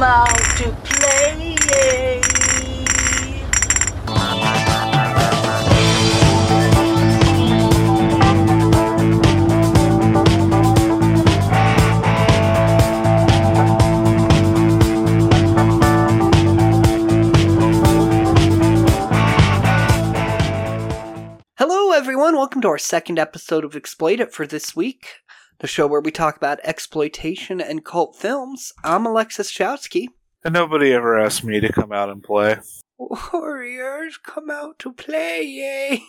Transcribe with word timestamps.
come 0.00 0.08
out 0.08 0.56
to 0.56 0.70
play. 0.82 1.56
Hello, 21.58 21.92
everyone. 21.92 22.36
Welcome 22.36 22.62
to 22.62 22.68
our 22.68 22.78
second 22.78 23.18
episode 23.18 23.66
of 23.66 23.76
Exploit 23.76 24.20
It 24.20 24.32
for 24.32 24.46
this 24.46 24.74
week, 24.74 25.08
the 25.60 25.66
show 25.66 25.86
where 25.86 26.00
we 26.00 26.10
talk 26.10 26.36
about 26.36 26.58
exploitation 26.64 27.60
and 27.60 27.84
cult 27.84 28.16
films. 28.16 28.72
I'm 28.82 29.06
Alexis 29.06 29.52
Chowsky. 29.52 30.08
And 30.42 30.54
nobody 30.54 30.92
ever 30.92 31.18
asked 31.18 31.44
me 31.44 31.60
to 31.60 31.70
come 31.70 31.92
out 31.92 32.08
and 32.08 32.22
play. 32.22 32.56
Warriors, 32.98 34.18
come 34.22 34.50
out 34.50 34.78
to 34.80 34.92
play, 34.92 35.42
yay! 35.42 36.02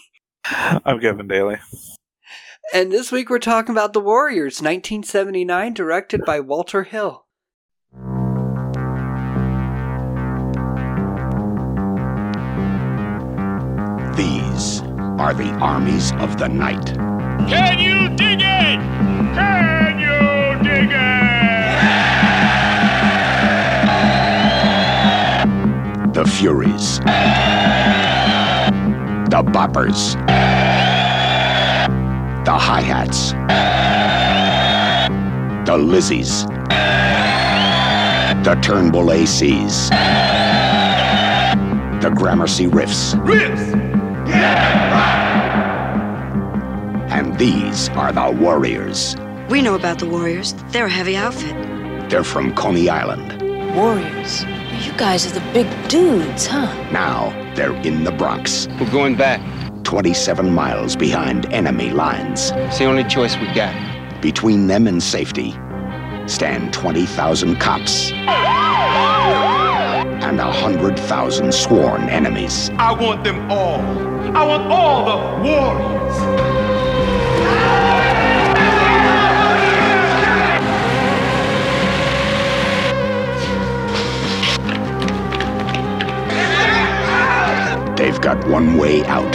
I'm 0.86 1.00
Kevin 1.00 1.28
Daly. 1.28 1.58
And 2.74 2.92
this 2.92 3.12
week 3.12 3.30
we're 3.30 3.40
talking 3.40 3.74
about 3.74 3.92
The 3.92 4.00
Warriors, 4.00 4.62
1979, 4.62 5.74
directed 5.74 6.24
by 6.26 6.40
Walter 6.40 6.84
Hill. 6.84 7.26
These 14.16 14.82
are 15.20 15.34
the 15.34 15.52
armies 15.60 16.14
of 16.14 16.38
the 16.38 16.48
night. 16.48 16.96
Can 17.50 17.80
you 17.80 18.01
Furies. 26.38 27.00
The 29.30 29.44
Boppers. 29.44 30.16
The 32.46 32.52
Hi 32.52 32.82
Hats. 32.82 33.32
The 35.66 35.78
Lizzies. 35.78 36.48
The 38.44 38.56
Turnbull 38.62 39.08
ACs. 39.08 39.90
The 42.02 42.10
Gramercy 42.10 42.66
Riffs. 42.68 43.14
Riffs! 43.24 43.74
And 47.12 47.38
these 47.38 47.90
are 47.90 48.12
the 48.12 48.32
Warriors. 48.32 49.16
We 49.50 49.62
know 49.62 49.76
about 49.76 50.00
the 50.00 50.08
Warriors. 50.08 50.54
They're 50.70 50.88
a 50.88 50.90
heavy 50.90 51.16
outfit. 51.16 51.56
They're 52.10 52.24
from 52.24 52.56
Coney 52.56 52.90
Island. 52.90 53.42
Warriors. 53.76 54.44
You 54.82 54.94
guys 54.94 55.28
are 55.28 55.40
the 55.40 55.54
big 55.54 55.68
dudes, 55.90 56.48
huh? 56.48 56.66
Now 56.92 57.30
they're 57.56 57.76
in 57.84 58.04
the 58.04 58.12
Bronx, 58.12 58.68
We're 58.80 58.90
going 58.90 59.16
back. 59.16 59.40
27 59.84 60.52
miles 60.54 60.96
behind 60.96 61.46
enemy 61.54 61.92
lines. 61.92 62.52
It's 62.56 62.80
the 62.80 62.86
only 62.86 63.04
choice 63.04 63.38
we 63.38 63.46
got. 63.54 63.76
Between 64.22 64.66
them 64.66 64.88
and 64.88 65.04
safety 65.04 65.52
stand 66.26 66.74
20,000 66.74 67.58
cops 67.58 68.12
and 70.24 70.38
100,000 70.38 71.54
sworn 71.54 72.10
enemies. 72.10 72.72
I 72.78 72.92
want 72.94 73.24
them 73.24 73.52
all. 73.52 73.82
I 74.36 74.44
want 74.44 74.64
all 74.72 75.06
the 75.06 75.18
warriors. 75.44 76.71
They've 88.02 88.20
got 88.20 88.48
one 88.48 88.78
way 88.80 89.04
out. 89.06 89.32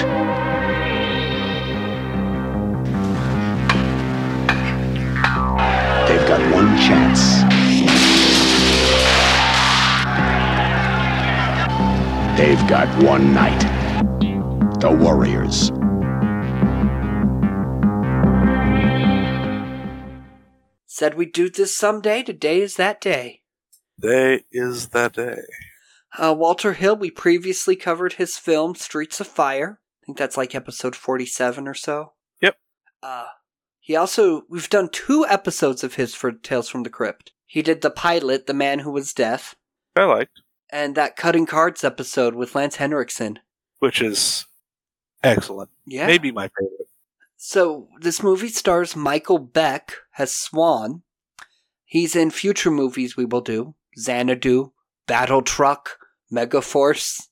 They've 6.09 6.27
got 6.27 6.41
one 6.53 6.77
chance. 6.77 7.43
They've 12.37 12.69
got 12.69 12.89
one 13.05 13.33
night. 13.33 13.61
The 14.81 14.91
Warriors. 14.91 15.71
Said 20.87 21.15
we'd 21.15 21.33
do 21.33 21.49
this 21.49 21.77
someday. 21.77 22.25
Today 22.25 22.63
is 22.63 22.75
that 22.75 23.01
day. 23.01 23.43
Day 24.01 24.43
is 24.51 24.89
that 24.89 25.13
day. 25.13 25.43
Uh, 26.19 26.35
Walter 26.37 26.73
Hill, 26.75 26.97
we 26.97 27.11
previously 27.11 27.77
covered 27.77 28.15
his 28.15 28.39
film 28.39 28.75
Streets 28.75 29.21
of 29.21 29.27
Fire. 29.27 29.81
I 30.03 30.07
think 30.07 30.19
that's 30.19 30.37
like 30.37 30.55
episode 30.55 30.97
47 30.97 31.67
or 31.69 31.75
so. 31.75 32.13
Yep. 32.41 32.57
Uh, 33.03 33.27
he 33.81 33.97
also, 33.97 34.43
we've 34.49 34.71
done 34.71 34.89
two 34.91 35.27
episodes 35.29 35.85
of 35.85 35.95
his 35.95 36.15
for 36.15 36.33
Tales 36.33 36.69
from 36.69 36.83
the 36.85 36.91
Crypt. 36.91 37.33
He 37.47 37.63
did 37.63 37.83
the 37.83 37.91
pilot, 37.91 38.47
The 38.47 38.55
Man 38.55 38.81
Who 38.81 38.91
Was 38.91 39.13
Death, 39.13 39.55
I 39.95 40.05
liked, 40.05 40.41
and 40.71 40.95
that 40.97 41.17
Cutting 41.17 41.47
Cards 41.47 41.85
episode 41.85 42.35
with 42.35 42.55
Lance 42.55 42.77
Henriksen. 42.77 43.39
which 43.79 44.01
is 44.03 44.47
excellent. 45.23 45.71
Yeah. 45.87 46.07
Maybe 46.07 46.31
my 46.33 46.49
favorite. 46.59 46.89
So 47.37 47.89
this 48.01 48.23
movie 48.23 48.49
stars 48.49 48.97
Michael 48.97 49.39
Beck 49.39 49.97
as 50.19 50.35
Swan. 50.35 51.03
He's 51.85 52.17
in 52.17 52.31
future 52.31 52.71
movies 52.71 53.17
we 53.17 53.25
will 53.25 53.41
do. 53.43 53.75
Xanadu, 53.99 54.73
Battle 55.07 55.43
Truck, 55.43 55.97
Megaforce. 56.33 57.23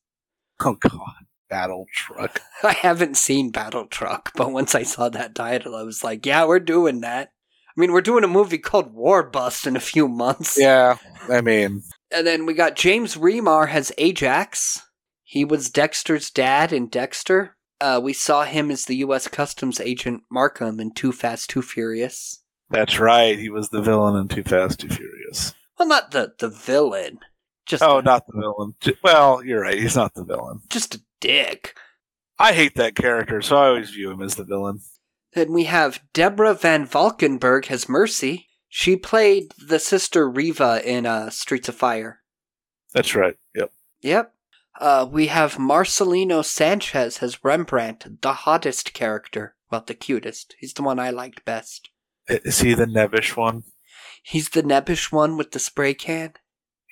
Oh 0.60 0.76
god, 0.80 1.24
battle 1.50 1.86
truck. 1.94 2.40
I 2.62 2.72
haven't 2.74 3.16
seen 3.16 3.50
Battle 3.50 3.86
Truck, 3.86 4.30
but 4.36 4.52
once 4.52 4.74
I 4.74 4.82
saw 4.84 5.08
that 5.10 5.34
title, 5.34 5.74
I 5.74 5.82
was 5.82 6.04
like, 6.04 6.24
yeah, 6.26 6.44
we're 6.46 6.60
doing 6.60 7.00
that. 7.00 7.30
I 7.76 7.80
mean, 7.80 7.92
we're 7.92 8.00
doing 8.02 8.22
a 8.24 8.28
movie 8.28 8.58
called 8.58 8.94
War 8.94 9.28
Bust 9.28 9.66
in 9.66 9.74
a 9.76 9.80
few 9.80 10.06
months. 10.06 10.56
Yeah, 10.58 10.96
I 11.28 11.40
mean, 11.40 11.82
And 12.12 12.24
then 12.26 12.46
we 12.46 12.54
got 12.54 12.76
James 12.76 13.16
Remar 13.16 13.68
as 13.68 13.90
Ajax. 13.98 14.80
He 15.24 15.44
was 15.44 15.70
Dexter's 15.70 16.30
dad 16.30 16.72
in 16.72 16.86
Dexter. 16.88 17.56
Uh, 17.80 18.00
we 18.00 18.12
saw 18.12 18.44
him 18.44 18.70
as 18.70 18.84
the 18.84 18.96
U.S. 18.98 19.26
Customs 19.26 19.80
agent 19.80 20.22
Markham 20.30 20.78
in 20.78 20.92
Too 20.94 21.10
Fast, 21.10 21.50
Too 21.50 21.62
Furious. 21.62 22.40
that's 22.70 23.00
right. 23.00 23.36
He 23.36 23.50
was 23.50 23.70
the 23.70 23.82
villain 23.82 24.14
in 24.16 24.28
Too 24.28 24.44
Fast, 24.44 24.78
Too 24.80 24.88
Furious. 24.88 25.52
Well, 25.76 25.88
not 25.88 26.12
the 26.12 26.32
the 26.38 26.48
villain, 26.48 27.18
just 27.66 27.82
Oh, 27.82 27.98
a, 27.98 28.02
not 28.02 28.26
the 28.26 28.40
villain. 28.40 28.74
Well, 29.02 29.44
you're 29.44 29.60
right. 29.62 29.78
He's 29.78 29.96
not 29.96 30.14
the 30.14 30.24
villain. 30.24 30.60
just 30.70 30.94
a 30.94 31.02
dick. 31.20 31.76
I 32.38 32.52
hate 32.52 32.74
that 32.76 32.94
character, 32.96 33.40
so 33.42 33.56
I 33.56 33.68
always 33.68 33.90
view 33.90 34.10
him 34.10 34.20
as 34.22 34.34
the 34.34 34.44
villain. 34.44 34.80
Then 35.34 35.52
we 35.52 35.64
have 35.64 36.00
Deborah 36.12 36.54
Van 36.54 36.84
Valkenburgh 36.86 37.70
as 37.70 37.88
Mercy. 37.88 38.48
She 38.68 38.96
played 38.96 39.52
the 39.58 39.78
sister 39.78 40.28
Reva 40.28 40.80
in 40.84 41.06
uh, 41.06 41.30
Streets 41.30 41.68
of 41.68 41.76
Fire. 41.76 42.20
That's 42.92 43.14
right. 43.14 43.36
Yep. 43.54 43.72
Yep. 44.02 44.34
Uh, 44.80 45.06
we 45.08 45.28
have 45.28 45.54
Marcelino 45.54 46.44
Sanchez 46.44 47.18
as 47.22 47.44
Rembrandt, 47.44 48.20
the 48.22 48.32
hottest 48.32 48.92
character. 48.92 49.54
Well, 49.70 49.84
the 49.86 49.94
cutest. 49.94 50.56
He's 50.58 50.72
the 50.74 50.82
one 50.82 50.98
I 50.98 51.10
liked 51.10 51.44
best. 51.44 51.90
Is 52.28 52.60
he 52.60 52.74
the 52.74 52.86
nebbish 52.86 53.36
one? 53.36 53.62
He's 54.22 54.48
the 54.50 54.62
nebbish 54.62 55.12
one 55.12 55.36
with 55.36 55.52
the 55.52 55.58
spray 55.60 55.94
can. 55.94 56.32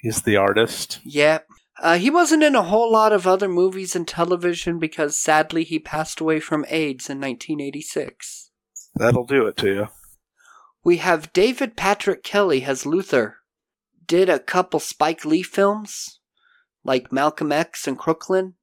He's 0.03 0.21
the 0.23 0.37
artist. 0.37 0.99
Yep. 1.05 1.47
Uh, 1.81 1.97
he 1.97 2.11
wasn't 2.11 2.43
in 2.43 2.57
a 2.57 2.63
whole 2.63 2.93
lot 2.93 3.13
of 3.13 3.27
other 3.27 3.49
movies 3.49 3.97
and 3.97 4.07
television 4.07 4.79
because 4.81 5.19
sadly 5.19 5.63
he 5.63 5.79
passed 5.79 6.21
away 6.21 6.41
from 6.41 6.67
AIDS 6.69 7.09
in 7.09 7.21
1986. 7.21 8.51
That'll 8.97 9.25
do 9.25 9.47
it 9.47 9.57
to 9.59 9.73
you. 9.73 9.89
We 10.85 10.97
have 10.99 11.33
David 11.33 11.77
Patrick 11.77 12.25
Kelly 12.25 12.65
as 12.65 12.85
Luther. 12.85 13.37
Did 14.05 14.29
a 14.29 14.41
couple 14.41 14.81
Spike 14.81 15.25
Lee 15.25 15.45
films, 15.45 16.19
like 16.85 17.13
Malcolm 17.13 17.53
X 17.53 17.87
and 17.87 17.97
Crooklyn. 17.97 18.55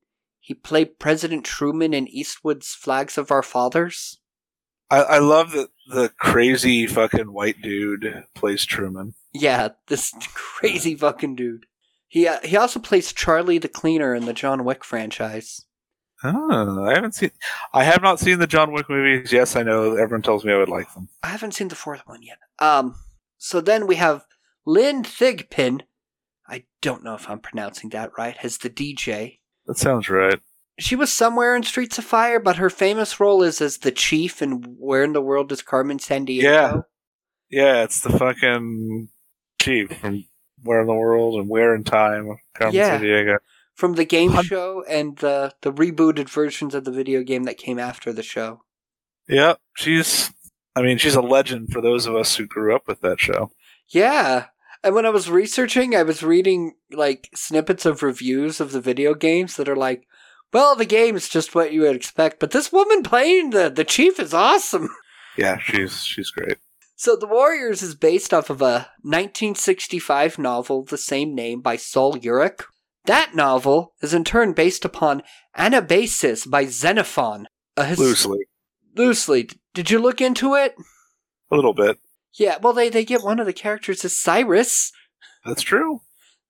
He 0.41 0.53
played 0.53 0.99
President 0.99 1.45
Truman 1.45 1.93
in 1.93 2.07
Eastwood's 2.07 2.73
Flags 2.73 3.17
of 3.17 3.31
Our 3.31 3.43
Fathers. 3.43 4.19
I, 4.91 5.01
I 5.01 5.19
love 5.19 5.51
that 5.51 5.69
the 5.89 6.09
crazy 6.19 6.87
fucking 6.87 7.33
white 7.33 7.61
dude 7.61 8.23
plays 8.35 8.65
Truman. 8.65 9.13
Yeah, 9.33 9.69
this 9.87 10.13
crazy 10.33 10.95
fucking 10.95 11.35
dude. 11.35 11.65
He 12.07 12.27
uh, 12.27 12.39
he 12.43 12.57
also 12.57 12.79
plays 12.79 13.13
Charlie 13.13 13.59
the 13.59 13.67
Cleaner 13.67 14.15
in 14.15 14.25
the 14.25 14.33
John 14.33 14.65
Wick 14.65 14.83
franchise. 14.83 15.65
Oh, 16.23 16.83
I 16.83 16.93
haven't 16.95 17.15
seen. 17.15 17.31
I 17.73 17.83
have 17.83 18.01
not 18.01 18.19
seen 18.19 18.39
the 18.39 18.47
John 18.47 18.73
Wick 18.73 18.89
movies. 18.89 19.31
Yes, 19.31 19.55
I 19.55 19.63
know. 19.63 19.95
Everyone 19.95 20.21
tells 20.21 20.43
me 20.43 20.51
I 20.51 20.57
would 20.57 20.69
like 20.69 20.93
them. 20.93 21.07
I 21.23 21.27
haven't 21.27 21.53
seen 21.53 21.69
the 21.69 21.75
fourth 21.75 22.01
one 22.05 22.23
yet. 22.23 22.39
Um, 22.59 22.95
so 23.37 23.61
then 23.61 23.87
we 23.87 23.95
have 23.95 24.25
Lynn 24.65 25.03
Thigpen. 25.03 25.81
I 26.47 26.65
don't 26.81 27.03
know 27.03 27.13
if 27.13 27.29
I'm 27.29 27.39
pronouncing 27.39 27.89
that 27.91 28.11
right. 28.17 28.35
As 28.43 28.57
the 28.57 28.69
DJ. 28.69 29.39
That 29.67 29.77
sounds 29.77 30.09
right. 30.09 30.39
She 30.79 30.95
was 30.95 31.11
somewhere 31.11 31.55
in 31.55 31.63
Streets 31.63 31.97
of 31.97 32.05
Fire, 32.05 32.39
but 32.39 32.55
her 32.57 32.69
famous 32.69 33.19
role 33.19 33.43
is 33.43 33.61
as 33.61 33.79
the 33.79 33.91
chief 33.91 34.41
in 34.41 34.63
Where 34.79 35.03
in 35.03 35.13
the 35.13 35.21
World 35.21 35.51
is 35.51 35.61
Carmen 35.61 35.97
Sandiego? 35.99 36.41
Yeah. 36.43 36.73
Yeah, 37.49 37.83
it's 37.83 38.01
the 38.01 38.11
fucking 38.17 39.09
chief 39.59 39.91
from 39.99 40.25
Where 40.63 40.81
in 40.81 40.87
the 40.87 40.93
World 40.93 41.39
and 41.39 41.49
Where 41.49 41.75
in 41.75 41.83
Time, 41.83 42.37
Carmen 42.55 42.75
Yeah. 42.75 42.99
Sandiego. 42.99 43.37
From 43.75 43.93
the 43.93 44.05
game 44.05 44.31
Hun- 44.31 44.43
show 44.43 44.83
and 44.89 45.17
the 45.17 45.53
the 45.61 45.71
rebooted 45.71 46.29
versions 46.29 46.75
of 46.75 46.83
the 46.83 46.91
video 46.91 47.23
game 47.23 47.43
that 47.43 47.57
came 47.57 47.79
after 47.79 48.11
the 48.11 48.23
show. 48.23 48.63
Yeah, 49.27 49.55
she's. 49.75 50.31
I 50.75 50.81
mean, 50.81 50.97
she's 50.97 51.15
a 51.15 51.21
legend 51.21 51.71
for 51.71 51.81
those 51.81 52.05
of 52.05 52.15
us 52.15 52.35
who 52.35 52.45
grew 52.45 52.75
up 52.75 52.87
with 52.87 53.01
that 53.01 53.19
show. 53.19 53.51
Yeah. 53.89 54.45
And 54.83 54.95
when 54.95 55.05
I 55.05 55.09
was 55.09 55.29
researching, 55.29 55.95
I 55.95 56.03
was 56.03 56.23
reading 56.23 56.75
like 56.91 57.29
snippets 57.35 57.85
of 57.85 58.03
reviews 58.03 58.61
of 58.61 58.71
the 58.71 58.79
video 58.81 59.13
games 59.13 59.55
that 59.57 59.67
are 59.67 59.75
like, 59.75 60.07
well, 60.53 60.75
the 60.75 60.85
game 60.85 61.15
is 61.15 61.29
just 61.29 61.53
what 61.55 61.71
you 61.73 61.81
would 61.81 61.95
expect, 61.95 62.39
but 62.39 62.51
this 62.51 62.71
woman 62.71 63.03
playing 63.03 63.49
the, 63.51 63.69
the 63.69 63.83
chief 63.83 64.19
is 64.19 64.33
awesome. 64.33 64.89
Yeah, 65.37 65.57
she's 65.57 66.03
she's 66.03 66.31
great. 66.31 66.57
So, 66.97 67.15
The 67.15 67.27
Warriors 67.27 67.81
is 67.81 67.95
based 67.95 68.33
off 68.33 68.49
of 68.49 68.61
a 68.61 68.89
1965 69.03 70.37
novel, 70.37 70.83
the 70.83 70.97
same 70.97 71.33
name, 71.33 71.61
by 71.61 71.77
Sol 71.77 72.15
Yurick. 72.17 72.63
That 73.05 73.35
novel 73.35 73.93
is 74.01 74.13
in 74.13 74.25
turn 74.25 74.51
based 74.51 74.83
upon 74.83 75.23
Anabasis 75.57 76.49
by 76.49 76.65
Xenophon. 76.65 77.47
His- 77.77 77.99
Loosely, 77.99 78.39
Loosely. 78.97 79.49
Did 79.73 79.89
you 79.89 79.99
look 79.99 80.19
into 80.19 80.55
it? 80.55 80.75
a 81.49 81.55
little 81.55 81.73
bit. 81.73 81.97
Yeah, 82.33 82.57
well, 82.61 82.73
they, 82.73 82.89
they 82.89 83.05
get 83.05 83.23
one 83.23 83.39
of 83.39 83.45
the 83.45 83.53
characters 83.53 84.03
is 84.03 84.19
Cyrus. 84.19 84.91
That's 85.45 85.61
true. 85.61 86.01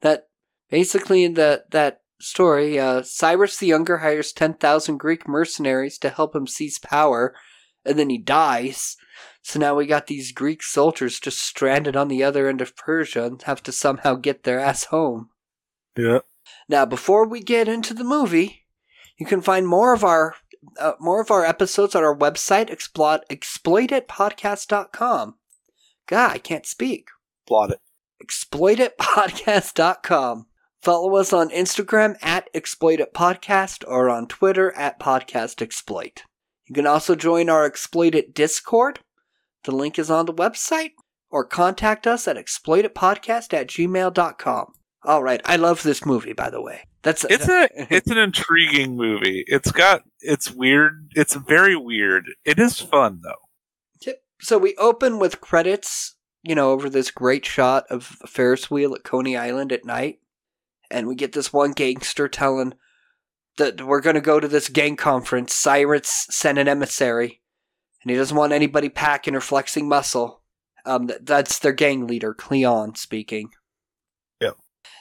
that 0.01 0.27
basically 0.71 1.23
in 1.23 1.35
the 1.35 1.63
that 1.71 2.01
story, 2.19 2.79
uh, 2.79 3.03
Cyrus 3.03 3.57
the 3.57 3.67
Younger 3.67 3.99
hires 3.99 4.31
ten 4.31 4.53
thousand 4.53 4.97
Greek 4.97 5.27
mercenaries 5.27 5.97
to 5.99 6.09
help 6.09 6.35
him 6.35 6.47
seize 6.47 6.79
power, 6.79 7.35
and 7.85 7.97
then 7.97 8.09
he 8.09 8.17
dies. 8.17 8.97
So 9.41 9.59
now 9.59 9.75
we 9.75 9.85
got 9.85 10.07
these 10.07 10.31
Greek 10.31 10.63
soldiers 10.63 11.19
just 11.19 11.41
stranded 11.41 11.95
on 11.95 12.07
the 12.07 12.23
other 12.23 12.47
end 12.47 12.61
of 12.61 12.75
Persia 12.75 13.25
and 13.25 13.41
have 13.43 13.61
to 13.63 13.71
somehow 13.71 14.15
get 14.15 14.43
their 14.43 14.59
ass 14.59 14.85
home. 14.85 15.29
Yeah. 15.97 16.19
Now, 16.67 16.85
before 16.85 17.27
we 17.27 17.41
get 17.41 17.67
into 17.67 17.93
the 17.93 18.03
movie, 18.03 18.65
you 19.17 19.25
can 19.25 19.41
find 19.41 19.67
more 19.67 19.93
of 19.93 20.03
our 20.03 20.35
uh, 20.79 20.93
more 20.99 21.21
of 21.21 21.31
our 21.31 21.45
episodes 21.45 21.95
on 21.95 22.03
our 22.03 22.15
website, 22.15 22.69
exploit 22.69 23.21
exploititpodcast.com. 23.29 25.35
God, 26.07 26.31
I 26.31 26.37
can't 26.37 26.65
speak 26.65 27.07
Plot 27.47 27.71
it. 27.71 27.79
exploititpodcast.com. 28.23 30.47
Follow 30.81 31.15
us 31.17 31.33
on 31.33 31.49
Instagram 31.49 32.15
at 32.21 32.51
exploititpodcast 32.53 33.83
or 33.87 34.09
on 34.09 34.27
Twitter 34.27 34.71
at 34.77 34.99
podcastexploit. 34.99 36.19
You 36.67 36.75
can 36.75 36.87
also 36.87 37.15
join 37.15 37.49
our 37.49 37.65
Exploit 37.65 38.15
It 38.15 38.33
Discord. 38.33 38.99
The 39.65 39.71
link 39.71 39.99
is 39.99 40.09
on 40.09 40.25
the 40.25 40.33
website 40.33 40.91
or 41.29 41.43
contact 41.43 42.07
us 42.07 42.27
at 42.27 42.37
exploititpodcast 42.37 43.53
at 43.53 43.67
gmail.com. 43.67 44.73
All 45.03 45.23
right, 45.23 45.41
I 45.45 45.55
love 45.55 45.83
this 45.83 46.05
movie, 46.05 46.33
by 46.33 46.49
the 46.49 46.61
way. 46.61 46.81
That's 47.01 47.25
It's 47.29 47.47
a 47.47 47.69
it's 47.93 48.09
an 48.09 48.17
intriguing 48.17 48.95
movie. 48.95 49.43
It's 49.47 49.71
got 49.71 50.03
it's 50.19 50.51
weird. 50.51 51.11
It's 51.15 51.35
very 51.35 51.75
weird. 51.75 52.25
It 52.43 52.59
is 52.59 52.79
fun 52.79 53.21
though. 53.23 53.47
Yep. 54.05 54.21
So 54.41 54.57
we 54.57 54.75
open 54.75 55.19
with 55.19 55.41
credits, 55.41 56.15
you 56.43 56.55
know, 56.55 56.71
over 56.71 56.89
this 56.89 57.11
great 57.11 57.45
shot 57.45 57.85
of 57.89 58.03
Ferris 58.03 58.69
wheel 58.69 58.93
at 58.93 59.03
Coney 59.03 59.37
Island 59.37 59.71
at 59.71 59.85
night. 59.85 60.19
And 60.91 61.07
we 61.07 61.15
get 61.15 61.33
this 61.33 61.53
one 61.53 61.71
gangster 61.71 62.27
telling 62.27 62.73
that 63.57 63.85
we're 63.85 64.01
going 64.01 64.15
to 64.15 64.21
go 64.21 64.39
to 64.39 64.47
this 64.47 64.69
gang 64.69 64.95
conference. 64.95 65.53
Cyrus 65.53 66.27
sent 66.29 66.57
an 66.57 66.67
emissary, 66.67 67.41
and 68.01 68.09
he 68.09 68.17
doesn't 68.17 68.35
want 68.35 68.53
anybody 68.53 68.89
packing 68.89 69.35
or 69.35 69.41
flexing 69.41 69.87
muscle. 69.87 70.41
Um, 70.85 71.07
th- 71.07 71.19
that's 71.23 71.59
their 71.59 71.73
gang 71.73 72.07
leader, 72.07 72.33
Cleon, 72.33 72.95
speaking. 72.95 73.51
Yep. 74.41 74.55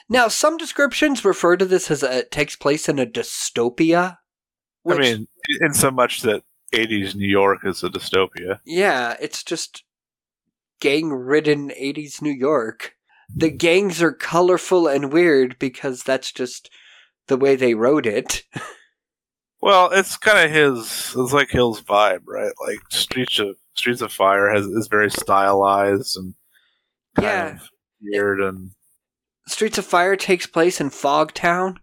Now, 0.09 0.27
some 0.27 0.57
descriptions 0.57 1.25
refer 1.25 1.57
to 1.57 1.65
this 1.65 1.89
as 1.89 2.03
a, 2.03 2.19
it 2.19 2.31
takes 2.31 2.55
place 2.55 2.87
in 2.87 2.99
a 2.99 3.05
dystopia. 3.05 4.17
I 4.87 4.97
mean, 4.97 5.27
in 5.61 5.73
so 5.73 5.91
much 5.91 6.21
that 6.21 6.43
80s 6.73 7.15
New 7.15 7.27
York 7.27 7.59
is 7.63 7.83
a 7.83 7.89
dystopia. 7.89 8.59
Yeah, 8.65 9.15
it's 9.19 9.43
just 9.43 9.83
gang 10.79 11.11
ridden 11.11 11.69
80s 11.69 12.21
New 12.21 12.31
York. 12.31 12.95
The 13.35 13.49
gangs 13.49 14.01
are 14.01 14.11
colorful 14.11 14.87
and 14.87 15.13
weird 15.13 15.57
because 15.59 16.03
that's 16.03 16.31
just 16.31 16.69
the 17.27 17.37
way 17.37 17.55
they 17.55 17.73
wrote 17.75 18.05
it. 18.05 18.43
Well, 19.61 19.89
it's 19.91 20.15
kind 20.15 20.39
of 20.39 20.51
his. 20.55 21.13
It's 21.17 21.33
like 21.33 21.49
Hill's 21.49 21.81
vibe, 21.81 22.21
right? 22.25 22.53
Like 22.65 22.79
Streets 22.91 23.39
of 23.39 23.57
Streets 23.73 23.99
of 24.01 24.11
Fire 24.13 24.49
has 24.53 24.65
is 24.65 24.87
very 24.87 25.11
stylized 25.11 26.15
and 26.17 26.33
kind 27.15 27.27
Yeah. 27.27 27.55
of 27.55 27.69
weird 28.01 28.39
and 28.39 28.71
Streets 29.47 29.77
of 29.77 29.85
Fire 29.85 30.15
takes 30.15 30.45
place 30.45 30.79
in 30.79 30.89
Fogtown. 30.89 31.75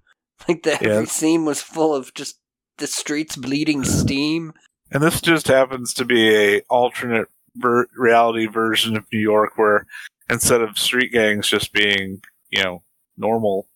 Like 0.49 0.63
the 0.63 0.73
every 0.75 0.89
Yeah. 0.89 1.05
scene 1.05 1.45
was 1.45 1.61
full 1.61 1.95
of 1.95 2.15
just 2.15 2.39
the 2.79 2.87
streets 2.87 3.37
bleeding 3.37 3.85
steam. 3.85 4.55
and 4.91 5.03
this 5.03 5.21
just 5.21 5.49
happens 5.49 5.93
to 5.95 6.07
be 6.07 6.35
a 6.35 6.61
alternate 6.71 7.29
ver- 7.57 7.89
reality 7.95 8.47
version 8.47 8.97
of 8.97 9.05
New 9.13 9.19
York 9.21 9.59
where 9.59 9.87
instead 10.31 10.61
of 10.61 10.79
street 10.79 11.13
gangs 11.13 11.49
just 11.49 11.73
being 11.73 12.23
you 12.51 12.63
know 12.63 12.83
normal, 13.17 13.69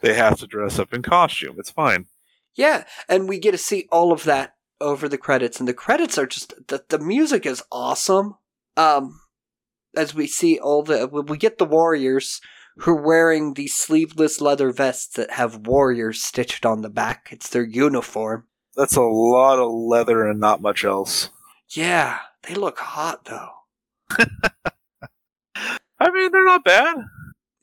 they 0.00 0.14
have 0.14 0.38
to 0.38 0.46
dress 0.46 0.78
up 0.78 0.92
in 0.92 1.02
costume. 1.02 1.56
It's 1.58 1.70
fine. 1.70 2.06
Yeah, 2.54 2.84
and 3.08 3.28
we 3.28 3.38
get 3.38 3.52
to 3.52 3.58
see 3.58 3.86
all 3.92 4.12
of 4.12 4.24
that 4.24 4.54
over 4.80 5.08
the 5.08 5.18
credits, 5.18 5.58
and 5.58 5.68
the 5.68 5.74
credits 5.74 6.18
are 6.18 6.26
just 6.26 6.54
the 6.68 6.84
the 6.88 6.98
music 6.98 7.46
is 7.46 7.62
awesome. 7.70 8.36
Um, 8.76 9.20
as 9.96 10.14
we 10.14 10.26
see 10.26 10.58
all 10.58 10.82
the 10.82 11.06
we 11.06 11.36
get 11.36 11.58
the 11.58 11.64
warriors 11.64 12.40
who 12.78 12.92
are 12.92 13.02
wearing 13.02 13.54
these 13.54 13.74
sleeveless 13.74 14.40
leather 14.40 14.70
vests 14.70 15.16
that 15.16 15.32
have 15.32 15.66
warriors 15.66 16.22
stitched 16.22 16.64
on 16.64 16.82
the 16.82 16.88
back. 16.88 17.28
It's 17.32 17.48
their 17.48 17.64
uniform. 17.64 18.46
That's 18.76 18.94
a 18.94 19.02
lot 19.02 19.58
of 19.58 19.72
leather 19.72 20.24
and 20.28 20.38
not 20.38 20.62
much 20.62 20.84
else. 20.84 21.30
Yeah, 21.70 22.20
they 22.44 22.54
look 22.54 22.78
hot 22.78 23.24
though. 23.24 23.50
I 26.00 26.10
mean, 26.10 26.30
they're 26.32 26.44
not 26.44 26.64
bad. 26.64 26.96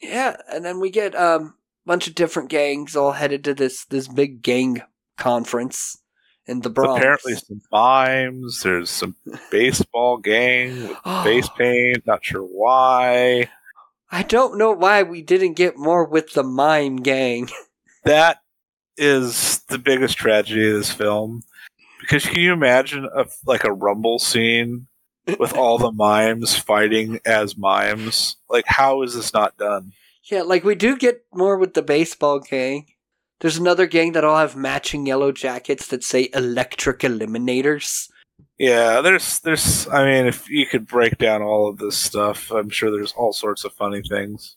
Yeah, 0.02 0.36
and 0.52 0.64
then 0.64 0.80
we 0.80 0.90
get 0.90 1.16
um 1.16 1.56
bunch 1.86 2.08
of 2.08 2.16
different 2.16 2.50
gangs 2.50 2.96
all 2.96 3.14
headed 3.14 3.44
to 3.46 3.54
this 3.54 3.86
this 3.86 4.08
big 4.08 4.42
gang 4.42 4.82
conference 5.18 5.98
in 6.46 6.62
the 6.62 6.70
Bronx. 6.70 7.00
Apparently, 7.00 7.36
some 7.36 7.62
mimes. 7.72 8.62
There's 8.62 8.90
some 8.90 9.16
baseball 9.52 10.18
gang 10.18 10.88
with 10.88 10.98
face 11.24 11.50
paint. 11.58 12.06
Not 12.06 12.24
sure 12.24 12.44
why. 12.44 13.50
I 14.12 14.24
don't 14.24 14.58
know 14.58 14.72
why 14.72 15.04
we 15.04 15.22
didn't 15.22 15.54
get 15.54 15.78
more 15.78 16.06
with 16.06 16.34
the 16.34 16.44
mime 16.44 16.98
gang. 16.98 17.50
That 18.06 18.38
is 18.98 19.62
the 19.68 19.80
biggest 19.80 20.16
tragedy 20.16 20.68
of 20.68 20.74
this 20.76 20.92
film. 20.92 21.42
Because 22.00 22.24
can 22.24 22.40
you 22.40 22.54
imagine 22.54 23.10
a 23.18 23.26
like 23.48 23.64
a 23.64 23.74
rumble 23.74 24.20
scene 24.20 24.86
with 25.40 25.54
all 25.54 25.78
the 25.78 25.92
mimes 25.92 26.58
fighting 26.58 27.20
as 27.26 27.58
mimes? 27.58 28.38
Like, 28.50 28.66
how 28.68 29.02
is 29.02 29.16
this 29.16 29.34
not 29.34 29.58
done? 29.58 29.94
Yeah, 30.24 30.42
like 30.42 30.64
we 30.64 30.76
do 30.76 30.98
get 30.98 31.24
more 31.34 31.58
with 31.58 31.74
the 31.74 31.84
baseball 31.84 32.40
gang. 32.40 32.88
There's 33.42 33.58
another 33.58 33.86
gang 33.86 34.14
that 34.14 34.24
all 34.24 34.38
have 34.38 34.56
matching 34.56 35.06
yellow 35.06 35.32
jackets 35.32 35.88
that 35.88 36.04
say 36.04 36.30
electric 36.34 37.00
eliminators. 37.00 38.10
Yeah, 38.58 39.02
there's 39.02 39.40
there's. 39.40 39.88
I 39.90 40.06
mean, 40.06 40.26
if 40.26 40.50
you 40.50 40.66
could 40.66 40.88
break 40.88 41.18
down 41.18 41.42
all 41.42 41.68
of 41.68 41.78
this 41.78 41.98
stuff, 41.98 42.52
I'm 42.52 42.70
sure 42.70 42.90
there's 42.90 43.12
all 43.14 43.34
sorts 43.34 43.66
of 43.66 43.74
funny 43.74 44.02
things. 44.02 44.56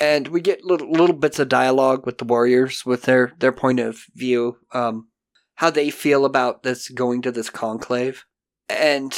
And 0.00 0.28
we 0.28 0.40
get 0.40 0.64
little 0.64 0.90
little 0.90 1.16
bits 1.16 1.38
of 1.38 1.48
dialogue 1.48 2.06
with 2.06 2.18
the 2.18 2.24
warriors 2.24 2.84
with 2.86 3.02
their 3.02 3.32
their 3.38 3.52
point 3.52 3.80
of 3.80 4.04
view, 4.14 4.58
um, 4.72 5.08
how 5.56 5.70
they 5.70 5.90
feel 5.90 6.24
about 6.24 6.62
this 6.62 6.88
going 6.88 7.22
to 7.22 7.32
this 7.32 7.50
conclave. 7.50 8.24
And 8.68 9.14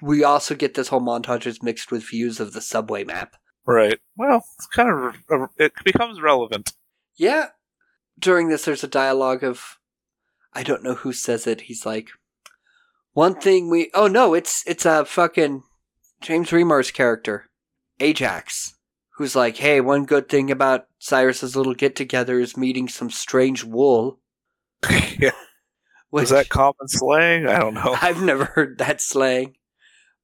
we 0.00 0.24
also 0.24 0.54
get 0.54 0.74
this 0.74 0.88
whole 0.88 1.00
montage 1.00 1.46
is 1.46 1.62
mixed 1.62 1.90
with 1.90 2.08
views 2.08 2.40
of 2.40 2.52
the 2.52 2.60
subway 2.60 3.04
map. 3.04 3.36
Right. 3.66 4.00
Well, 4.16 4.44
it's 4.56 4.66
kind 4.66 4.90
of 4.90 5.14
uh, 5.30 5.46
it 5.58 5.72
becomes 5.84 6.20
relevant. 6.20 6.72
Yeah. 7.16 7.48
During 8.18 8.48
this, 8.48 8.64
there's 8.64 8.84
a 8.84 8.88
dialogue 8.88 9.42
of, 9.42 9.78
I 10.52 10.62
don't 10.62 10.82
know 10.82 10.94
who 10.94 11.12
says 11.12 11.46
it. 11.46 11.62
He's 11.62 11.86
like, 11.86 12.08
one 13.12 13.34
thing 13.34 13.70
we, 13.70 13.90
oh 13.94 14.06
no, 14.06 14.34
it's 14.34 14.64
it's 14.66 14.86
a 14.86 15.04
fucking 15.04 15.62
James 16.20 16.52
Remar's 16.52 16.90
character, 16.90 17.50
Ajax, 18.00 18.74
who's 19.16 19.36
like, 19.36 19.56
hey, 19.58 19.80
one 19.80 20.04
good 20.04 20.28
thing 20.28 20.50
about 20.50 20.86
Cyrus's 20.98 21.56
little 21.56 21.74
get 21.74 21.94
together 21.94 22.38
is 22.38 22.56
meeting 22.56 22.88
some 22.88 23.10
strange 23.10 23.64
wool. 23.64 24.20
yeah. 25.18 25.32
Which 26.10 26.24
Is 26.24 26.30
that 26.30 26.48
common 26.48 26.88
slang? 26.88 27.46
I 27.46 27.58
don't 27.58 27.74
know. 27.74 27.96
I've 28.02 28.22
never 28.22 28.44
heard 28.44 28.78
that 28.78 29.00
slang. 29.00 29.54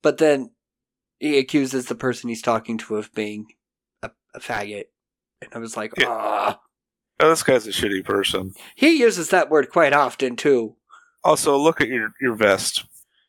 But 0.03 0.19
then 0.19 0.51
he 1.19 1.39
accuses 1.39 1.87
the 1.87 1.95
person 1.95 2.29
he's 2.29 2.43
talking 2.43 2.79
to 2.79 2.97
of 2.97 3.13
being 3.15 3.47
a, 4.03 4.11
a 4.35 4.41
faggot. 4.41 4.85
And 5.43 5.51
I 5.53 5.59
was 5.59 5.77
like, 5.77 5.93
Yeah. 5.99 6.07
ah. 6.09 6.61
Oh, 7.21 7.29
this 7.31 7.43
guy's 7.43 7.67
a 7.67 7.71
shitty 7.71 8.05
person. 8.05 8.53
He 8.77 9.01
uses 9.01 9.31
that 9.31 9.51
word 9.51 9.71
quite 9.71 9.93
often 9.93 10.37
too. 10.37 10.77
Also, 11.25 11.57
look 11.59 11.81
at 11.81 11.89
your 11.89 12.13
your 12.21 12.35
vest, 12.37 12.85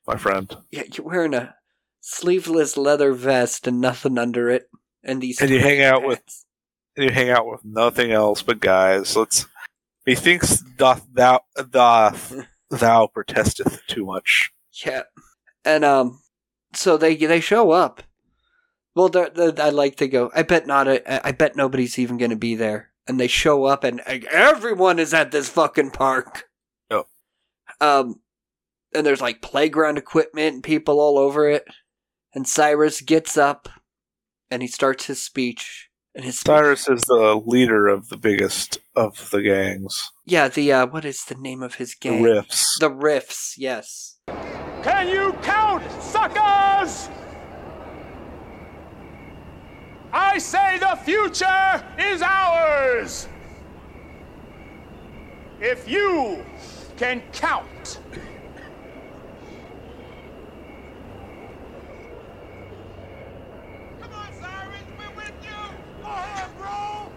my 0.07 0.15
friend. 0.15 0.55
Yeah, 0.69 0.83
you're 0.93 1.07
wearing 1.07 1.33
a 1.33 1.55
sleeveless 2.01 2.77
leather 2.77 3.13
vest 3.13 3.65
and 3.67 3.81
nothing 3.81 4.19
under 4.19 4.49
it, 4.49 4.69
and 5.03 5.21
these. 5.21 5.41
And 5.41 5.49
you 5.49 5.59
hang 5.59 5.81
out 5.81 6.03
with- 6.05 6.19
pants. 6.19 6.45
you 6.97 7.09
hang 7.09 7.31
out 7.31 7.47
with 7.47 7.65
nothing 7.65 8.11
else 8.11 8.43
but 8.43 8.59
guys. 8.59 9.15
Let's. 9.15 9.47
methinks 10.05 10.59
doth 10.77 11.07
thou 11.11 11.41
doth 11.71 12.35
thou 12.69 13.07
protesteth 13.07 13.81
too 13.87 14.05
much. 14.05 14.51
Yeah, 14.85 15.03
and 15.65 15.83
um, 15.83 16.19
so 16.73 16.97
they 16.97 17.15
they 17.15 17.39
show 17.39 17.71
up. 17.71 18.03
Well, 18.95 19.09
they're, 19.09 19.29
they're, 19.29 19.53
I 19.61 19.69
like 19.69 19.95
to 19.97 20.07
go. 20.07 20.31
I 20.35 20.43
bet 20.43 20.67
not. 20.67 20.87
A, 20.87 21.27
I 21.27 21.31
bet 21.31 21.55
nobody's 21.55 21.97
even 21.99 22.17
going 22.17 22.31
to 22.31 22.35
be 22.35 22.55
there. 22.55 22.89
And 23.07 23.19
they 23.19 23.27
show 23.27 23.65
up, 23.65 23.83
and 23.83 24.01
everyone 24.01 24.99
is 24.99 25.13
at 25.13 25.31
this 25.31 25.49
fucking 25.49 25.91
park. 25.91 26.47
Yep. 26.91 27.07
Um, 27.81 28.19
and 28.93 29.05
there's 29.05 29.21
like 29.21 29.41
playground 29.41 29.97
equipment 29.97 30.53
and 30.55 30.63
people 30.63 30.99
all 30.99 31.17
over 31.17 31.49
it. 31.49 31.65
And 32.35 32.47
Cyrus 32.47 33.01
gets 33.01 33.35
up, 33.37 33.67
and 34.51 34.61
he 34.61 34.67
starts 34.67 35.05
his 35.05 35.21
speech. 35.23 35.89
And 36.13 36.23
his 36.25 36.39
speech- 36.39 36.47
Cyrus 36.47 36.89
is 36.89 37.01
the 37.03 37.41
leader 37.45 37.87
of 37.87 38.09
the 38.09 38.17
biggest 38.17 38.79
of 38.95 39.29
the 39.31 39.41
gangs. 39.41 40.11
yeah, 40.25 40.47
the 40.47 40.71
uh, 40.71 40.85
what 40.87 41.05
is 41.05 41.23
the 41.25 41.35
name 41.35 41.63
of 41.63 41.75
his 41.75 41.95
gang? 41.95 42.21
The? 42.21 42.29
Riffs. 42.29 42.63
The 42.79 42.91
Riffs. 42.91 43.53
Yes. 43.57 44.17
Can 44.83 45.09
you 45.09 45.33
count, 45.41 45.83
suckers? 46.01 47.09
I 50.11 50.37
say 50.37 50.77
the 50.79 50.97
future 51.03 51.83
is 51.97 52.21
ours. 52.21 53.27
If 55.59 55.89
you 55.89 56.43
can 56.95 57.21
count. 57.33 57.99
Come 64.01 64.13
on, 64.13 64.33
Cyrus, 64.39 64.87
we're 64.97 65.15
with 65.15 65.33
you. 65.43 65.59
Go 66.01 66.07
ahead, 66.07 66.49
bro. 66.57 67.11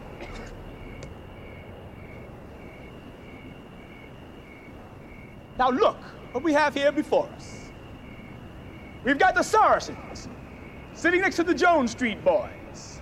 Now 5.58 5.70
look 5.70 5.96
what 6.32 6.42
we 6.42 6.52
have 6.52 6.74
here 6.74 6.90
before 6.90 7.28
us. 7.36 7.41
We've 9.04 9.18
got 9.18 9.34
the 9.34 9.42
Saracens 9.42 10.28
sitting 10.94 11.20
next 11.20 11.36
to 11.36 11.42
the 11.42 11.54
Jones 11.54 11.90
Street 11.90 12.24
boys. 12.24 13.00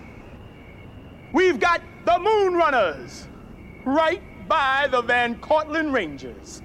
We've 1.33 1.61
got 1.61 1.83
the 2.04 2.19
Moon 2.19 2.54
Runners 2.54 3.28
right 3.85 4.23
by 4.49 4.88
the 4.90 5.02
Van 5.02 5.37
Cortlandt 5.40 5.92
Rangers. 5.92 6.62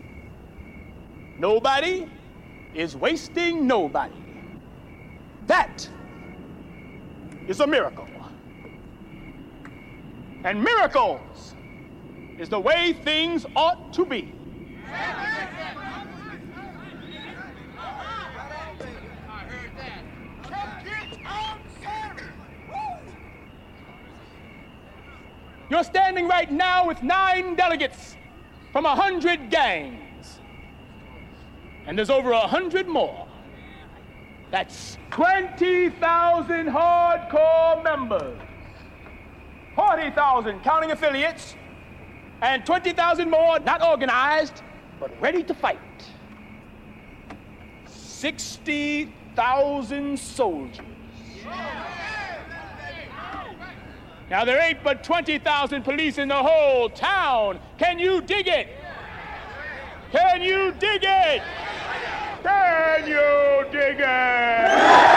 Nobody 1.37 2.09
is 2.73 2.95
wasting 2.95 3.67
nobody. 3.67 4.15
That 5.47 5.87
is 7.47 7.59
a 7.59 7.67
miracle. 7.67 8.07
And 10.43 10.63
miracles 10.63 11.55
is 12.37 12.49
the 12.49 12.59
way 12.59 12.93
things 12.93 13.45
ought 13.55 13.93
to 13.93 14.05
be. 14.05 14.33
You're 25.69 25.83
standing 25.83 26.27
right 26.27 26.51
now 26.51 26.87
with 26.87 27.01
nine 27.01 27.55
delegates 27.55 28.15
from 28.71 28.85
a 28.85 28.95
hundred 28.95 29.49
gangs. 29.49 30.39
And 31.87 31.97
there's 31.97 32.11
over 32.11 32.31
a 32.31 32.47
hundred 32.47 32.87
more. 32.87 33.27
That's 34.51 34.97
20,000 35.11 36.67
hardcore 36.67 37.83
members. 37.83 38.39
40,000 39.75 40.61
counting 40.61 40.91
affiliates. 40.91 41.55
And 42.41 42.65
20,000 42.65 43.29
more 43.29 43.59
not 43.59 43.83
organized, 43.83 44.63
but 44.99 45.11
ready 45.19 45.43
to 45.43 45.53
fight. 45.53 45.79
60,000 47.87 50.19
soldiers. 50.19 50.85
Now, 54.27 54.43
there 54.43 54.59
ain't 54.59 54.83
but 54.83 55.03
20,000 55.03 55.83
police 55.83 56.17
in 56.17 56.29
the 56.29 56.35
whole 56.35 56.89
town. 56.89 57.59
Can 57.77 57.99
you 57.99 58.21
dig 58.21 58.47
it? 58.47 58.67
Can 60.11 60.41
you 60.41 60.73
dig 60.79 61.03
it? 61.03 61.43
Can 62.41 63.07
you 63.07 63.65
dig 63.71 63.99
it? 63.99 65.15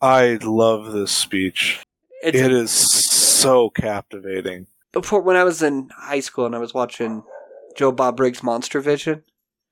I 0.00 0.38
love 0.42 0.92
this 0.92 1.12
speech. 1.12 1.80
It's 2.22 2.36
It 2.36 2.52
is 2.52 2.70
so 2.72 3.70
captivating. 3.70 4.66
Before 4.94 5.20
when 5.20 5.36
I 5.36 5.44
was 5.44 5.62
in 5.62 5.90
high 5.96 6.20
school 6.20 6.46
and 6.46 6.54
I 6.56 6.58
was 6.58 6.72
watching 6.72 7.22
Joe 7.76 7.92
Bob 7.92 8.16
Briggs 8.16 8.42
Monster 8.42 8.80
Vision. 8.80 9.22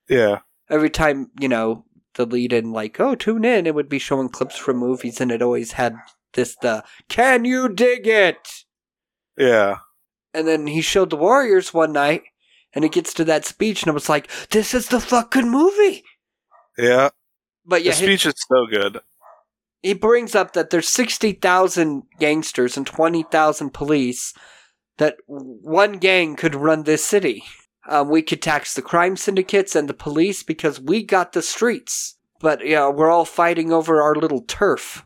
Yeah. 0.08 0.40
Every 0.68 0.90
time 0.90 1.30
you 1.40 1.48
know 1.48 1.84
the 2.14 2.26
lead 2.26 2.52
in 2.52 2.72
like 2.72 3.00
oh 3.00 3.14
tune 3.14 3.44
in, 3.44 3.66
it 3.66 3.74
would 3.74 3.88
be 3.88 3.98
showing 3.98 4.28
clips 4.28 4.58
from 4.58 4.76
movies 4.76 5.20
and 5.20 5.32
it 5.32 5.40
always 5.40 5.72
had 5.72 5.94
this 6.34 6.56
the 6.60 6.84
can 7.08 7.44
you 7.46 7.68
dig 7.68 8.06
it? 8.06 8.36
Yeah. 9.38 9.78
And 10.34 10.46
then 10.46 10.66
he 10.66 10.80
showed 10.82 11.10
the 11.10 11.16
Warriors 11.16 11.72
one 11.72 11.92
night 11.92 12.22
and 12.74 12.84
it 12.84 12.92
gets 12.92 13.14
to 13.14 13.24
that 13.24 13.44
speech 13.46 13.82
and 13.82 13.90
I 13.90 13.94
was 13.94 14.08
like 14.08 14.30
this 14.50 14.74
is 14.74 14.88
the 14.88 15.00
fucking 15.00 15.48
movie. 15.50 16.04
Yeah. 16.76 17.10
But 17.64 17.82
yeah, 17.84 17.92
the 17.92 17.98
he- 17.98 18.04
speech 18.06 18.26
is 18.26 18.34
so 18.48 18.66
good. 18.66 19.00
he 19.82 19.94
brings 19.94 20.34
up 20.34 20.52
that 20.54 20.70
there's 20.70 20.88
60,000 20.88 22.02
gangsters 22.18 22.76
and 22.76 22.86
20,000 22.86 23.70
police 23.74 24.32
that 24.98 25.16
one 25.26 25.98
gang 25.98 26.36
could 26.36 26.54
run 26.54 26.84
this 26.84 27.04
city. 27.04 27.44
Um, 27.88 28.08
we 28.10 28.22
could 28.22 28.42
tax 28.42 28.74
the 28.74 28.82
crime 28.82 29.16
syndicates 29.16 29.74
and 29.74 29.88
the 29.88 29.94
police 29.94 30.42
because 30.42 30.80
we 30.80 31.02
got 31.02 31.32
the 31.32 31.42
streets. 31.42 32.16
But 32.40 32.66
yeah, 32.66 32.88
we're 32.88 33.10
all 33.10 33.24
fighting 33.24 33.72
over 33.72 34.02
our 34.02 34.14
little 34.14 34.42
turf. 34.42 35.04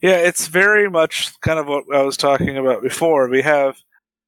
Yeah, 0.00 0.16
it's 0.16 0.48
very 0.48 0.90
much 0.90 1.38
kind 1.40 1.58
of 1.58 1.66
what 1.66 1.84
I 1.94 2.02
was 2.02 2.16
talking 2.16 2.56
about 2.58 2.82
before. 2.82 3.28
We 3.28 3.42
have, 3.42 3.78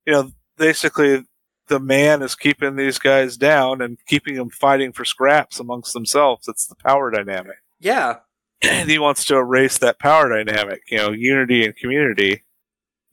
you 0.07 0.13
know, 0.13 0.31
basically 0.57 1.25
the 1.69 1.81
man 1.81 2.23
is 2.23 2.35
keeping 2.35 2.77
these 2.77 2.99
guys 2.99 3.37
down 3.37 3.83
and 3.83 3.99
keeping 4.07 4.37
them 4.37 4.51
fighting 4.51 4.93
for 4.93 5.05
scraps 5.05 5.61
amongst 5.61 5.93
themselves. 5.93 6.49
It's 6.49 6.67
the 6.67 6.77
power 6.77 7.11
dynamic. 7.11 7.57
Yeah. 7.79 8.17
and 8.63 8.89
he 8.91 8.99
wants 8.99 9.25
to 9.27 9.37
erase 9.37 9.79
that 9.79 9.99
power 9.99 10.31
dynamic, 10.31 10.83
you 10.89 10.97
know, 10.99 11.11
unity 11.11 11.65
and 11.65 11.77
community. 11.77 12.45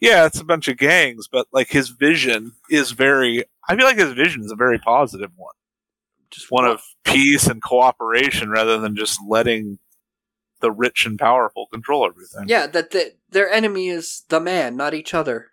Yeah, 0.03 0.25
it's 0.25 0.39
a 0.39 0.45
bunch 0.45 0.67
of 0.67 0.77
gangs, 0.77 1.29
but 1.31 1.47
like 1.53 1.69
his 1.69 1.89
vision 1.89 2.53
is 2.69 2.91
very 2.91 3.45
I 3.67 3.75
feel 3.75 3.85
like 3.85 3.97
his 3.97 4.13
vision 4.13 4.43
is 4.43 4.51
a 4.51 4.55
very 4.55 4.77
positive 4.77 5.31
one. 5.35 5.55
Just 6.29 6.51
one 6.51 6.65
of 6.65 6.81
oh. 6.81 7.11
peace 7.11 7.47
and 7.47 7.61
cooperation 7.61 8.49
rather 8.49 8.77
than 8.79 8.95
just 8.95 9.19
letting 9.27 9.79
the 10.59 10.71
rich 10.71 11.05
and 11.05 11.17
powerful 11.17 11.67
control 11.71 12.05
everything. 12.05 12.45
Yeah, 12.47 12.67
that 12.67 12.91
the, 12.91 13.13
their 13.29 13.49
enemy 13.49 13.89
is 13.89 14.23
the 14.29 14.39
man, 14.39 14.75
not 14.75 14.93
each 14.93 15.13
other. 15.13 15.51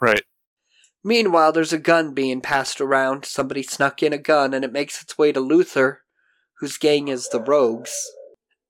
Right. 0.00 0.22
Meanwhile, 1.04 1.52
there's 1.52 1.72
a 1.72 1.78
gun 1.78 2.14
being 2.14 2.40
passed 2.40 2.80
around. 2.80 3.24
Somebody 3.24 3.62
snuck 3.62 4.02
in 4.02 4.12
a 4.12 4.18
gun, 4.18 4.54
and 4.54 4.64
it 4.64 4.72
makes 4.72 5.02
its 5.02 5.18
way 5.18 5.32
to 5.32 5.40
Luther, 5.40 6.02
whose 6.58 6.78
gang 6.78 7.08
is 7.08 7.28
the 7.28 7.40
Rogues. 7.40 7.96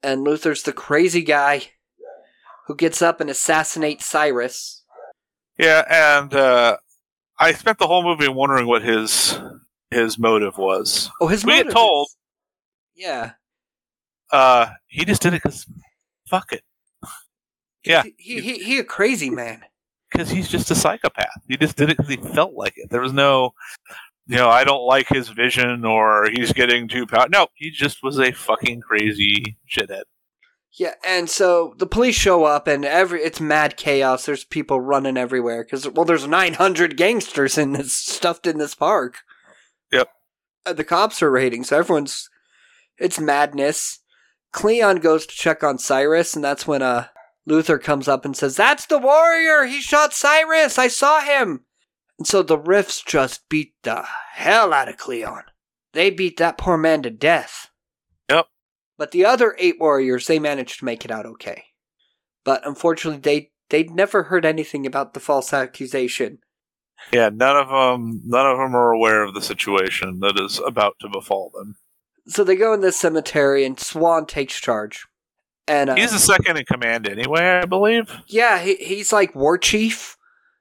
And 0.02 0.22
Luther's 0.22 0.62
the 0.62 0.72
crazy 0.72 1.22
guy 1.22 1.72
who 2.66 2.76
gets 2.76 3.02
up 3.02 3.20
and 3.20 3.28
assassinates 3.28 4.06
Cyrus. 4.06 4.81
Yeah, 5.58 5.84
and 6.20 6.32
uh 6.34 6.76
I 7.38 7.52
spent 7.52 7.78
the 7.78 7.86
whole 7.86 8.02
movie 8.02 8.28
wondering 8.28 8.66
what 8.66 8.82
his 8.82 9.38
his 9.90 10.18
motive 10.18 10.56
was. 10.58 11.10
Oh, 11.20 11.26
his 11.28 11.44
We 11.44 11.56
motive 11.58 11.72
told 11.72 12.06
is- 12.08 12.16
Yeah. 12.96 13.32
uh 14.30 14.66
he 14.86 15.04
just 15.04 15.22
did 15.22 15.34
it 15.34 15.42
because 15.42 15.66
fuck 16.28 16.52
it. 16.52 16.62
Yeah. 17.84 18.02
He, 18.16 18.40
he, 18.40 18.58
he 18.58 18.78
a 18.78 18.84
crazy 18.84 19.28
man. 19.28 19.62
because 20.10 20.30
he's 20.30 20.48
just 20.48 20.70
a 20.70 20.74
psychopath. 20.74 21.42
He 21.48 21.56
just 21.56 21.76
did 21.76 21.90
it 21.90 21.96
because 21.96 22.10
he 22.10 22.16
felt 22.16 22.54
like 22.54 22.74
it. 22.76 22.90
There 22.90 23.00
was 23.00 23.12
no, 23.12 23.54
you 24.28 24.36
know, 24.36 24.48
I 24.48 24.62
don't 24.62 24.86
like 24.86 25.08
his 25.08 25.28
vision 25.30 25.84
or 25.84 26.28
he's 26.32 26.52
getting 26.52 26.86
too 26.86 27.06
power. 27.06 27.26
No, 27.28 27.48
he 27.54 27.70
just 27.70 28.02
was 28.02 28.18
a 28.20 28.30
fucking 28.30 28.82
crazy 28.82 29.56
shithead. 29.68 30.02
Yeah, 30.78 30.94
and 31.04 31.28
so 31.28 31.74
the 31.76 31.86
police 31.86 32.14
show 32.14 32.44
up, 32.44 32.66
and 32.66 32.84
every 32.84 33.20
it's 33.20 33.40
mad 33.40 33.76
chaos. 33.76 34.24
There's 34.24 34.44
people 34.44 34.80
running 34.80 35.18
everywhere 35.18 35.64
because 35.64 35.86
well, 35.88 36.06
there's 36.06 36.26
900 36.26 36.96
gangsters 36.96 37.58
in 37.58 37.72
this 37.72 37.92
stuffed 37.92 38.46
in 38.46 38.58
this 38.58 38.74
park. 38.74 39.18
Yep. 39.92 40.08
And 40.64 40.76
the 40.78 40.84
cops 40.84 41.22
are 41.22 41.30
raiding, 41.30 41.64
so 41.64 41.78
everyone's 41.78 42.30
it's 42.96 43.20
madness. 43.20 43.98
Cleon 44.52 44.98
goes 44.98 45.26
to 45.26 45.34
check 45.34 45.62
on 45.62 45.78
Cyrus, 45.78 46.34
and 46.34 46.42
that's 46.42 46.66
when 46.66 46.80
uh 46.80 47.08
Luther 47.44 47.78
comes 47.78 48.08
up 48.08 48.24
and 48.24 48.34
says, 48.34 48.56
"That's 48.56 48.86
the 48.86 48.98
warrior. 48.98 49.64
He 49.64 49.82
shot 49.82 50.14
Cyrus. 50.14 50.78
I 50.78 50.88
saw 50.88 51.20
him." 51.20 51.64
And 52.18 52.26
so 52.26 52.42
the 52.42 52.58
Riffs 52.58 53.04
just 53.04 53.46
beat 53.50 53.74
the 53.82 54.06
hell 54.32 54.72
out 54.72 54.88
of 54.88 54.96
Cleon. 54.96 55.42
They 55.92 56.08
beat 56.08 56.38
that 56.38 56.56
poor 56.56 56.78
man 56.78 57.02
to 57.02 57.10
death. 57.10 57.68
But 58.98 59.10
the 59.10 59.24
other 59.24 59.56
eight 59.58 59.76
warriors, 59.80 60.26
they 60.26 60.38
managed 60.38 60.78
to 60.80 60.84
make 60.84 61.04
it 61.04 61.10
out 61.10 61.26
okay. 61.26 61.64
But 62.44 62.66
unfortunately, 62.66 63.20
they 63.20 63.50
they'd 63.70 63.90
never 63.90 64.24
heard 64.24 64.44
anything 64.44 64.86
about 64.86 65.14
the 65.14 65.20
false 65.20 65.52
accusation. 65.52 66.38
Yeah, 67.12 67.30
none 67.32 67.56
of 67.56 67.68
them, 67.68 68.20
none 68.24 68.46
of 68.46 68.58
them 68.58 68.76
are 68.76 68.92
aware 68.92 69.22
of 69.24 69.34
the 69.34 69.42
situation 69.42 70.20
that 70.20 70.38
is 70.38 70.60
about 70.64 70.96
to 71.00 71.08
befall 71.08 71.50
them. 71.54 71.76
So 72.28 72.44
they 72.44 72.54
go 72.54 72.72
in 72.72 72.80
this 72.80 72.96
cemetery, 72.98 73.64
and 73.64 73.78
Swan 73.80 74.26
takes 74.26 74.60
charge. 74.60 75.04
And 75.66 75.90
uh, 75.90 75.94
He's 75.96 76.12
the 76.12 76.18
second 76.18 76.58
in 76.58 76.64
command 76.64 77.08
anyway, 77.08 77.60
I 77.62 77.64
believe. 77.66 78.12
yeah, 78.28 78.60
he, 78.60 78.76
he's 78.76 79.12
like 79.12 79.34
war 79.34 79.58
chief. 79.58 80.16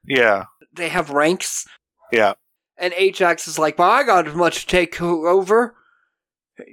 Yeah, 0.06 0.44
They 0.72 0.88
have 0.88 1.10
ranks, 1.10 1.66
yeah. 2.12 2.32
and 2.76 2.92
Ajax 2.96 3.46
is 3.46 3.56
like, 3.58 3.78
"Well, 3.78 3.90
I 3.90 4.02
got 4.02 4.26
as 4.26 4.34
much 4.34 4.62
to 4.62 4.66
take 4.66 5.00
over," 5.00 5.76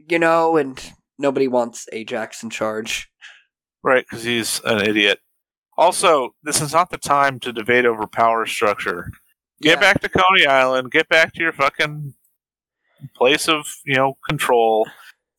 you 0.08 0.18
know, 0.18 0.58
and 0.58 0.94
nobody 1.20 1.48
wants 1.48 1.86
Ajax 1.94 2.42
in 2.42 2.50
charge. 2.50 3.12
Right, 3.84 4.04
because 4.10 4.24
he's 4.24 4.60
an 4.66 4.82
idiot. 4.82 5.20
Also, 5.78 6.34
this 6.44 6.60
is 6.62 6.74
not 6.74 6.90
the 6.90 6.98
time 6.98 7.40
to 7.42 7.54
debate 7.54 7.86
over 7.86 8.08
power 8.08 8.46
structure. 8.48 9.12
Get 9.62 9.76
Yeah. 9.76 9.80
back 9.82 10.02
to 10.02 10.10
Coney 10.10 10.46
Island. 10.48 10.92
Get 10.92 11.08
back 11.10 11.34
to 11.34 11.42
your 11.42 11.54
fucking 11.54 12.14
place 13.16 13.48
of 13.48 13.68
you 13.86 13.96
know 13.96 14.18
control. 14.28 14.88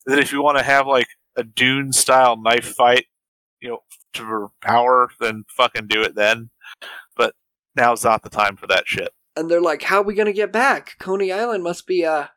That 0.07 0.19
if 0.19 0.33
you 0.33 0.43
want 0.43 0.57
to 0.59 0.65
have 0.65 0.87
like 0.87 1.09
a 1.37 1.45
Dune 1.45 1.93
style 1.93 2.41
knife 2.41 2.75
fight, 2.75 3.07
you 3.61 3.69
know, 3.69 3.79
for 4.15 4.49
power, 4.63 5.11
then 5.21 5.45
fucking 5.57 5.87
do 5.89 6.03
it 6.03 6.15
then. 6.15 6.51
But 7.17 7.35
now's 7.77 8.05
not 8.05 8.23
the 8.23 8.31
time 8.31 8.57
for 8.57 8.67
that 8.69 8.87
shit. 8.87 9.11
and 9.37 9.49
they're 9.51 9.61
like, 9.61 9.83
"How 9.83 9.99
are 10.01 10.03
we 10.03 10.15
gonna 10.15 10.33
get 10.33 10.53
back? 10.53 10.97
Coney 10.99 11.31
Island 11.33 11.63
must 11.63 11.87
be 11.87 12.05
uh 12.05 12.29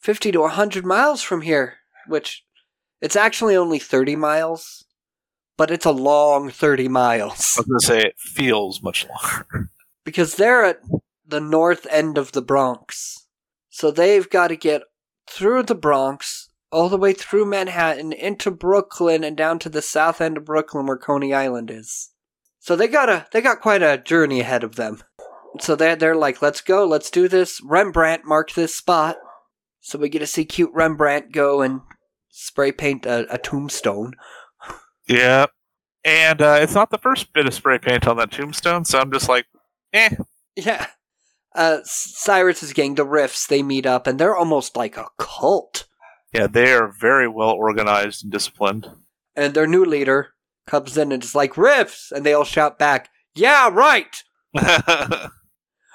fifty 0.00 0.30
to 0.32 0.46
hundred 0.48 0.86
miles 0.86 1.22
from 1.22 1.42
here." 1.42 1.78
Which 2.06 2.44
it's 3.04 3.16
actually 3.16 3.54
only 3.54 3.78
thirty 3.78 4.16
miles, 4.16 4.86
but 5.58 5.70
it's 5.70 5.84
a 5.84 5.92
long 5.92 6.50
thirty 6.50 6.88
miles 6.88 7.54
I 7.56 7.60
was 7.60 7.66
gonna 7.66 8.00
say 8.00 8.08
it 8.08 8.18
feels 8.18 8.82
much 8.82 9.06
longer. 9.06 9.68
because 10.04 10.36
they're 10.36 10.64
at 10.64 10.80
the 11.26 11.40
north 11.40 11.86
end 11.90 12.16
of 12.16 12.32
the 12.32 12.42
Bronx, 12.42 13.26
so 13.68 13.90
they've 13.90 14.28
got 14.28 14.48
to 14.48 14.56
get 14.56 14.82
through 15.28 15.64
the 15.64 15.74
Bronx 15.74 16.48
all 16.72 16.88
the 16.88 16.98
way 16.98 17.12
through 17.12 17.44
Manhattan 17.44 18.12
into 18.12 18.50
Brooklyn 18.50 19.22
and 19.22 19.36
down 19.36 19.58
to 19.60 19.68
the 19.68 19.82
south 19.82 20.20
end 20.20 20.38
of 20.38 20.46
Brooklyn 20.46 20.86
where 20.86 20.96
Coney 20.96 21.32
Island 21.32 21.70
is. 21.70 22.10
So 22.58 22.74
they 22.74 22.88
got 22.88 23.10
a 23.10 23.26
they 23.32 23.42
got 23.42 23.60
quite 23.60 23.82
a 23.82 23.98
journey 23.98 24.40
ahead 24.40 24.64
of 24.64 24.76
them. 24.76 25.02
So 25.60 25.76
they're 25.76 25.94
they're 25.94 26.16
like, 26.16 26.40
let's 26.40 26.62
go, 26.62 26.86
let's 26.86 27.10
do 27.10 27.28
this. 27.28 27.60
Rembrandt 27.62 28.24
marked 28.24 28.56
this 28.56 28.74
spot, 28.74 29.16
so 29.80 29.98
we 29.98 30.08
get 30.08 30.20
to 30.20 30.26
see 30.26 30.46
cute 30.46 30.72
Rembrandt 30.72 31.30
go 31.30 31.60
and 31.60 31.82
spray 32.34 32.72
paint 32.72 33.06
a, 33.06 33.32
a 33.32 33.38
tombstone. 33.38 34.14
Yeah, 35.06 35.46
and 36.04 36.42
uh, 36.42 36.58
it's 36.60 36.74
not 36.74 36.90
the 36.90 36.98
first 36.98 37.32
bit 37.32 37.46
of 37.46 37.54
spray 37.54 37.78
paint 37.78 38.06
on 38.06 38.16
that 38.16 38.32
tombstone, 38.32 38.84
so 38.84 38.98
I'm 38.98 39.12
just 39.12 39.28
like, 39.28 39.46
eh. 39.92 40.10
Yeah. 40.56 40.88
Uh, 41.54 41.78
Cyrus's 41.84 42.72
gang, 42.72 42.96
the 42.96 43.06
Riffs, 43.06 43.46
they 43.46 43.62
meet 43.62 43.86
up 43.86 44.06
and 44.06 44.18
they're 44.18 44.36
almost 44.36 44.76
like 44.76 44.96
a 44.96 45.08
cult. 45.18 45.86
Yeah, 46.32 46.48
they 46.48 46.72
are 46.72 46.88
very 46.88 47.28
well 47.28 47.50
organized 47.50 48.24
and 48.24 48.32
disciplined. 48.32 48.90
And 49.36 49.54
their 49.54 49.68
new 49.68 49.84
leader 49.84 50.34
comes 50.66 50.96
in 50.98 51.12
and 51.12 51.22
is 51.22 51.34
like, 51.34 51.54
Riffs! 51.54 52.10
And 52.10 52.26
they 52.26 52.32
all 52.32 52.44
shout 52.44 52.78
back, 52.78 53.08
Yeah, 53.34 53.70
right! 53.72 54.22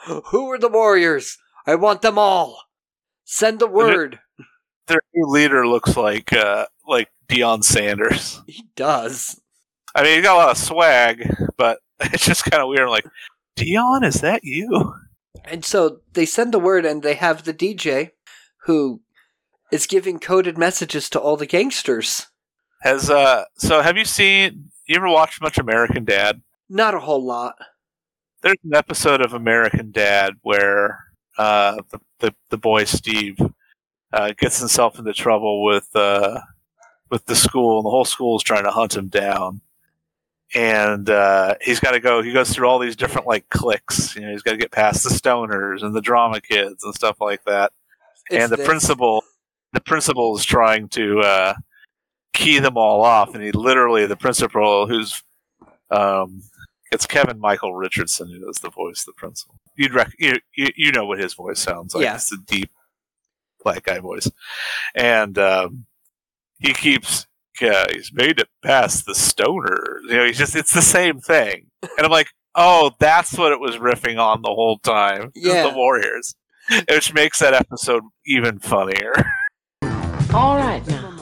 Who 0.06 0.50
are 0.52 0.58
the 0.58 0.70
warriors? 0.72 1.38
I 1.68 1.76
want 1.76 2.02
them 2.02 2.18
all. 2.18 2.64
Send 3.26 3.60
the 3.60 3.68
word. 3.68 4.20
Their 4.90 5.02
new 5.14 5.28
leader 5.28 5.68
looks 5.68 5.96
like 5.96 6.34
uh, 6.34 6.66
like 6.88 7.10
Deion 7.30 7.64
Sanders. 7.64 8.42
He 8.48 8.66
does. 8.76 9.40
I 9.96 10.04
mean, 10.04 10.16
he 10.16 10.22
got 10.22 10.36
a 10.36 10.38
lot 10.38 10.52
of 10.52 10.58
swag, 10.58 11.32
but 11.58 11.80
it's 12.00 12.26
just 12.26 12.44
kind 12.44 12.62
of 12.62 12.70
weird. 12.70 12.82
I'm 12.82 12.90
like, 12.90 13.08
Deion, 13.56 14.04
is 14.06 14.22
that 14.22 14.44
you? 14.44 14.96
And 15.46 15.64
so 15.64 16.02
they 16.14 16.26
send 16.26 16.54
the 16.54 16.60
word 16.60 16.86
and 16.86 17.04
they 17.04 17.14
have 17.14 17.44
the 17.44 17.54
DJ 17.54 18.12
who 18.64 19.02
is 19.72 19.88
giving 19.88 20.20
coded 20.20 20.58
messages 20.58 21.10
to 21.12 21.20
all 21.20 21.38
the 21.38 21.46
gangsters. 21.46 22.28
Has 22.82 23.10
uh, 23.10 23.46
so 23.58 23.82
have 23.82 23.98
you 23.98 24.06
seen? 24.06 24.72
You 24.88 24.96
ever 24.96 25.10
watched 25.10 25.42
much 25.42 25.58
American 25.58 26.04
Dad? 26.04 26.42
Not 26.68 26.96
a 26.96 27.00
whole 27.00 27.24
lot. 27.24 27.56
There's 28.42 28.58
an 28.64 28.74
episode 28.74 29.24
of 29.24 29.34
American 29.34 29.92
Dad 29.92 30.36
where 30.42 31.04
uh, 31.38 31.78
the, 31.92 32.00
the 32.20 32.36
the 32.50 32.58
boy 32.58 32.86
Steve 32.86 33.38
uh, 34.14 34.34
gets 34.38 34.60
himself 34.60 34.98
into 34.98 35.14
trouble 35.14 35.64
with 35.64 35.88
uh, 35.96 36.40
with 37.10 37.26
the 37.26 37.36
school, 37.36 37.78
and 37.80 37.86
the 37.86 37.90
whole 37.90 38.06
school 38.06 38.38
is 38.38 38.44
trying 38.44 38.64
to 38.64 38.72
hunt 38.72 38.96
him 38.96 39.08
down. 39.08 39.62
And 40.56 41.10
uh, 41.10 41.56
he's 41.62 41.80
got 41.80 41.92
to 41.92 42.00
go. 42.00 42.24
He 42.24 42.34
goes 42.34 42.50
through 42.50 42.68
all 42.68 42.80
these 42.80 42.96
different 42.96 43.28
like 43.28 43.48
cliques. 43.50 44.16
You 44.16 44.24
know, 44.24 44.32
he's 44.32 44.42
got 44.42 44.52
to 44.52 44.58
get 44.58 44.72
past 44.72 45.04
the 45.04 45.10
stoners 45.10 45.84
and 45.84 45.96
the 45.96 46.02
drama 46.02 46.42
kids 46.42 46.84
and 46.84 46.94
stuff 46.96 47.18
like 47.22 47.44
that. 47.46 47.72
It's 48.32 48.44
and 48.44 48.52
the 48.52 48.58
this. 48.58 48.68
principal, 48.68 49.24
the 49.74 49.82
principal 49.82 50.36
is 50.36 50.44
trying 50.44 50.88
to 50.90 51.20
uh, 51.20 51.54
key 52.34 52.58
them 52.60 52.78
all 52.78 53.04
off, 53.04 53.36
and 53.36 53.44
he 53.44 53.52
literally 53.52 54.08
the 54.08 54.16
principal, 54.16 54.88
who's 54.88 55.22
um, 55.92 56.42
it's 56.92 57.06
Kevin 57.06 57.40
Michael 57.40 57.76
Richardson 57.76 58.30
who 58.30 58.46
does 58.46 58.58
the 58.58 58.72
voice 58.72 59.02
of 59.02 59.08
the 59.08 59.14
principal. 59.14 59.60
You'd 59.76 59.94
rec- 59.94 60.16
you, 60.18 60.34
you 60.56 60.70
you 60.76 60.92
know 60.92 61.06
what 61.06 61.20
his 61.20 61.36
voice 61.36 61.60
sounds 61.60 61.94
like. 61.94 62.04
Yeah. 62.04 62.16
It's 62.16 62.32
a 62.32 62.38
deep 62.38 62.72
black 63.64 63.84
guy 63.84 64.00
voice, 64.00 64.30
and 64.96 65.38
um, 65.38 65.86
he 66.60 66.74
keeps. 66.74 67.26
Yeah, 67.62 67.84
he's 67.92 68.14
made 68.14 68.40
it 68.40 68.48
past 68.64 69.06
the 69.06 69.12
stoners. 69.12 70.04
You 70.04 70.16
know, 70.16 70.26
he's 70.26 70.38
just, 70.38 70.56
it's 70.56 70.74
the 70.74 70.82
same 70.82 71.20
thing. 71.20 71.66
And 71.82 72.06
I'm 72.06 72.10
like, 72.10 72.30
oh, 72.56 72.92
that's 73.00 73.38
what 73.38 73.52
it 73.52 73.60
was 73.60 73.76
riffing 73.76 74.18
on 74.18 74.42
the 74.42 74.48
whole 74.48 74.78
time. 74.80 75.32
Yeah, 75.36 75.68
the 75.68 75.76
Warriors. 75.76 76.36
Which 76.90 77.14
makes 77.14 77.40
that 77.40 77.54
episode 77.54 78.04
even 78.26 78.60
funnier. 78.60 79.12
All 80.34 80.56
right 80.56 80.88
now. 80.88 81.18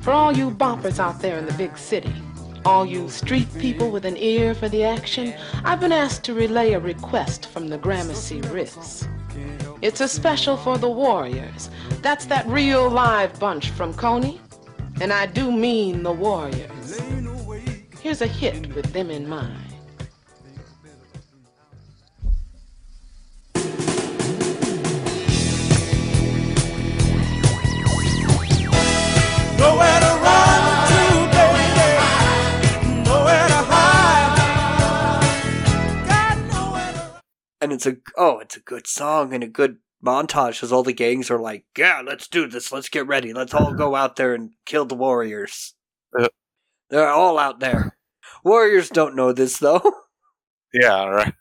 For 0.00 0.10
all 0.10 0.36
you 0.36 0.50
boppers 0.50 0.98
out 0.98 1.20
there 1.20 1.38
in 1.38 1.46
the 1.46 1.52
big 1.52 1.78
city, 1.78 2.12
all 2.64 2.84
you 2.84 3.08
street 3.08 3.46
people 3.60 3.92
with 3.92 4.06
an 4.06 4.16
ear 4.16 4.56
for 4.56 4.68
the 4.68 4.82
action, 4.82 5.34
I've 5.64 5.78
been 5.78 5.92
asked 5.92 6.24
to 6.24 6.34
relay 6.34 6.72
a 6.72 6.80
request 6.80 7.46
from 7.46 7.68
the 7.68 7.78
Gramercy 7.78 8.40
Riffs. 8.40 9.06
It's 9.82 10.00
a 10.00 10.08
special 10.08 10.56
for 10.56 10.78
the 10.78 10.88
Warriors. 10.88 11.70
That's 12.02 12.24
that 12.26 12.46
real 12.46 12.88
live 12.88 13.38
bunch 13.38 13.70
from 13.70 13.94
Coney. 13.94 14.40
And 15.00 15.12
I 15.12 15.26
do 15.26 15.52
mean 15.52 16.02
the 16.02 16.12
Warriors. 16.12 17.00
Here's 18.00 18.22
a 18.22 18.26
hit 18.26 18.74
with 18.74 18.92
them 18.92 19.10
in 19.10 19.28
mind. 19.28 19.65
And 37.66 37.72
it's 37.72 37.84
a 37.86 37.96
oh, 38.16 38.38
it's 38.38 38.56
a 38.56 38.60
good 38.60 38.86
song 38.86 39.34
and 39.34 39.42
a 39.42 39.48
good 39.48 39.78
montage 40.04 40.62
as 40.62 40.70
all 40.70 40.84
the 40.84 40.92
gangs 40.92 41.32
are 41.32 41.38
like, 41.40 41.64
yeah, 41.76 42.00
let's 42.06 42.28
do 42.28 42.46
this, 42.46 42.70
let's 42.70 42.88
get 42.88 43.08
ready, 43.08 43.32
let's 43.32 43.52
all 43.52 43.72
go 43.72 43.96
out 43.96 44.14
there 44.14 44.34
and 44.34 44.52
kill 44.66 44.84
the 44.84 44.94
warriors. 44.94 45.74
Yep. 46.16 46.30
They're 46.90 47.08
all 47.08 47.40
out 47.40 47.58
there. 47.58 47.96
Warriors 48.44 48.88
don't 48.88 49.16
know 49.16 49.32
this 49.32 49.58
though. 49.58 49.82
yeah, 50.72 51.06
right. 51.06 51.34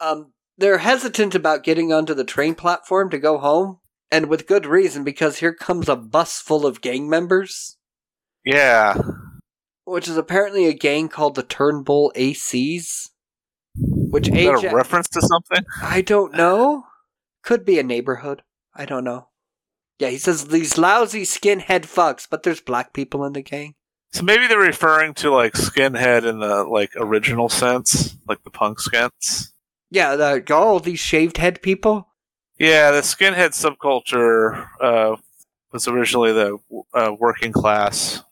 Um, 0.00 0.32
they're 0.56 0.78
hesitant 0.78 1.34
about 1.34 1.64
getting 1.64 1.92
onto 1.92 2.14
the 2.14 2.22
train 2.22 2.54
platform 2.54 3.10
to 3.10 3.18
go 3.18 3.38
home, 3.38 3.80
and 4.12 4.26
with 4.28 4.46
good 4.46 4.66
reason 4.66 5.02
because 5.02 5.38
here 5.38 5.54
comes 5.54 5.88
a 5.88 5.96
bus 5.96 6.40
full 6.40 6.64
of 6.66 6.80
gang 6.82 7.10
members, 7.10 7.78
Yeah. 8.44 8.96
which 9.84 10.06
is 10.06 10.16
apparently 10.16 10.66
a 10.66 10.72
gang 10.72 11.08
called 11.08 11.34
the 11.34 11.42
Turnbull 11.42 12.12
ACs. 12.14 13.08
Which 13.76 14.28
Is 14.28 14.34
that 14.34 14.40
Ajax, 14.40 14.64
a 14.64 14.76
reference 14.76 15.08
to 15.10 15.20
something? 15.20 15.64
I 15.82 16.00
don't 16.00 16.34
know. 16.34 16.86
Could 17.42 17.64
be 17.64 17.78
a 17.78 17.82
neighborhood. 17.82 18.42
I 18.74 18.84
don't 18.84 19.04
know. 19.04 19.28
Yeah, 19.98 20.08
he 20.08 20.18
says 20.18 20.48
these 20.48 20.78
lousy 20.78 21.22
skinhead 21.22 21.82
fucks, 21.82 22.26
but 22.28 22.42
there's 22.42 22.60
black 22.60 22.92
people 22.92 23.24
in 23.24 23.32
the 23.32 23.42
gang. 23.42 23.74
So 24.12 24.22
maybe 24.22 24.46
they're 24.46 24.58
referring 24.58 25.14
to 25.14 25.30
like 25.30 25.54
skinhead 25.54 26.24
in 26.24 26.38
the 26.38 26.64
like 26.64 26.92
original 26.96 27.48
sense, 27.48 28.16
like 28.28 28.42
the 28.44 28.50
punk 28.50 28.80
skins. 28.80 29.52
Yeah, 29.90 30.16
the, 30.16 30.54
all 30.54 30.80
these 30.80 31.00
shaved 31.00 31.36
head 31.36 31.62
people. 31.62 32.08
Yeah, 32.58 32.92
the 32.92 33.00
skinhead 33.00 33.50
subculture 33.50 34.68
uh, 34.80 35.16
was 35.72 35.88
originally 35.88 36.32
the 36.32 36.58
uh, 36.92 37.12
working 37.18 37.52
class 37.52 38.22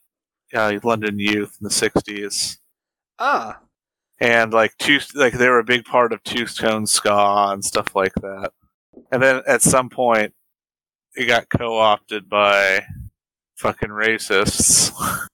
uh, 0.54 0.78
London 0.82 1.18
youth 1.18 1.56
in 1.60 1.64
the 1.64 1.70
'60s, 1.70 2.58
Ah, 3.18 3.60
and 4.22 4.52
like 4.52 4.78
two 4.78 5.00
like 5.14 5.32
they 5.34 5.48
were 5.48 5.58
a 5.58 5.64
big 5.64 5.84
part 5.84 6.12
of 6.12 6.22
Two 6.22 6.46
Tone 6.46 6.86
Ska 6.86 7.50
and 7.52 7.64
stuff 7.64 7.96
like 7.96 8.14
that. 8.22 8.52
And 9.10 9.20
then 9.20 9.42
at 9.48 9.62
some 9.62 9.90
point, 9.90 10.32
it 11.16 11.26
got 11.26 11.50
co-opted 11.50 12.28
by 12.28 12.86
fucking 13.56 13.90
racists. 13.90 14.92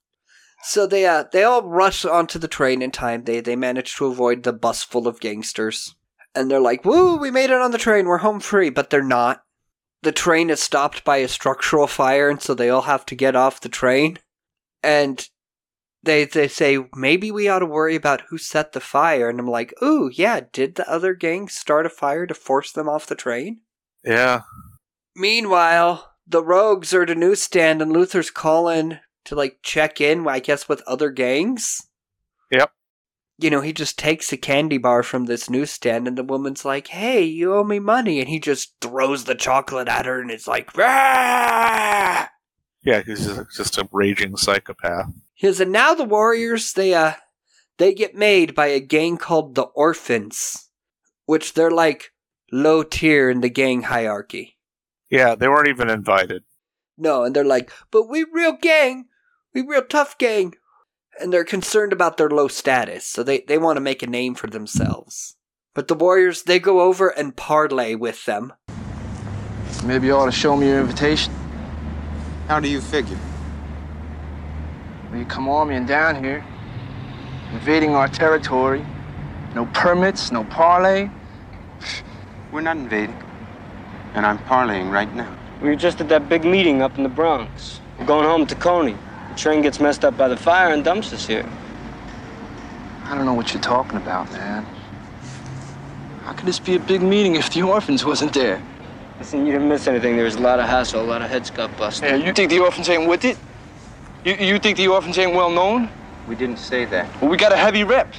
So 0.60 0.86
they 0.86 1.06
uh 1.06 1.24
they 1.32 1.44
all 1.44 1.62
rush 1.62 2.04
onto 2.04 2.38
the 2.38 2.48
train 2.48 2.82
in 2.82 2.90
time. 2.90 3.24
They 3.24 3.40
they 3.40 3.56
manage 3.56 3.94
to 3.94 4.06
avoid 4.06 4.42
the 4.42 4.52
bus 4.52 4.82
full 4.82 5.06
of 5.06 5.20
gangsters. 5.20 5.94
And 6.34 6.50
they're 6.50 6.60
like, 6.60 6.84
"Woo, 6.84 7.16
we 7.16 7.30
made 7.30 7.48
it 7.48 7.60
on 7.60 7.70
the 7.70 7.78
train. 7.78 8.04
We're 8.06 8.18
home 8.18 8.40
free." 8.40 8.68
But 8.68 8.90
they're 8.90 9.02
not. 9.02 9.44
The 10.02 10.12
train 10.12 10.50
is 10.50 10.60
stopped 10.60 11.04
by 11.04 11.18
a 11.18 11.28
structural 11.28 11.86
fire, 11.86 12.28
and 12.28 12.42
so 12.42 12.52
they 12.52 12.68
all 12.68 12.82
have 12.82 13.06
to 13.06 13.14
get 13.14 13.34
off 13.34 13.60
the 13.60 13.70
train. 13.70 14.18
And 14.82 15.26
they 16.02 16.24
they 16.24 16.48
say 16.48 16.78
maybe 16.94 17.30
we 17.30 17.48
ought 17.48 17.60
to 17.60 17.66
worry 17.66 17.94
about 17.94 18.22
who 18.28 18.38
set 18.38 18.72
the 18.72 18.80
fire. 18.80 19.28
And 19.28 19.40
I'm 19.40 19.48
like, 19.48 19.74
"Ooh, 19.82 20.10
yeah, 20.12 20.40
did 20.52 20.74
the 20.76 20.88
other 20.90 21.14
gang 21.14 21.48
start 21.48 21.86
a 21.86 21.90
fire 21.90 22.26
to 22.26 22.34
force 22.34 22.72
them 22.72 22.88
off 22.88 23.06
the 23.06 23.14
train?" 23.14 23.60
yeah, 24.04 24.42
Meanwhile, 25.18 26.12
the 26.28 26.44
rogues 26.44 26.94
are 26.94 27.02
at 27.02 27.10
a 27.10 27.14
newsstand, 27.14 27.82
and 27.82 27.92
Luther's 27.92 28.30
calling 28.30 28.98
to 29.24 29.34
like 29.34 29.58
check 29.62 30.00
in, 30.00 30.26
I 30.28 30.38
guess, 30.38 30.68
with 30.68 30.80
other 30.86 31.10
gangs. 31.10 31.88
Yep. 32.52 32.70
You 33.38 33.50
know, 33.50 33.60
he 33.60 33.72
just 33.72 33.98
takes 33.98 34.32
a 34.32 34.36
candy 34.36 34.78
bar 34.78 35.02
from 35.02 35.26
this 35.26 35.50
newsstand, 35.50 36.06
and 36.06 36.16
the 36.16 36.22
woman's 36.22 36.64
like, 36.64 36.88
"Hey, 36.88 37.24
you 37.24 37.52
owe 37.52 37.64
me 37.64 37.80
money," 37.80 38.20
and 38.20 38.28
he 38.28 38.38
just 38.38 38.74
throws 38.80 39.24
the 39.24 39.34
chocolate 39.34 39.88
at 39.88 40.06
her, 40.06 40.20
and 40.20 40.30
it's 40.30 40.46
like, 40.46 40.76
"Rah!" 40.76 42.28
Yeah, 42.88 43.02
he's 43.02 43.26
just, 43.26 43.54
just 43.54 43.76
a 43.76 43.86
raging 43.92 44.34
psychopath. 44.38 45.12
He 45.34 45.46
says, 45.46 45.60
and 45.60 45.70
now 45.70 45.92
the 45.92 46.04
warriors 46.04 46.72
they 46.72 46.94
uh 46.94 47.12
they 47.76 47.92
get 47.92 48.14
made 48.14 48.54
by 48.54 48.68
a 48.68 48.80
gang 48.80 49.18
called 49.18 49.54
the 49.54 49.64
Orphans, 49.74 50.70
which 51.26 51.52
they're 51.52 51.70
like 51.70 52.12
low 52.50 52.82
tier 52.82 53.28
in 53.28 53.42
the 53.42 53.50
gang 53.50 53.82
hierarchy. 53.82 54.56
Yeah, 55.10 55.34
they 55.34 55.48
weren't 55.48 55.68
even 55.68 55.90
invited. 55.90 56.44
No, 56.96 57.24
and 57.24 57.36
they're 57.36 57.44
like, 57.44 57.70
but 57.90 58.08
we 58.08 58.24
real 58.32 58.56
gang, 58.56 59.04
we 59.52 59.60
real 59.60 59.84
tough 59.84 60.16
gang, 60.16 60.54
and 61.20 61.30
they're 61.30 61.44
concerned 61.44 61.92
about 61.92 62.16
their 62.16 62.30
low 62.30 62.48
status, 62.48 63.04
so 63.04 63.22
they 63.22 63.40
they 63.40 63.58
want 63.58 63.76
to 63.76 63.82
make 63.82 64.02
a 64.02 64.06
name 64.06 64.34
for 64.34 64.46
themselves. 64.46 65.36
But 65.74 65.88
the 65.88 65.94
warriors 65.94 66.44
they 66.44 66.58
go 66.58 66.80
over 66.80 67.08
and 67.08 67.36
parlay 67.36 67.94
with 67.94 68.24
them. 68.24 68.54
Maybe 69.84 70.06
you 70.06 70.14
ought 70.14 70.24
to 70.24 70.32
show 70.32 70.56
me 70.56 70.68
your 70.68 70.80
invitation. 70.80 71.34
How 72.48 72.58
do 72.60 72.66
you 72.66 72.80
figure? 72.80 73.18
Well, 75.10 75.20
you 75.20 75.26
come 75.26 75.50
arming 75.50 75.84
down 75.84 76.24
here, 76.24 76.42
invading 77.52 77.94
our 77.94 78.08
territory. 78.08 78.86
No 79.54 79.66
permits, 79.74 80.32
no 80.32 80.44
parley. 80.44 81.10
We're 82.50 82.62
not 82.62 82.78
invading. 82.78 83.22
And 84.14 84.24
I'm 84.24 84.38
parleying 84.38 84.90
right 84.90 85.14
now. 85.14 85.30
We 85.60 85.68
were 85.68 85.76
just 85.76 86.00
at 86.00 86.08
that 86.08 86.30
big 86.30 86.46
meeting 86.46 86.80
up 86.80 86.96
in 86.96 87.02
the 87.02 87.10
Bronx. 87.10 87.82
We're 87.98 88.06
going 88.06 88.24
home 88.24 88.46
to 88.46 88.54
Coney. 88.54 88.96
The 89.28 89.34
train 89.34 89.60
gets 89.60 89.78
messed 89.78 90.02
up 90.02 90.16
by 90.16 90.28
the 90.28 90.36
fire 90.36 90.72
and 90.72 90.82
dumps 90.82 91.12
us 91.12 91.26
here. 91.26 91.46
I 93.04 93.14
don't 93.14 93.26
know 93.26 93.34
what 93.34 93.52
you're 93.52 93.62
talking 93.62 93.98
about, 93.98 94.32
man. 94.32 94.64
How 96.22 96.32
could 96.32 96.46
this 96.46 96.58
be 96.58 96.76
a 96.76 96.80
big 96.80 97.02
meeting 97.02 97.34
if 97.34 97.52
the 97.52 97.60
orphans 97.60 98.06
wasn't 98.06 98.32
there? 98.32 98.62
Listen, 99.18 99.44
you 99.44 99.52
didn't 99.52 99.68
miss 99.68 99.86
anything. 99.88 100.14
There 100.14 100.24
was 100.24 100.36
a 100.36 100.40
lot 100.40 100.60
of 100.60 100.66
hassle, 100.68 101.00
a 101.00 101.02
lot 101.02 101.22
of 101.22 101.28
heads 101.28 101.50
got 101.50 101.76
busted. 101.76 102.08
Yeah, 102.08 102.16
you 102.26 102.32
think 102.32 102.50
the 102.50 102.60
orphans 102.60 102.88
ain't 102.88 103.08
with 103.08 103.24
it? 103.24 103.36
You, 104.24 104.34
you 104.34 104.58
think 104.58 104.76
the 104.76 104.88
orphans 104.88 105.18
ain't 105.18 105.34
well 105.34 105.50
known? 105.50 105.90
We 106.28 106.36
didn't 106.36 106.58
say 106.58 106.84
that. 106.86 107.20
Well, 107.20 107.30
we 107.30 107.36
got 107.36 107.52
a 107.52 107.56
heavy 107.56 107.82
rep. 107.82 108.12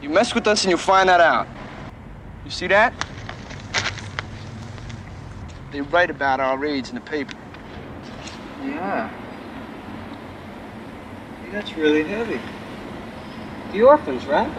You 0.00 0.08
mess 0.10 0.34
with 0.34 0.46
us 0.46 0.62
and 0.62 0.70
you'll 0.70 0.78
find 0.78 1.08
that 1.08 1.20
out. 1.20 1.48
You 2.44 2.50
see 2.50 2.68
that? 2.68 2.94
They 5.72 5.80
write 5.80 6.10
about 6.10 6.38
our 6.38 6.56
raids 6.56 6.90
in 6.90 6.94
the 6.94 7.00
paper. 7.00 7.36
Yeah. 8.62 9.08
Hey, 11.42 11.50
that's 11.50 11.76
really 11.76 12.04
heavy. 12.04 12.40
The 13.72 13.82
orphans, 13.82 14.24
right? 14.26 14.50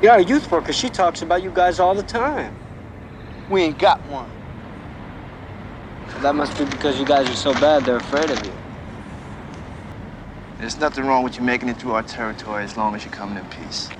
Yeah, 0.00 0.12
our 0.12 0.20
youth 0.20 0.50
worker, 0.50 0.72
she 0.72 0.88
talks 0.88 1.22
about 1.22 1.42
you 1.42 1.50
guys 1.50 1.80
all 1.80 1.94
the 1.94 2.02
time. 2.02 2.54
We 3.50 3.62
ain't 3.62 3.78
got 3.78 4.00
one. 4.06 4.30
So 6.14 6.20
that 6.20 6.34
must 6.34 6.56
be 6.58 6.64
because 6.64 6.98
you 6.98 7.04
guys 7.04 7.28
are 7.28 7.34
so 7.34 7.52
bad 7.54 7.84
they're 7.84 7.96
afraid 7.96 8.30
of 8.30 8.44
you. 8.44 8.52
There's 10.58 10.78
nothing 10.78 11.04
wrong 11.06 11.24
with 11.24 11.36
you 11.36 11.42
making 11.42 11.68
it 11.68 11.76
through 11.76 11.92
our 11.92 12.02
territory 12.02 12.64
as 12.64 12.76
long 12.76 12.94
as 12.94 13.04
you're 13.04 13.12
coming 13.12 13.36
in 13.36 13.44
peace. 13.50 13.90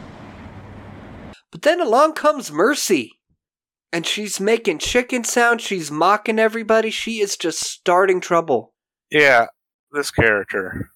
But 1.51 1.63
then 1.63 1.81
along 1.81 2.15
comes 2.15 2.51
Mercy. 2.51 3.13
And 3.93 4.05
she's 4.05 4.41
making 4.41 4.79
chicken 4.79 5.23
sounds, 5.23 5.63
she's 5.63 5.89
mocking 5.91 6.41
everybody, 6.41 6.91
she 6.91 7.21
is 7.21 7.37
just 7.37 7.61
starting 7.63 8.21
trouble. 8.21 8.75
Yeah, 9.11 9.47
this 9.93 10.11
character. 10.11 10.91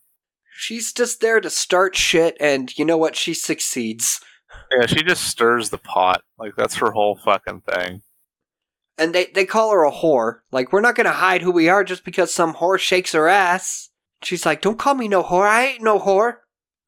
She's 0.51 0.93
just 0.93 1.21
there 1.21 1.41
to 1.41 1.51
start 1.51 1.95
shit, 1.95 2.37
and 2.41 2.77
you 2.77 2.85
know 2.85 2.97
what? 2.97 3.15
She 3.15 3.35
succeeds. 3.35 4.21
Yeah, 4.73 4.87
she 4.87 5.05
just 5.05 5.23
stirs 5.25 5.71
the 5.71 5.79
pot. 5.79 6.23
Like 6.37 6.55
that's 6.57 6.75
her 6.77 6.91
whole 6.91 7.17
fucking 7.25 7.61
thing. 7.61 8.03
And 8.99 9.15
they, 9.15 9.27
they 9.27 9.45
call 9.45 9.71
her 9.73 9.85
a 9.85 9.93
whore. 9.93 10.41
Like, 10.51 10.73
we're 10.73 10.81
not 10.81 10.97
gonna 10.97 11.13
hide 11.13 11.43
who 11.43 11.53
we 11.53 11.69
are 11.69 11.85
just 11.85 12.05
because 12.05 12.33
some 12.35 12.55
whore 12.55 12.79
shakes 12.79 13.13
her 13.13 13.29
ass. 13.29 13.91
She's 14.23 14.45
like, 14.45 14.61
don't 14.61 14.79
call 14.79 14.95
me 14.95 15.07
no 15.09 15.23
whore, 15.23 15.47
I 15.49 15.67
ain't 15.67 15.83
no 15.83 15.99
whore. 16.01 16.39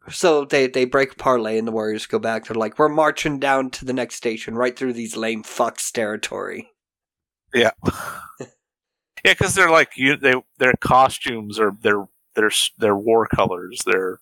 So 0.09 0.45
they, 0.45 0.67
they 0.67 0.87
break 0.87 1.17
parlay 1.19 1.59
and 1.59 1.69
the 1.69 1.73
Warriors 1.73 2.07
go 2.07 2.19
back. 2.19 2.47
They're 2.47 2.57
like, 2.57 2.79
we're 2.79 2.89
marching 2.89 3.39
down 3.39 3.71
to 3.71 3.85
the 3.85 3.93
next 3.93 4.17
station, 4.17 4.55
right 4.57 4.77
through 4.77 4.95
these 4.95 5.17
lame 5.17 5.43
fucks 5.45 5.93
territory. 5.93 6.71
Yeah. 7.55 7.71
yeah, 8.41 8.47
because 9.25 9.55
they're 9.55 9.71
like 9.71 9.91
you. 9.97 10.17
They 10.17 10.35
their 10.59 10.75
costumes 10.81 11.59
are 11.61 11.73
their 11.83 12.07
their 12.35 12.51
their 12.79 12.97
war 12.97 13.27
colors. 13.27 13.83
They're 13.85 14.19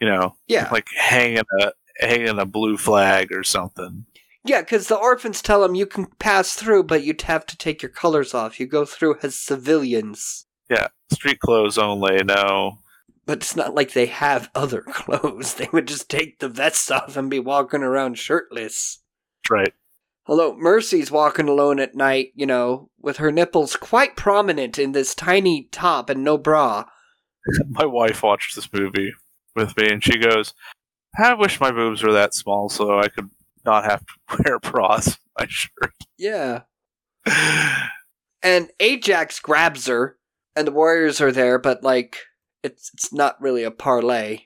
you 0.00 0.06
know 0.08 0.34
Yeah. 0.46 0.68
like 0.70 0.86
hanging 0.96 1.44
a 1.60 1.72
hanging 1.98 2.38
a 2.38 2.46
blue 2.46 2.76
flag 2.76 3.32
or 3.32 3.42
something. 3.44 4.04
Yeah, 4.44 4.60
because 4.60 4.88
the 4.88 4.96
orphans 4.96 5.40
tell 5.40 5.60
them 5.60 5.74
you 5.74 5.86
can 5.86 6.06
pass 6.18 6.54
through, 6.54 6.84
but 6.84 7.04
you'd 7.04 7.22
have 7.22 7.46
to 7.46 7.56
take 7.56 7.82
your 7.82 7.90
colors 7.90 8.34
off. 8.34 8.58
You 8.58 8.66
go 8.66 8.84
through 8.84 9.16
as 9.22 9.38
civilians. 9.38 10.46
Yeah, 10.68 10.88
street 11.12 11.38
clothes 11.38 11.78
only. 11.78 12.22
No. 12.24 12.78
But 13.24 13.38
it's 13.38 13.54
not 13.54 13.74
like 13.74 13.92
they 13.92 14.06
have 14.06 14.50
other 14.54 14.80
clothes. 14.88 15.54
They 15.54 15.68
would 15.72 15.86
just 15.86 16.10
take 16.10 16.40
the 16.40 16.48
vests 16.48 16.90
off 16.90 17.16
and 17.16 17.30
be 17.30 17.38
walking 17.38 17.82
around 17.82 18.18
shirtless. 18.18 19.00
Right. 19.48 19.72
Although 20.26 20.56
Mercy's 20.56 21.10
walking 21.10 21.48
alone 21.48 21.78
at 21.80 21.94
night, 21.94 22.32
you 22.34 22.46
know, 22.46 22.90
with 23.00 23.16
her 23.18 23.32
nipples 23.32 23.76
quite 23.76 24.16
prominent 24.16 24.78
in 24.78 24.92
this 24.92 25.14
tiny 25.14 25.68
top 25.70 26.10
and 26.10 26.24
no 26.24 26.38
bra. 26.38 26.84
My 27.68 27.84
wife 27.84 28.22
watched 28.22 28.54
this 28.54 28.72
movie 28.72 29.12
with 29.54 29.76
me, 29.76 29.88
and 29.88 30.02
she 30.02 30.18
goes, 30.18 30.54
"I 31.18 31.34
wish 31.34 31.60
my 31.60 31.72
boobs 31.72 32.02
were 32.02 32.12
that 32.12 32.34
small 32.34 32.68
so 32.68 32.98
I 32.98 33.08
could 33.08 33.30
not 33.64 33.84
have 33.84 34.04
to 34.06 34.42
wear 34.44 34.58
bras 34.58 35.18
my 35.38 35.46
shirt." 35.48 35.94
Yeah. 36.18 36.62
And 38.44 38.70
Ajax 38.80 39.38
grabs 39.38 39.86
her, 39.86 40.18
and 40.56 40.66
the 40.66 40.72
warriors 40.72 41.20
are 41.20 41.30
there, 41.30 41.60
but 41.60 41.84
like, 41.84 42.16
it's 42.64 42.90
it's 42.92 43.12
not 43.12 43.40
really 43.40 43.62
a 43.62 43.70
parlay. 43.70 44.40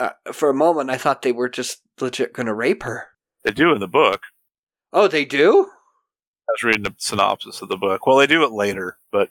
Uh, 0.00 0.10
for 0.32 0.48
a 0.48 0.54
moment, 0.54 0.88
I 0.88 0.96
thought 0.96 1.20
they 1.20 1.32
were 1.32 1.50
just 1.50 1.82
legit 2.00 2.32
gonna 2.32 2.54
rape 2.54 2.84
her. 2.84 3.08
They 3.44 3.50
do 3.50 3.70
in 3.74 3.80
the 3.80 3.86
book. 3.88 4.22
Oh, 4.94 5.08
they 5.08 5.26
do? 5.26 5.66
I 6.48 6.52
was 6.52 6.62
reading 6.62 6.84
the 6.84 6.94
synopsis 6.96 7.60
of 7.60 7.68
the 7.68 7.76
book. 7.76 8.06
Well, 8.06 8.16
they 8.16 8.26
do 8.26 8.44
it 8.44 8.52
later, 8.52 8.96
but 9.12 9.28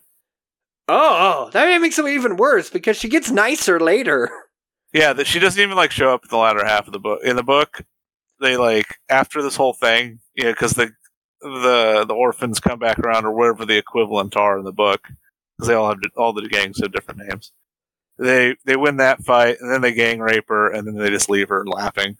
Oh, 0.88 1.48
oh, 1.48 1.50
that 1.50 1.82
makes 1.82 1.98
it 1.98 2.06
even 2.06 2.38
worse 2.38 2.70
because 2.70 2.98
she 2.98 3.10
gets 3.10 3.32
nicer 3.32 3.80
later. 3.80 4.30
yeah, 4.94 5.12
that 5.14 5.26
she 5.26 5.40
doesn't 5.40 5.62
even 5.62 5.76
like 5.76 5.90
show 5.92 6.14
up 6.14 6.24
in 6.24 6.30
the 6.30 6.38
latter 6.38 6.64
half 6.64 6.86
of 6.86 6.94
the 6.94 7.00
book. 7.00 7.22
In 7.24 7.36
the 7.36 7.42
book, 7.44 7.82
they 8.40 8.58
like 8.58 9.00
after 9.10 9.42
this 9.42 9.56
whole 9.56 9.74
thing, 9.74 10.20
yeah, 10.36 10.52
because 10.52 10.72
the 10.72 10.92
the 11.42 12.06
the 12.08 12.14
orphans 12.14 12.60
come 12.60 12.80
back 12.80 13.00
around 13.00 13.26
or 13.26 13.32
whatever 13.32 13.66
the 13.66 13.78
equivalent 13.78 14.36
are 14.36 14.58
in 14.58 14.66
the 14.66 14.72
book, 14.72 15.02
because 15.58 15.68
they 15.68 15.74
all 15.74 15.90
have 15.90 16.00
all 16.16 16.34
the 16.34 16.48
gangs 16.48 16.80
have 16.82 16.92
different 16.92 17.22
names. 17.28 17.52
They 18.18 18.56
they 18.66 18.76
win 18.76 18.98
that 18.98 19.24
fight, 19.24 19.58
and 19.60 19.72
then 19.72 19.82
they 19.82 19.94
gang 19.94 20.20
rape 20.20 20.50
her, 20.50 20.72
and 20.72 20.88
then 20.88 20.96
they 20.96 21.10
just 21.10 21.30
leave 21.30 21.50
her 21.50 21.66
laughing. 21.66 22.18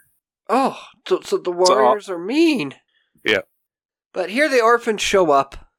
Oh, 0.50 0.80
so, 1.08 1.22
so 1.22 1.38
the 1.38 1.52
uh, 1.52 1.56
warriors 1.56 2.10
are 2.10 2.20
mean. 2.20 2.76
Yeah. 3.26 3.42
But 4.14 4.30
here 4.30 4.50
the 4.50 4.62
orphans 4.62 5.02
show 5.02 5.32
up, 5.32 5.70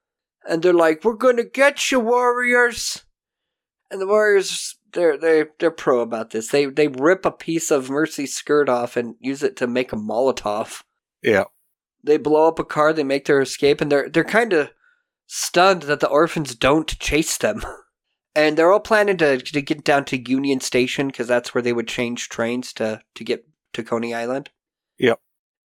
and 0.49 0.63
they're 0.63 0.73
like, 0.73 1.05
"We're 1.05 1.15
gonna 1.15 1.45
get 1.45 1.91
you, 1.91 2.01
warriors!" 2.01 3.05
And 3.91 4.01
the 4.01 4.07
warriors, 4.07 4.77
they're 4.99 5.17
they 5.17 5.45
they're 5.59 5.71
pro 5.71 6.01
about 6.01 6.31
this. 6.31 6.49
They 6.49 6.67
they 6.67 6.89
rip 6.89 7.25
a 7.25 7.31
piece 7.31 7.71
of 7.71 7.89
Mercy's 7.89 8.35
skirt 8.35 8.69
off 8.69 8.97
and 8.97 9.15
use 9.21 9.43
it 9.43 9.57
to 9.57 9.67
make 9.67 9.93
a 9.93 9.97
Molotov. 9.97 10.83
Yeah. 11.23 11.45
They 12.03 12.17
blow 12.17 12.49
up 12.49 12.59
a 12.59 12.65
car. 12.65 12.93
They 12.93 13.05
make 13.05 13.27
their 13.27 13.41
escape, 13.41 13.81
and 13.81 13.93
they're 13.93 14.09
they're 14.09 14.25
kind 14.25 14.53
of 14.53 14.71
stunned 15.27 15.83
that 15.83 16.01
the 16.01 16.09
orphans 16.09 16.55
don't 16.55 16.99
chase 16.99 17.39
them. 17.39 17.63
And 18.35 18.57
they're 18.57 18.71
all 18.71 18.79
planning 18.79 19.17
to 19.17 19.39
to 19.39 19.63
get 19.63 19.83
down 19.83 20.05
to 20.05 20.31
Union 20.31 20.61
Station 20.61 21.09
because 21.09 21.27
that's 21.27 21.55
where 21.55 21.63
they 21.63 21.73
would 21.73 21.89
change 21.89 22.29
trains 22.29 22.73
to 22.75 23.01
to 23.17 23.25
get 23.25 23.49
to 23.73 23.83
Coney 23.83 24.15
Island. 24.15 24.51
Yep. 24.99 25.19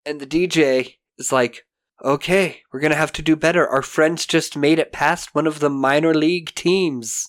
And 0.08 0.19
the 0.19 0.26
DJ 0.26 0.96
is 1.19 1.32
like, 1.32 1.67
okay, 2.04 2.62
we're 2.72 2.80
going 2.80 2.89
to 2.89 2.98
have 2.98 3.12
to 3.13 3.22
do 3.22 3.36
better. 3.36 3.67
Our 3.67 3.84
friends 3.84 4.26
just 4.26 4.58
made 4.58 4.80
it 4.80 4.91
past 4.91 5.36
one 5.36 5.46
of 5.46 5.60
the 5.60 5.69
minor 5.69 6.15
league 6.15 6.56
teams. 6.56 7.28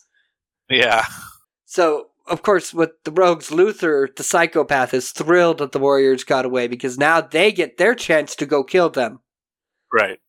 Yeah. 0.70 1.04
So, 1.74 2.10
of 2.28 2.42
course, 2.42 2.72
with 2.72 2.90
the 3.02 3.10
Rogues, 3.10 3.50
Luther, 3.50 4.08
the 4.16 4.22
psychopath, 4.22 4.94
is 4.94 5.10
thrilled 5.10 5.58
that 5.58 5.72
the 5.72 5.80
Warriors 5.80 6.22
got 6.22 6.44
away 6.44 6.68
because 6.68 6.96
now 6.96 7.20
they 7.20 7.50
get 7.50 7.78
their 7.78 7.96
chance 7.96 8.36
to 8.36 8.46
go 8.46 8.62
kill 8.62 8.90
them. 8.90 9.18
Right. 9.92 10.20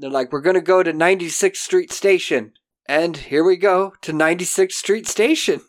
They're 0.00 0.10
like, 0.10 0.32
we're 0.32 0.40
going 0.40 0.54
to 0.54 0.60
go 0.60 0.82
to 0.82 0.92
96th 0.92 1.54
Street 1.54 1.92
Station. 1.92 2.50
And 2.88 3.16
here 3.16 3.44
we 3.44 3.56
go 3.56 3.92
to 4.02 4.12
96th 4.12 4.72
Street 4.72 5.06
Station. 5.06 5.60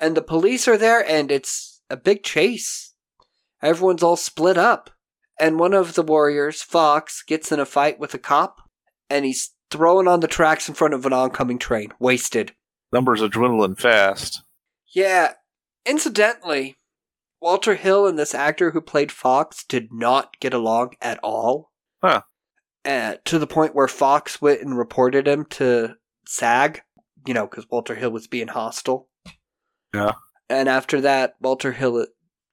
And 0.00 0.16
the 0.16 0.22
police 0.22 0.68
are 0.68 0.78
there, 0.78 1.04
and 1.04 1.32
it's 1.32 1.82
a 1.90 1.96
big 1.96 2.22
chase. 2.22 2.94
Everyone's 3.60 4.04
all 4.04 4.14
split 4.14 4.56
up. 4.56 4.90
And 5.40 5.58
one 5.58 5.74
of 5.74 5.94
the 5.94 6.04
warriors, 6.04 6.62
Fox, 6.62 7.24
gets 7.26 7.50
in 7.50 7.58
a 7.58 7.66
fight 7.66 7.98
with 7.98 8.14
a 8.14 8.18
cop, 8.18 8.60
and 9.10 9.24
he's 9.24 9.52
thrown 9.68 10.06
on 10.06 10.20
the 10.20 10.28
tracks 10.28 10.68
in 10.68 10.76
front 10.76 10.94
of 10.94 11.04
an 11.04 11.12
oncoming 11.12 11.58
train, 11.58 11.92
wasted. 11.98 12.52
Numbers 12.92 13.20
are 13.20 13.28
dwindling 13.28 13.74
fast. 13.74 14.42
Yeah. 14.96 15.34
Incidentally, 15.84 16.78
Walter 17.38 17.74
Hill 17.74 18.06
and 18.06 18.18
this 18.18 18.34
actor 18.34 18.70
who 18.70 18.80
played 18.80 19.12
Fox 19.12 19.62
did 19.62 19.92
not 19.92 20.40
get 20.40 20.54
along 20.54 20.94
at 21.02 21.20
all. 21.22 21.70
Huh. 22.02 22.22
Uh, 22.82 23.16
to 23.26 23.38
the 23.38 23.46
point 23.46 23.74
where 23.74 23.88
Fox 23.88 24.40
went 24.40 24.62
and 24.62 24.78
reported 24.78 25.28
him 25.28 25.44
to 25.50 25.96
SAG, 26.26 26.80
you 27.26 27.34
know, 27.34 27.46
because 27.46 27.66
Walter 27.70 27.94
Hill 27.94 28.10
was 28.10 28.26
being 28.26 28.48
hostile. 28.48 29.10
Yeah. 29.94 30.12
And 30.48 30.66
after 30.66 31.02
that, 31.02 31.34
Walter 31.42 31.72
Hill 31.72 32.06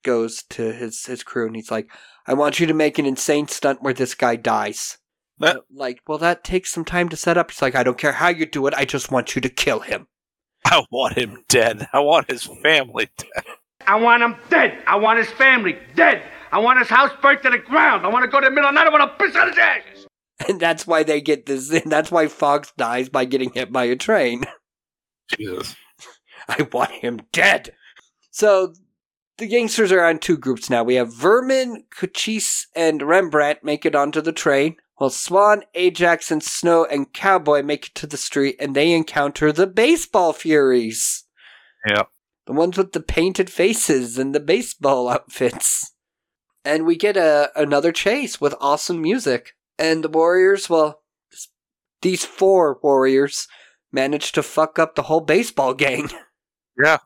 goes 0.04 0.44
to 0.50 0.74
his, 0.74 1.06
his 1.06 1.24
crew 1.24 1.48
and 1.48 1.56
he's 1.56 1.72
like, 1.72 1.88
I 2.28 2.34
want 2.34 2.60
you 2.60 2.68
to 2.68 2.74
make 2.74 3.00
an 3.00 3.06
insane 3.06 3.48
stunt 3.48 3.82
where 3.82 3.94
this 3.94 4.16
guy 4.16 4.36
dies. 4.36 4.98
That- 5.40 5.62
like, 5.74 6.02
well, 6.08 6.18
that 6.18 6.44
takes 6.44 6.74
some 6.74 6.84
time 6.84 7.08
to 7.08 7.16
set 7.16 7.38
up. 7.38 7.52
He's 7.52 7.62
like, 7.62 7.76
I 7.76 7.84
don't 7.84 7.98
care 7.98 8.12
how 8.12 8.28
you 8.28 8.46
do 8.46 8.68
it. 8.68 8.74
I 8.74 8.84
just 8.84 9.12
want 9.12 9.34
you 9.34 9.42
to 9.42 9.50
kill 9.50 9.80
him. 9.80 10.08
I 10.66 10.84
want 10.92 11.18
him 11.18 11.44
dead. 11.50 11.88
I 11.94 12.00
want 12.00 12.30
his 12.30 12.44
family 12.44 13.10
dead. 13.18 13.44
I 13.86 13.96
want 13.96 14.24
him 14.24 14.36
dead. 14.50 14.82
I 14.88 14.96
want 14.96 15.20
his 15.20 15.30
family 15.30 15.78
dead. 15.96 16.24
I 16.52 16.60
want 16.60 16.80
his 16.80 16.88
house 16.88 17.12
burnt 17.22 17.44
to 17.44 17.50
the 17.50 17.58
ground. 17.58 18.06
I 18.06 18.10
want 18.10 18.24
to 18.24 18.32
go 18.32 18.40
to 18.40 18.46
the 18.46 18.52
middle 18.52 18.70
of 18.70 18.76
the 18.76 18.80
night. 18.80 18.88
I 18.88 18.92
want 18.92 19.18
to 19.18 19.26
piss 19.26 19.36
on 19.36 19.50
his 19.50 19.58
ashes. 19.58 20.08
And 20.48 20.60
that's 20.60 20.88
why 20.88 21.04
they 21.04 21.22
get 21.22 21.46
this. 21.46 21.72
And 21.72 21.86
that's 21.92 22.12
why 22.12 22.28
Fox 22.28 22.72
dies 22.78 23.10
by 23.10 23.26
getting 23.26 23.52
hit 23.52 23.72
by 23.72 23.86
a 23.86 23.96
train. 23.96 24.44
Jesus. 25.38 25.76
I 26.48 26.68
want 26.72 26.92
him 26.92 27.22
dead. 27.32 27.74
So 28.32 28.74
the 29.38 29.48
gangsters 29.48 29.92
are 29.92 30.04
on 30.04 30.20
two 30.20 30.38
groups 30.38 30.70
now. 30.70 30.84
We 30.84 30.96
have 30.96 31.14
Vermin, 31.14 31.86
Cochise, 31.90 32.68
and 32.76 33.02
Rembrandt 33.02 33.64
make 33.64 33.86
it 33.86 33.96
onto 33.96 34.22
the 34.22 34.32
train, 34.32 34.76
while 34.96 35.10
Swan, 35.10 35.64
Ajax, 35.74 36.32
and 36.32 36.44
Snow 36.44 36.86
and 36.86 37.12
Cowboy 37.14 37.62
make 37.64 37.88
it 37.88 37.96
to 37.96 38.08
the 38.08 38.18
street 38.18 38.56
and 38.60 38.76
they 38.76 38.92
encounter 38.92 39.52
the 39.52 39.68
baseball 39.68 40.34
furies. 40.34 41.26
Yeah. 41.88 42.04
The 42.46 42.54
ones 42.54 42.78
with 42.78 42.92
the 42.92 43.00
painted 43.00 43.50
faces 43.50 44.18
and 44.18 44.34
the 44.36 44.40
baseball 44.40 45.10
outfits. 45.10 45.94
And 46.66 46.86
we 46.86 46.96
get 46.96 47.18
a 47.18 47.52
another 47.56 47.92
chase 47.92 48.40
with 48.40 48.56
awesome 48.62 49.02
music. 49.02 49.52
And 49.80 50.04
the 50.04 50.10
warriors, 50.10 50.70
well, 50.70 51.02
these 52.02 52.24
four 52.26 52.80
warriors 52.84 53.48
manage 53.92 54.32
to 54.34 54.44
fuck 54.44 54.78
up 54.80 54.96
the 54.96 55.04
whole 55.04 55.22
baseball 55.22 55.74
gang. 55.74 56.10
Yeah. 56.82 56.98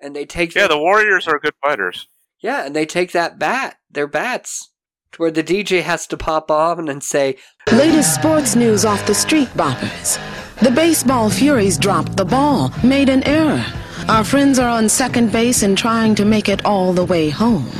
And 0.00 0.14
they 0.14 0.24
take 0.24 0.54
Yeah, 0.54 0.68
the- 0.68 0.74
the 0.74 0.78
Warriors 0.78 1.26
are 1.26 1.40
good 1.40 1.54
fighters. 1.64 2.06
yeah, 2.40 2.64
and 2.64 2.76
they 2.76 2.86
take 2.86 3.10
that 3.10 3.40
bat, 3.40 3.76
their 3.90 4.06
bats, 4.06 4.70
to 5.16 5.22
where 5.22 5.30
the 5.30 5.42
DJ 5.42 5.82
has 5.82 6.06
to 6.06 6.16
pop 6.16 6.50
on 6.50 6.88
and 6.88 7.02
say, 7.02 7.36
Latest 7.72 8.14
sports 8.14 8.54
news 8.54 8.84
off 8.84 9.06
the 9.06 9.14
street 9.14 9.48
boppers. 9.48 10.18
The 10.60 10.70
baseball 10.70 11.30
Furies 11.30 11.78
dropped 11.78 12.16
the 12.16 12.24
ball, 12.24 12.70
made 12.84 13.08
an 13.08 13.22
error. 13.24 13.64
Our 14.08 14.24
friends 14.24 14.58
are 14.58 14.68
on 14.68 14.88
second 14.88 15.32
base 15.32 15.62
and 15.62 15.76
trying 15.76 16.14
to 16.16 16.24
make 16.24 16.48
it 16.48 16.64
all 16.64 16.92
the 16.92 17.04
way 17.04 17.30
home. 17.30 17.70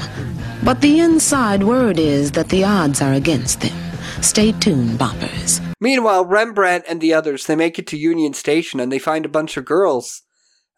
But 0.65 0.81
the 0.81 0.99
inside 1.01 1.63
word 1.63 1.99
is 1.99 2.33
that 2.33 2.49
the 2.49 2.65
odds 2.65 3.03
are 3.03 3.13
against 3.13 3.61
them. 3.61 3.77
Stay 4.23 4.53
tuned, 4.53 4.99
boppers. 4.99 5.61
Meanwhile, 5.81 6.25
Rembrandt 6.25 6.85
and 6.89 7.01
the 7.01 7.13
others, 7.13 7.47
they 7.47 7.55
make 7.55 7.79
it 7.79 7.87
to 7.89 7.99
Union 7.99 8.33
Station 8.33 8.81
and 8.81 8.91
they 8.91 8.99
find 8.99 9.27
a 9.27 9.31
bunch 9.31 9.57
of 9.57 9.67
girls. 9.67 10.23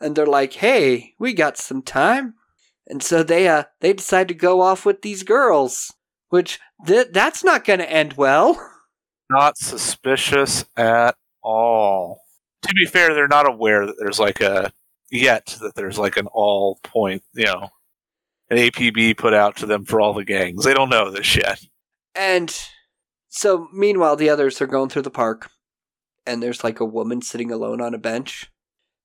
And 0.00 0.16
they're 0.16 0.26
like, 0.26 0.54
hey, 0.54 1.14
we 1.18 1.32
got 1.34 1.56
some 1.56 1.82
time. 1.82 2.34
And 2.86 3.02
so 3.02 3.22
they, 3.22 3.46
uh, 3.46 3.64
they 3.80 3.92
decide 3.92 4.28
to 4.28 4.34
go 4.34 4.60
off 4.60 4.84
with 4.84 5.02
these 5.02 5.22
girls. 5.22 5.92
Which, 6.30 6.58
th- 6.86 7.08
that's 7.12 7.42
not 7.44 7.64
gonna 7.64 7.84
end 7.84 8.14
well. 8.14 8.60
Not 9.30 9.58
suspicious 9.58 10.64
at 10.76 11.14
all. 11.42 12.20
To 12.62 12.74
be 12.74 12.86
fair, 12.86 13.12
they're 13.14 13.28
not 13.28 13.46
aware 13.46 13.84
that 13.86 13.96
there's 13.98 14.18
like 14.18 14.40
a 14.40 14.72
yet 15.10 15.56
that 15.60 15.74
there's 15.74 15.98
like 15.98 16.16
an 16.16 16.26
all 16.28 16.78
point, 16.82 17.22
you 17.34 17.44
know, 17.44 17.68
an 18.50 18.56
APB 18.56 19.16
put 19.18 19.34
out 19.34 19.56
to 19.56 19.66
them 19.66 19.84
for 19.84 20.00
all 20.00 20.14
the 20.14 20.24
gangs. 20.24 20.64
They 20.64 20.72
don't 20.72 20.88
know 20.88 21.10
this 21.10 21.36
yet. 21.36 21.60
And 22.14 22.58
so, 23.28 23.68
meanwhile, 23.74 24.16
the 24.16 24.30
others 24.30 24.62
are 24.62 24.66
going 24.66 24.88
through 24.88 25.02
the 25.02 25.10
park. 25.10 25.50
And 26.26 26.42
there's 26.42 26.64
like 26.64 26.80
a 26.80 26.84
woman 26.86 27.20
sitting 27.20 27.50
alone 27.50 27.82
on 27.82 27.92
a 27.94 27.98
bench. 27.98 28.50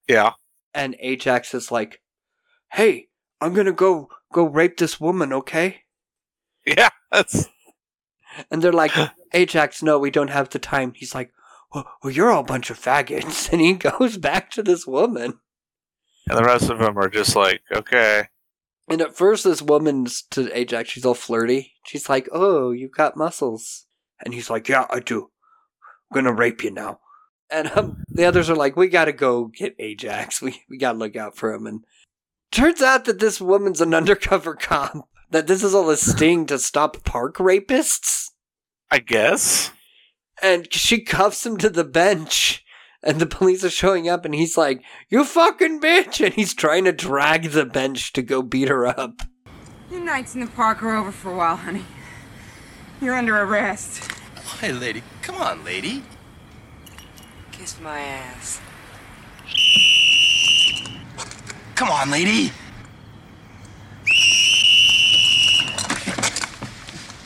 Yeah. 0.08 0.32
and 0.74 0.96
Ajax 1.00 1.54
is 1.54 1.70
like, 1.72 2.02
"Hey, 2.72 3.08
I'm 3.42 3.54
gonna 3.54 3.74
go 3.74 4.08
go 4.32 4.46
rape 4.46 4.78
this 4.78 5.00
woman, 5.02 5.32
okay?" 5.34 5.83
Yeah, 6.78 6.90
that's 7.12 7.50
And 8.50 8.62
they're 8.62 8.72
like, 8.72 8.94
"Ajax, 9.34 9.84
no, 9.84 10.00
we 10.00 10.12
don't 10.12 10.30
have 10.30 10.50
the 10.50 10.60
time." 10.60 10.94
He's 10.96 11.14
like, 11.14 11.32
"Well, 11.74 11.88
well 12.02 12.14
you're 12.14 12.32
all 12.32 12.42
a 12.42 12.46
bunch 12.46 12.70
of 12.70 12.80
faggots," 12.80 13.50
and 13.52 13.62
he 13.62 13.74
goes 13.74 14.18
back 14.18 14.50
to 14.52 14.64
this 14.64 14.88
woman. 14.88 15.40
and 16.30 16.38
the 16.38 16.44
rest 16.44 16.70
of 16.70 16.80
them 16.80 16.98
are 16.98 17.10
just 17.10 17.36
like, 17.36 17.62
okay. 17.72 18.28
And 18.88 19.02
at 19.02 19.16
first, 19.16 19.44
this 19.44 19.62
woman's 19.62 20.24
to 20.32 20.58
Ajax, 20.58 20.90
she's 20.90 21.06
all 21.06 21.14
flirty. 21.14 21.74
She's 21.86 22.10
like, 22.10 22.28
"Oh, 22.32 22.72
you've 22.72 22.92
got 22.92 23.18
muscles," 23.18 23.86
and 24.24 24.34
he's 24.34 24.50
like, 24.50 24.68
"Yeah, 24.68 24.86
I 24.90 25.00
do. 25.00 25.30
I'm 26.12 26.16
gonna 26.16 26.34
rape 26.34 26.64
you 26.64 26.72
now." 26.72 27.00
And 27.50 27.72
um, 27.76 28.04
the 28.10 28.26
others 28.26 28.50
are 28.50 28.56
like, 28.56 28.76
"We 28.76 28.88
gotta 28.88 29.14
go 29.14 29.46
get 29.46 29.76
Ajax. 29.80 30.42
We 30.42 30.64
we 30.70 30.78
gotta 30.78 30.98
look 30.98 31.16
out 31.16 31.38
for 31.38 31.54
him." 31.54 31.66
And 31.66 31.86
turns 32.52 32.82
out 32.82 33.06
that 33.06 33.20
this 33.20 33.40
woman's 33.40 33.82
an 33.82 33.94
undercover 33.94 34.56
cop. 34.56 35.10
That 35.34 35.48
this 35.48 35.64
is 35.64 35.74
all 35.74 35.90
a 35.90 35.98
sting 35.98 36.46
to 36.46 36.60
stop 36.60 37.04
park 37.04 37.38
rapists. 37.38 38.30
I 38.92 39.00
guess. 39.00 39.72
And 40.44 40.72
she 40.72 41.02
cuffs 41.02 41.44
him 41.44 41.58
to 41.58 41.72
the 41.72 41.84
bench. 41.84 42.64
And 43.02 43.20
the 43.20 43.26
police 43.26 43.64
are 43.64 43.72
showing 43.72 44.08
up, 44.08 44.26
and 44.26 44.36
he's 44.36 44.58
like, 44.58 44.84
"You 45.10 45.26
fucking 45.26 45.82
bitch!" 45.82 46.24
And 46.24 46.36
he's 46.36 46.54
trying 46.54 46.86
to 46.86 46.92
drag 46.92 47.50
the 47.50 47.66
bench 47.66 48.14
to 48.14 48.22
go 48.22 48.44
beat 48.44 48.70
her 48.70 48.86
up. 48.86 49.24
Your 49.90 50.02
nights 50.02 50.36
in 50.36 50.42
the 50.42 50.48
park 50.48 50.84
are 50.84 50.96
over 50.96 51.12
for 51.12 51.32
a 51.32 51.36
while, 51.36 51.58
honey. 51.58 51.86
You're 53.02 53.16
under 53.16 53.36
arrest. 53.36 54.12
Hey, 54.62 54.72
lady. 54.72 55.02
Come 55.24 55.36
on, 55.38 55.66
lady. 55.66 56.04
Kiss 57.52 57.80
my 57.82 58.00
ass. 58.00 58.62
Come 61.74 61.90
on, 61.90 62.12
lady. 62.12 62.52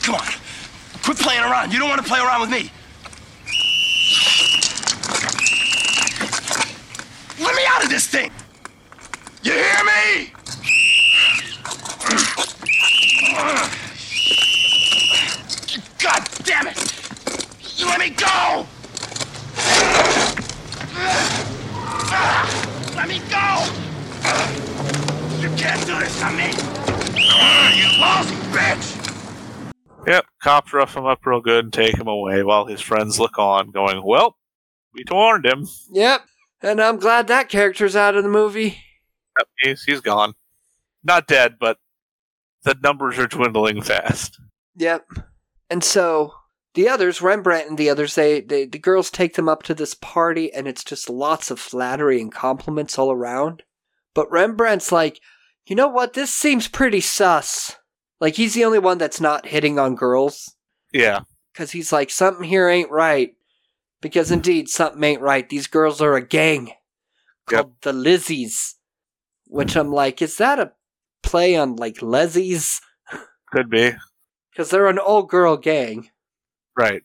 Come 0.08 0.14
on. 0.14 0.26
Quit 1.02 1.18
playing 1.18 1.42
around. 1.42 1.70
You 1.70 1.78
don't 1.78 1.90
want 1.90 2.02
to 2.02 2.08
play 2.08 2.18
around 2.18 2.40
with 2.40 2.48
me. 2.48 2.70
Let 7.38 7.54
me 7.54 7.62
out 7.68 7.84
of 7.84 7.90
this 7.90 8.06
thing. 8.06 8.30
You 9.42 9.52
hear 9.52 9.84
me? 9.84 10.32
God 15.98 16.26
damn 16.42 16.68
it! 16.68 16.78
You 17.76 17.84
let 17.84 18.00
me 18.00 18.08
go! 18.08 18.66
Let 22.96 23.08
me 23.08 23.18
go! 23.28 23.66
You 25.38 25.50
can't 25.58 25.86
do 25.86 25.98
this 25.98 26.18
to 26.20 26.30
me! 26.30 26.54
You 27.76 28.00
lousy 28.00 28.34
bitch! 28.56 28.97
Yep, 30.06 30.26
cops 30.42 30.72
rough 30.72 30.96
him 30.96 31.06
up 31.06 31.24
real 31.26 31.40
good 31.40 31.64
and 31.64 31.72
take 31.72 31.96
him 31.96 32.06
away 32.06 32.42
while 32.42 32.66
his 32.66 32.80
friends 32.80 33.18
look 33.18 33.38
on, 33.38 33.70
going, 33.70 34.02
Well, 34.04 34.36
we 34.94 35.04
warned 35.10 35.46
him. 35.46 35.66
Yep. 35.92 36.22
And 36.62 36.80
I'm 36.80 36.98
glad 36.98 37.28
that 37.28 37.48
character's 37.48 37.96
out 37.96 38.16
of 38.16 38.22
the 38.22 38.28
movie. 38.28 38.78
Yep, 39.38 39.48
He's, 39.58 39.82
he's 39.84 40.00
gone. 40.00 40.34
Not 41.04 41.26
dead, 41.26 41.56
but 41.60 41.78
the 42.64 42.76
numbers 42.82 43.18
are 43.18 43.26
dwindling 43.26 43.82
fast. 43.82 44.40
Yep. 44.76 45.06
And 45.70 45.84
so 45.84 46.32
the 46.74 46.88
others, 46.88 47.22
Rembrandt 47.22 47.68
and 47.68 47.78
the 47.78 47.90
others, 47.90 48.14
they, 48.14 48.40
they 48.40 48.66
the 48.66 48.78
girls 48.78 49.10
take 49.10 49.34
them 49.34 49.48
up 49.48 49.62
to 49.64 49.74
this 49.74 49.94
party, 49.94 50.52
and 50.52 50.68
it's 50.68 50.84
just 50.84 51.10
lots 51.10 51.50
of 51.50 51.58
flattery 51.58 52.20
and 52.20 52.32
compliments 52.32 52.98
all 52.98 53.10
around. 53.10 53.62
But 54.14 54.30
Rembrandt's 54.30 54.92
like, 54.92 55.20
you 55.66 55.76
know 55.76 55.88
what? 55.88 56.14
This 56.14 56.32
seems 56.32 56.68
pretty 56.68 57.00
sus. 57.00 57.76
Like 58.20 58.34
he's 58.34 58.54
the 58.54 58.64
only 58.64 58.78
one 58.78 58.98
that's 58.98 59.20
not 59.20 59.46
hitting 59.46 59.78
on 59.78 59.94
girls 59.94 60.54
Yeah. 60.92 61.20
because 61.52 61.70
he's 61.72 61.92
like 61.92 62.10
something 62.10 62.44
here 62.44 62.68
ain't 62.68 62.90
right. 62.90 63.34
Because 64.00 64.30
indeed 64.30 64.68
something 64.68 65.02
ain't 65.02 65.22
right. 65.22 65.48
These 65.48 65.66
girls 65.66 66.00
are 66.00 66.14
a 66.14 66.26
gang 66.26 66.72
called 67.46 67.74
the 67.82 67.92
Lizzies, 67.92 68.74
which 69.46 69.74
mm. 69.74 69.80
I'm 69.80 69.92
like, 69.92 70.22
is 70.22 70.36
that 70.36 70.60
a 70.60 70.72
play 71.22 71.56
on 71.56 71.76
like 71.76 71.96
Lezies? 71.96 72.80
Could 73.52 73.70
be. 73.70 73.92
Because 74.52 74.70
they're 74.70 74.88
an 74.88 74.98
old 74.98 75.28
girl 75.28 75.56
gang. 75.56 76.10
Right. 76.76 77.02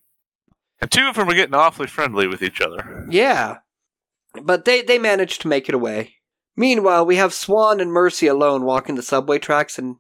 And 0.82 0.92
two 0.92 1.08
of 1.08 1.16
them 1.16 1.30
are 1.30 1.34
getting 1.34 1.56
awfully 1.56 1.88
friendly 1.88 2.28
with 2.28 2.44
each 2.44 2.62
other. 2.62 3.08
Yeah. 3.10 3.58
But 4.42 4.66
they, 4.66 4.82
they 4.82 5.00
managed 5.00 5.42
to 5.42 5.48
make 5.48 5.70
it 5.70 5.76
away. 5.76 6.16
Meanwhile, 6.56 7.06
we 7.06 7.16
have 7.16 7.34
Swan 7.34 7.80
and 7.80 7.92
Mercy 7.92 8.28
alone 8.28 8.64
walking 8.64 8.96
the 8.96 9.02
subway 9.02 9.40
tracks 9.40 9.80
and 9.80 9.96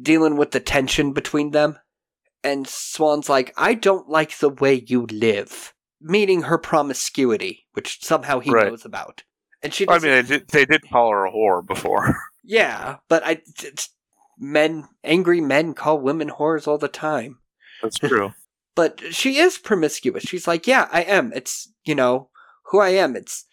dealing 0.00 0.36
with 0.36 0.50
the 0.50 0.60
tension 0.60 1.12
between 1.12 1.50
them. 1.50 1.78
And 2.42 2.66
Swan's 2.66 3.28
like, 3.28 3.52
I 3.56 3.74
don't 3.74 4.08
like 4.08 4.38
the 4.38 4.50
way 4.50 4.84
you 4.86 5.06
live. 5.06 5.72
Meaning 6.00 6.42
her 6.42 6.58
promiscuity, 6.58 7.66
which 7.72 8.04
somehow 8.04 8.40
he 8.40 8.50
Right. 8.50 8.66
knows 8.66 8.84
about. 8.84 9.22
And 9.62 9.72
she 9.72 9.88
I 9.88 9.98
mean, 9.98 10.10
they 10.10 10.22
did, 10.22 10.48
they 10.48 10.66
did 10.66 10.90
call 10.90 11.10
her 11.10 11.24
a 11.24 11.32
whore 11.32 11.66
before. 11.66 12.14
yeah, 12.44 12.96
but 13.08 13.22
I, 13.24 13.40
men, 14.38 14.88
angry 15.02 15.40
men 15.40 15.72
call 15.72 15.98
women 15.98 16.28
whores 16.28 16.68
all 16.68 16.76
the 16.76 16.88
time. 16.88 17.38
That's 17.82 17.98
true. 17.98 18.34
but 18.74 19.00
she 19.10 19.38
is 19.38 19.56
promiscuous. 19.56 20.24
She's 20.24 20.46
like, 20.46 20.66
yeah, 20.66 20.88
I 20.92 21.02
am. 21.02 21.32
It's, 21.32 21.72
you 21.84 21.94
know, 21.94 22.28
who 22.66 22.80
I 22.80 22.90
am. 22.90 23.16
It's 23.16 23.46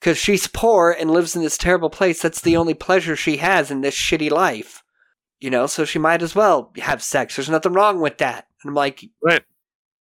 because 0.00 0.16
she's 0.16 0.46
poor 0.46 0.90
and 0.90 1.10
lives 1.10 1.36
in 1.36 1.42
this 1.42 1.58
terrible 1.58 1.90
place. 1.90 2.22
That's 2.22 2.40
the 2.40 2.52
mm-hmm. 2.52 2.60
only 2.60 2.74
pleasure 2.74 3.16
she 3.16 3.36
has 3.38 3.70
in 3.70 3.82
this 3.82 3.94
shitty 3.94 4.30
life. 4.30 4.82
You 5.40 5.50
know, 5.50 5.66
so 5.66 5.84
she 5.84 5.98
might 5.98 6.22
as 6.22 6.34
well 6.34 6.72
have 6.76 7.02
sex. 7.02 7.36
There's 7.36 7.48
nothing 7.48 7.72
wrong 7.72 8.00
with 8.00 8.18
that. 8.18 8.46
And 8.62 8.70
I'm 8.70 8.74
like, 8.74 9.04
right. 9.22 9.42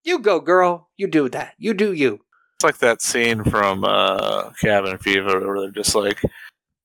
you 0.03 0.19
go, 0.19 0.39
girl. 0.39 0.89
You 0.97 1.07
do 1.07 1.29
that. 1.29 1.53
You 1.57 1.73
do 1.73 1.93
you. 1.93 2.19
It's 2.55 2.63
like 2.65 2.79
that 2.79 3.01
scene 3.01 3.45
from 3.45 3.85
uh, 3.85 4.49
Cabin 4.61 4.97
Fever 4.97 5.39
where 5.39 5.61
they're 5.61 5.71
just 5.71 5.95
like, 5.95 6.21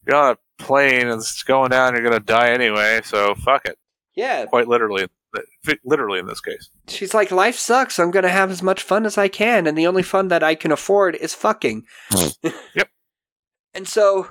you're 0.07 0.17
on 0.17 0.37
a 0.37 0.63
plane 0.63 1.09
and 1.09 1.21
it's 1.21 1.43
going 1.43 1.71
down, 1.71 1.95
you're 1.95 2.09
going 2.09 2.15
to 2.15 2.25
die 2.25 2.51
anyway, 2.51 3.01
so 3.05 3.35
fuck 3.35 3.67
it. 3.67 3.77
Yeah. 4.15 4.47
Quite 4.47 4.69
literally. 4.69 5.09
Literally 5.85 6.21
in 6.21 6.27
this 6.27 6.41
case. 6.41 6.71
She's 6.87 7.13
like, 7.13 7.33
life 7.33 7.57
sucks. 7.57 7.99
I'm 7.99 8.13
going 8.13 8.23
to 8.23 8.29
have 8.29 8.53
as 8.53 8.63
much 8.63 8.83
fun 8.83 9.05
as 9.05 9.19
I 9.19 9.27
can. 9.27 9.67
And 9.67 9.77
the 9.77 9.89
only 9.89 10.05
fun 10.05 10.29
that 10.29 10.45
I 10.45 10.55
can 10.55 10.71
afford 10.71 11.17
is 11.17 11.35
fucking. 11.35 11.87
yep. 12.43 12.89
And 13.75 13.89
so 13.89 14.29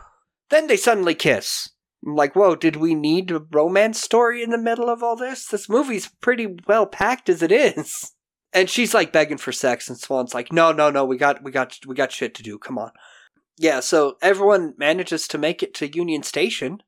then 0.49 0.67
they 0.67 0.77
suddenly 0.77 1.13
kiss. 1.13 1.71
I'm 2.05 2.15
like, 2.15 2.35
whoa, 2.35 2.55
did 2.55 2.75
we 2.75 2.95
need 2.95 3.31
a 3.31 3.39
romance 3.51 4.01
story 4.01 4.43
in 4.43 4.49
the 4.49 4.57
middle 4.57 4.89
of 4.89 5.01
all 5.01 5.15
this? 5.15 5.47
This 5.47 5.69
movie's 5.69 6.09
pretty 6.21 6.55
well 6.67 6.85
packed 6.85 7.29
as 7.29 7.41
it 7.41 7.51
is. 7.51 8.11
And 8.55 8.69
she's 8.69 8.93
like 8.93 9.11
begging 9.11 9.39
for 9.39 9.51
sex, 9.51 9.89
and 9.89 9.97
Swan's 9.97 10.35
like, 10.35 10.53
no, 10.53 10.71
no, 10.71 10.91
no, 10.91 11.03
we 11.05 11.17
got, 11.17 11.43
we 11.43 11.49
got, 11.49 11.75
we 11.87 11.95
got 11.95 12.11
shit 12.11 12.35
to 12.35 12.43
do. 12.43 12.59
Come 12.59 12.77
on. 12.77 12.91
Yeah, 13.57 13.79
so 13.79 14.15
everyone 14.21 14.75
manages 14.77 15.27
to 15.29 15.39
make 15.39 15.63
it 15.63 15.73
to 15.73 15.91
Union 15.91 16.21
Station. 16.21 16.83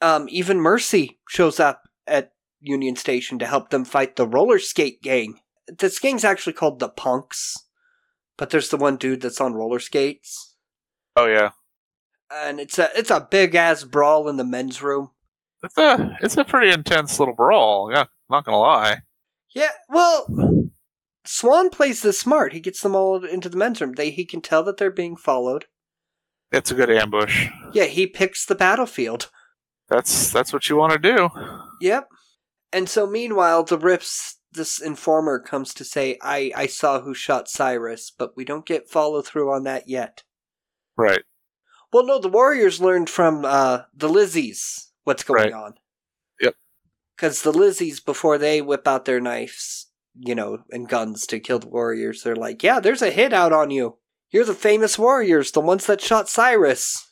Um, 0.00 0.26
even 0.30 0.58
Mercy 0.58 1.18
shows 1.28 1.60
up 1.60 1.82
at 2.06 2.32
Union 2.62 2.96
Station 2.96 3.38
to 3.40 3.46
help 3.46 3.68
them 3.68 3.84
fight 3.84 4.16
the 4.16 4.26
roller 4.26 4.58
skate 4.58 5.02
gang. 5.02 5.40
This 5.68 5.98
gang's 5.98 6.24
actually 6.24 6.54
called 6.54 6.78
the 6.78 6.88
Punks, 6.88 7.58
but 8.38 8.48
there's 8.48 8.70
the 8.70 8.78
one 8.78 8.96
dude 8.96 9.20
that's 9.20 9.38
on 9.42 9.52
roller 9.52 9.80
skates 9.80 10.56
Oh, 11.16 11.26
yeah. 11.26 11.50
And 12.32 12.58
it's 12.60 12.78
a 12.78 12.88
it's 12.96 13.10
a 13.10 13.26
big 13.30 13.54
ass 13.54 13.84
brawl 13.84 14.28
in 14.28 14.36
the 14.36 14.44
men's 14.44 14.82
room. 14.82 15.10
It's 15.62 15.78
a, 15.78 16.16
it's 16.20 16.36
a 16.36 16.44
pretty 16.44 16.70
intense 16.70 17.18
little 17.18 17.34
brawl. 17.34 17.90
Yeah, 17.92 18.04
not 18.28 18.44
to 18.44 18.56
lie. 18.56 19.02
Yeah, 19.54 19.70
well, 19.88 20.26
Swan 21.24 21.70
plays 21.70 22.02
this 22.02 22.18
smart. 22.18 22.52
He 22.52 22.60
gets 22.60 22.80
them 22.80 22.94
all 22.94 23.24
into 23.24 23.48
the 23.48 23.56
men's 23.56 23.80
room. 23.80 23.92
They 23.92 24.10
he 24.10 24.24
can 24.24 24.40
tell 24.40 24.62
that 24.64 24.76
they're 24.76 24.90
being 24.90 25.16
followed. 25.16 25.66
It's 26.52 26.70
a 26.70 26.74
good 26.74 26.90
ambush. 26.90 27.48
Yeah, 27.72 27.84
he 27.84 28.06
picks 28.06 28.44
the 28.44 28.54
battlefield. 28.54 29.30
That's 29.88 30.30
that's 30.30 30.52
what 30.52 30.68
you 30.68 30.76
want 30.76 30.92
to 30.92 30.98
do. 30.98 31.28
Yep. 31.80 32.08
And 32.72 32.88
so 32.88 33.06
meanwhile, 33.06 33.64
the 33.64 33.78
Riffs 33.78 34.34
this 34.52 34.80
informer 34.80 35.38
comes 35.38 35.74
to 35.74 35.84
say, 35.84 36.18
"I 36.22 36.52
I 36.56 36.66
saw 36.66 37.00
who 37.00 37.14
shot 37.14 37.48
Cyrus, 37.48 38.10
but 38.10 38.36
we 38.36 38.44
don't 38.44 38.66
get 38.66 38.88
follow 38.88 39.22
through 39.22 39.52
on 39.52 39.64
that 39.64 39.88
yet." 39.88 40.22
Right. 40.96 41.22
Well, 41.96 42.04
no, 42.04 42.18
the 42.18 42.28
Warriors 42.28 42.78
learned 42.78 43.08
from 43.08 43.46
uh, 43.46 43.84
the 43.94 44.08
Lizzies 44.08 44.88
what's 45.04 45.22
going 45.24 45.44
Right. 45.44 45.52
on. 45.54 45.74
Yep. 46.42 46.54
Because 47.16 47.40
the 47.40 47.52
Lizzies, 47.52 48.04
before 48.04 48.36
they 48.36 48.60
whip 48.60 48.86
out 48.86 49.06
their 49.06 49.18
knives, 49.18 49.86
you 50.14 50.34
know, 50.34 50.58
and 50.70 50.90
guns 50.90 51.26
to 51.28 51.40
kill 51.40 51.58
the 51.58 51.68
Warriors, 51.68 52.22
they're 52.22 52.36
like, 52.36 52.62
yeah, 52.62 52.80
there's 52.80 53.00
a 53.00 53.08
hit 53.10 53.32
out 53.32 53.54
on 53.54 53.70
you. 53.70 53.96
You're 54.30 54.44
the 54.44 54.52
famous 54.52 54.98
Warriors, 54.98 55.52
the 55.52 55.60
ones 55.62 55.86
that 55.86 56.02
shot 56.02 56.28
Cyrus. 56.28 57.10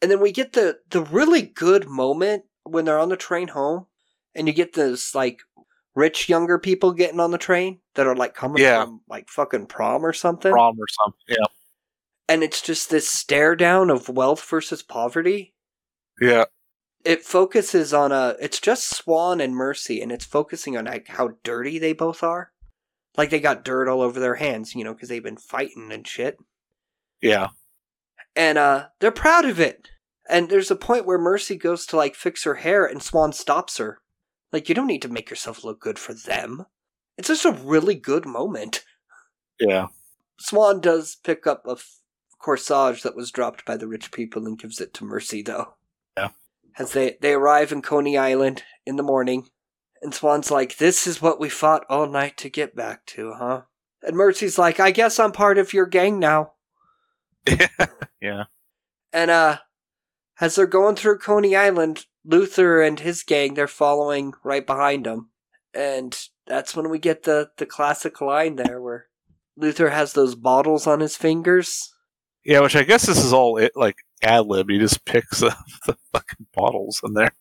And 0.00 0.10
then 0.10 0.20
we 0.20 0.32
get 0.32 0.54
the, 0.54 0.78
the 0.88 1.02
really 1.02 1.42
good 1.42 1.86
moment 1.86 2.44
when 2.64 2.86
they're 2.86 2.98
on 2.98 3.10
the 3.10 3.16
train 3.16 3.48
home, 3.48 3.88
and 4.34 4.46
you 4.46 4.54
get 4.54 4.72
this, 4.72 5.14
like, 5.14 5.40
rich 5.94 6.30
younger 6.30 6.58
people 6.58 6.92
getting 6.92 7.20
on 7.20 7.30
the 7.30 7.36
train 7.36 7.80
that 7.94 8.06
are, 8.06 8.16
like, 8.16 8.32
coming 8.32 8.62
Yeah. 8.62 8.84
from, 8.84 9.02
like, 9.06 9.28
fucking 9.28 9.66
prom 9.66 10.02
or 10.02 10.14
something. 10.14 10.50
Prom 10.52 10.78
or 10.80 10.86
something. 10.88 11.20
Yeah. 11.28 11.44
And 12.28 12.42
it's 12.42 12.60
just 12.60 12.90
this 12.90 13.08
stare 13.08 13.56
down 13.56 13.90
of 13.90 14.08
wealth 14.08 14.44
versus 14.48 14.82
poverty. 14.82 15.54
Yeah. 16.20 16.44
it 17.04 17.24
focuses 17.24 17.94
on 17.94 18.10
a 18.12 18.34
it's 18.40 18.60
just 18.60 18.90
swan 18.94 19.40
and 19.40 19.54
mercy 19.54 20.02
and 20.02 20.10
it's 20.12 20.24
focusing 20.24 20.76
on 20.76 20.84
like 20.86 21.06
how 21.08 21.30
dirty 21.44 21.78
they 21.78 21.92
both 21.92 22.22
are. 22.22 22.50
Like 23.16 23.30
they 23.30 23.40
got 23.40 23.64
dirt 23.64 23.88
all 23.88 24.02
over 24.02 24.18
their 24.20 24.34
hands 24.34 24.74
you 24.74 24.82
know 24.84 24.92
because 24.94 25.08
they've 25.08 25.22
been 25.22 25.36
fighting 25.36 25.90
and 25.92 26.06
shit. 26.06 26.36
Yeah. 27.22 27.48
and 28.36 28.58
uh 28.58 28.86
they're 29.00 29.10
proud 29.12 29.44
of 29.44 29.58
it. 29.60 29.88
And 30.28 30.50
there's 30.50 30.70
a 30.70 30.76
point 30.76 31.06
where 31.06 31.18
mercy 31.18 31.56
goes 31.56 31.86
to 31.86 31.96
like 31.96 32.14
fix 32.14 32.44
her 32.44 32.56
hair 32.56 32.84
and 32.84 33.02
swan 33.02 33.32
stops 33.32 33.78
her. 33.78 34.00
Like 34.52 34.68
you 34.68 34.74
don't 34.74 34.86
need 34.88 35.02
to 35.02 35.08
make 35.08 35.30
yourself 35.30 35.64
look 35.64 35.80
good 35.80 35.98
for 35.98 36.12
them. 36.14 36.66
It's 37.16 37.28
just 37.28 37.44
a 37.44 37.52
really 37.52 37.94
good 37.94 38.26
moment. 38.26 38.84
Yeah. 39.60 39.86
swan 40.38 40.80
does 40.80 41.16
pick 41.24 41.46
up 41.46 41.62
a 41.66 41.72
f- 41.72 41.94
corsage 42.42 43.02
that 43.02 43.16
was 43.16 43.30
dropped 43.30 43.64
by 43.64 43.76
the 43.76 43.86
rich 43.88 44.10
people 44.12 44.46
and 44.46 44.58
gives 44.58 44.80
it 44.80 44.94
to 44.94 45.04
mercy 45.04 45.42
though 45.42 45.74
Yeah. 46.16 46.28
as 46.78 46.92
they, 46.92 47.16
they 47.20 47.32
arrive 47.34 47.72
in 47.72 47.82
Coney 47.82 48.16
Island 48.16 48.62
in 48.86 48.96
the 48.96 49.02
morning. 49.02 49.48
And 50.00 50.14
Swan's 50.14 50.50
like, 50.50 50.76
This 50.78 51.06
is 51.08 51.20
what 51.20 51.40
we 51.40 51.48
fought 51.48 51.84
all 51.88 52.06
night 52.06 52.36
to 52.38 52.48
get 52.48 52.76
back 52.76 53.04
to, 53.06 53.32
huh? 53.36 53.62
And 54.02 54.16
Mercy's 54.16 54.56
like, 54.58 54.78
I 54.78 54.92
guess 54.92 55.18
I'm 55.18 55.32
part 55.32 55.58
of 55.58 55.72
your 55.72 55.86
gang 55.86 56.18
now. 56.20 56.52
Yeah. 58.20 58.44
And 59.12 59.30
uh 59.30 59.58
as 60.40 60.54
they're 60.54 60.66
going 60.66 60.94
through 60.96 61.18
Coney 61.18 61.56
Island, 61.56 62.06
Luther 62.24 62.80
and 62.80 63.00
his 63.00 63.22
gang, 63.24 63.54
they're 63.54 63.66
following 63.66 64.34
right 64.44 64.64
behind 64.66 65.06
them. 65.06 65.30
And 65.74 66.16
that's 66.46 66.76
when 66.76 66.88
we 66.90 66.98
get 66.98 67.24
the, 67.24 67.50
the 67.58 67.66
classic 67.66 68.20
line 68.20 68.56
there 68.56 68.80
where 68.80 69.06
Luther 69.56 69.90
has 69.90 70.12
those 70.12 70.34
bottles 70.36 70.86
on 70.86 71.00
his 71.00 71.16
fingers. 71.16 71.92
Yeah, 72.44 72.60
which 72.60 72.76
I 72.76 72.82
guess 72.82 73.06
this 73.06 73.22
is 73.22 73.32
all 73.32 73.58
it 73.58 73.72
like 73.74 73.96
ad 74.22 74.46
lib. 74.46 74.70
He 74.70 74.78
just 74.78 75.04
picks 75.04 75.42
up 75.42 75.58
the 75.86 75.96
fucking 76.12 76.46
bottles 76.54 77.00
in 77.04 77.14
there. 77.14 77.32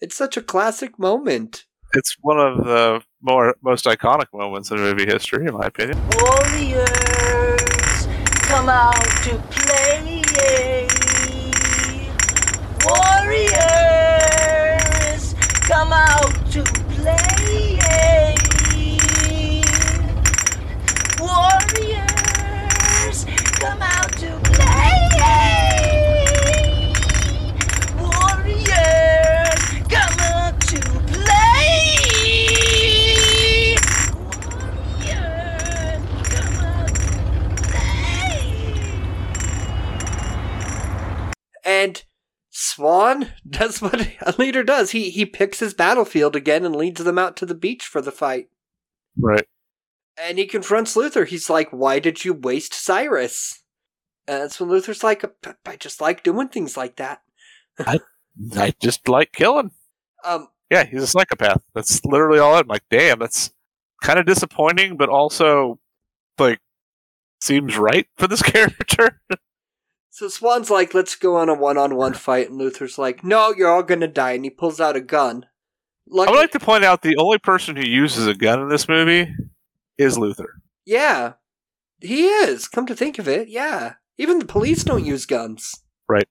It's 0.00 0.16
such 0.16 0.36
a 0.36 0.42
classic 0.42 0.98
moment. 0.98 1.64
It's 1.94 2.16
one 2.20 2.38
of 2.38 2.64
the 2.64 3.02
more 3.22 3.54
most 3.62 3.84
iconic 3.84 4.26
moments 4.32 4.70
in 4.70 4.78
movie 4.78 5.06
history, 5.06 5.46
in 5.46 5.54
my 5.54 5.66
opinion. 5.66 6.00
Warriors, 6.18 8.08
come 8.42 8.68
out 8.68 8.94
to 9.22 9.38
play. 9.50 9.94
Warriors, 12.84 13.54
come 15.62 15.92
out 15.92 16.43
Swan 42.64 43.32
does 43.48 43.82
what 43.82 44.00
a 44.22 44.34
leader 44.38 44.62
does. 44.62 44.92
He 44.92 45.10
he 45.10 45.26
picks 45.26 45.60
his 45.60 45.74
battlefield 45.74 46.34
again 46.34 46.64
and 46.64 46.74
leads 46.74 47.02
them 47.02 47.18
out 47.18 47.36
to 47.36 47.46
the 47.46 47.54
beach 47.54 47.84
for 47.84 48.00
the 48.00 48.12
fight. 48.12 48.48
Right. 49.18 49.46
And 50.16 50.38
he 50.38 50.46
confronts 50.46 50.96
Luther. 50.96 51.24
He's 51.24 51.50
like, 51.50 51.70
"Why 51.70 51.98
did 51.98 52.24
you 52.24 52.32
waste 52.32 52.72
Cyrus?" 52.72 53.62
And 54.26 54.42
that's 54.42 54.58
when 54.58 54.70
Luther's 54.70 55.04
like, 55.04 55.24
"I 55.66 55.76
just 55.76 56.00
like 56.00 56.22
doing 56.22 56.48
things 56.48 56.76
like 56.76 56.96
that." 56.96 57.22
I 57.78 57.98
I 58.56 58.74
just 58.80 59.08
like 59.08 59.32
killing. 59.32 59.72
Um, 60.24 60.48
Yeah, 60.70 60.84
he's 60.84 61.02
a 61.02 61.06
psychopath. 61.06 61.62
That's 61.74 62.04
literally 62.04 62.38
all. 62.38 62.54
I'm 62.54 62.66
like, 62.66 62.84
damn, 62.90 63.18
that's 63.18 63.52
kind 64.02 64.18
of 64.18 64.26
disappointing, 64.26 64.96
but 64.96 65.08
also 65.08 65.78
like 66.38 66.60
seems 67.40 67.76
right 67.76 68.06
for 68.16 68.26
this 68.26 68.42
character. 68.52 69.20
So 70.14 70.28
Swan's 70.28 70.70
like, 70.70 70.94
let's 70.94 71.16
go 71.16 71.34
on 71.34 71.48
a 71.48 71.54
one 71.54 71.76
on 71.76 71.96
one 71.96 72.14
fight, 72.14 72.48
and 72.48 72.56
Luther's 72.56 72.98
like, 72.98 73.24
no, 73.24 73.52
you're 73.52 73.68
all 73.68 73.82
gonna 73.82 74.06
die, 74.06 74.34
and 74.34 74.44
he 74.44 74.50
pulls 74.50 74.80
out 74.80 74.94
a 74.94 75.00
gun. 75.00 75.46
I 76.08 76.30
would 76.30 76.36
like 76.36 76.52
to 76.52 76.60
point 76.60 76.84
out 76.84 77.02
the 77.02 77.16
only 77.16 77.38
person 77.38 77.74
who 77.74 77.84
uses 77.84 78.28
a 78.28 78.34
gun 78.34 78.60
in 78.60 78.68
this 78.68 78.88
movie 78.88 79.34
is 79.98 80.16
Luther. 80.16 80.60
Yeah, 80.86 81.32
he 82.00 82.26
is. 82.26 82.68
Come 82.68 82.86
to 82.86 82.94
think 82.94 83.18
of 83.18 83.26
it, 83.26 83.48
yeah. 83.48 83.94
Even 84.16 84.38
the 84.38 84.44
police 84.44 84.84
don't 84.84 85.04
use 85.04 85.26
guns. 85.26 85.82
Right. 86.08 86.28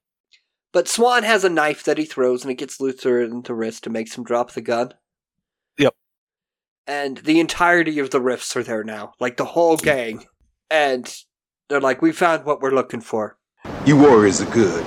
But 0.72 0.88
Swan 0.88 1.24
has 1.24 1.44
a 1.44 1.50
knife 1.50 1.84
that 1.84 1.98
he 1.98 2.06
throws, 2.06 2.44
and 2.44 2.52
it 2.52 2.60
gets 2.60 2.80
Luther 2.80 3.22
in 3.22 3.42
the 3.42 3.54
wrist 3.54 3.86
and 3.86 3.92
makes 3.92 4.18
him 4.18 4.24
drop 4.24 4.54
the 4.54 4.62
gun. 4.62 4.94
Yep. 5.78 5.94
And 6.88 7.18
the 7.18 7.42
entirety 7.42 8.00
of 8.00 8.12
the 8.12 8.22
riffs 8.22 8.56
are 8.56 8.64
there 8.64 8.86
now, 8.86 9.12
like 9.20 9.36
the 9.36 9.44
whole 9.44 9.76
gang. 9.76 10.24
And 10.72 11.14
they're 11.68 11.82
like, 11.82 12.02
we 12.02 12.14
found 12.14 12.46
what 12.46 12.62
we're 12.62 12.72
looking 12.72 13.02
for. 13.02 13.38
You 13.86 13.98
warriors 13.98 14.42
are 14.42 14.50
good. 14.52 14.86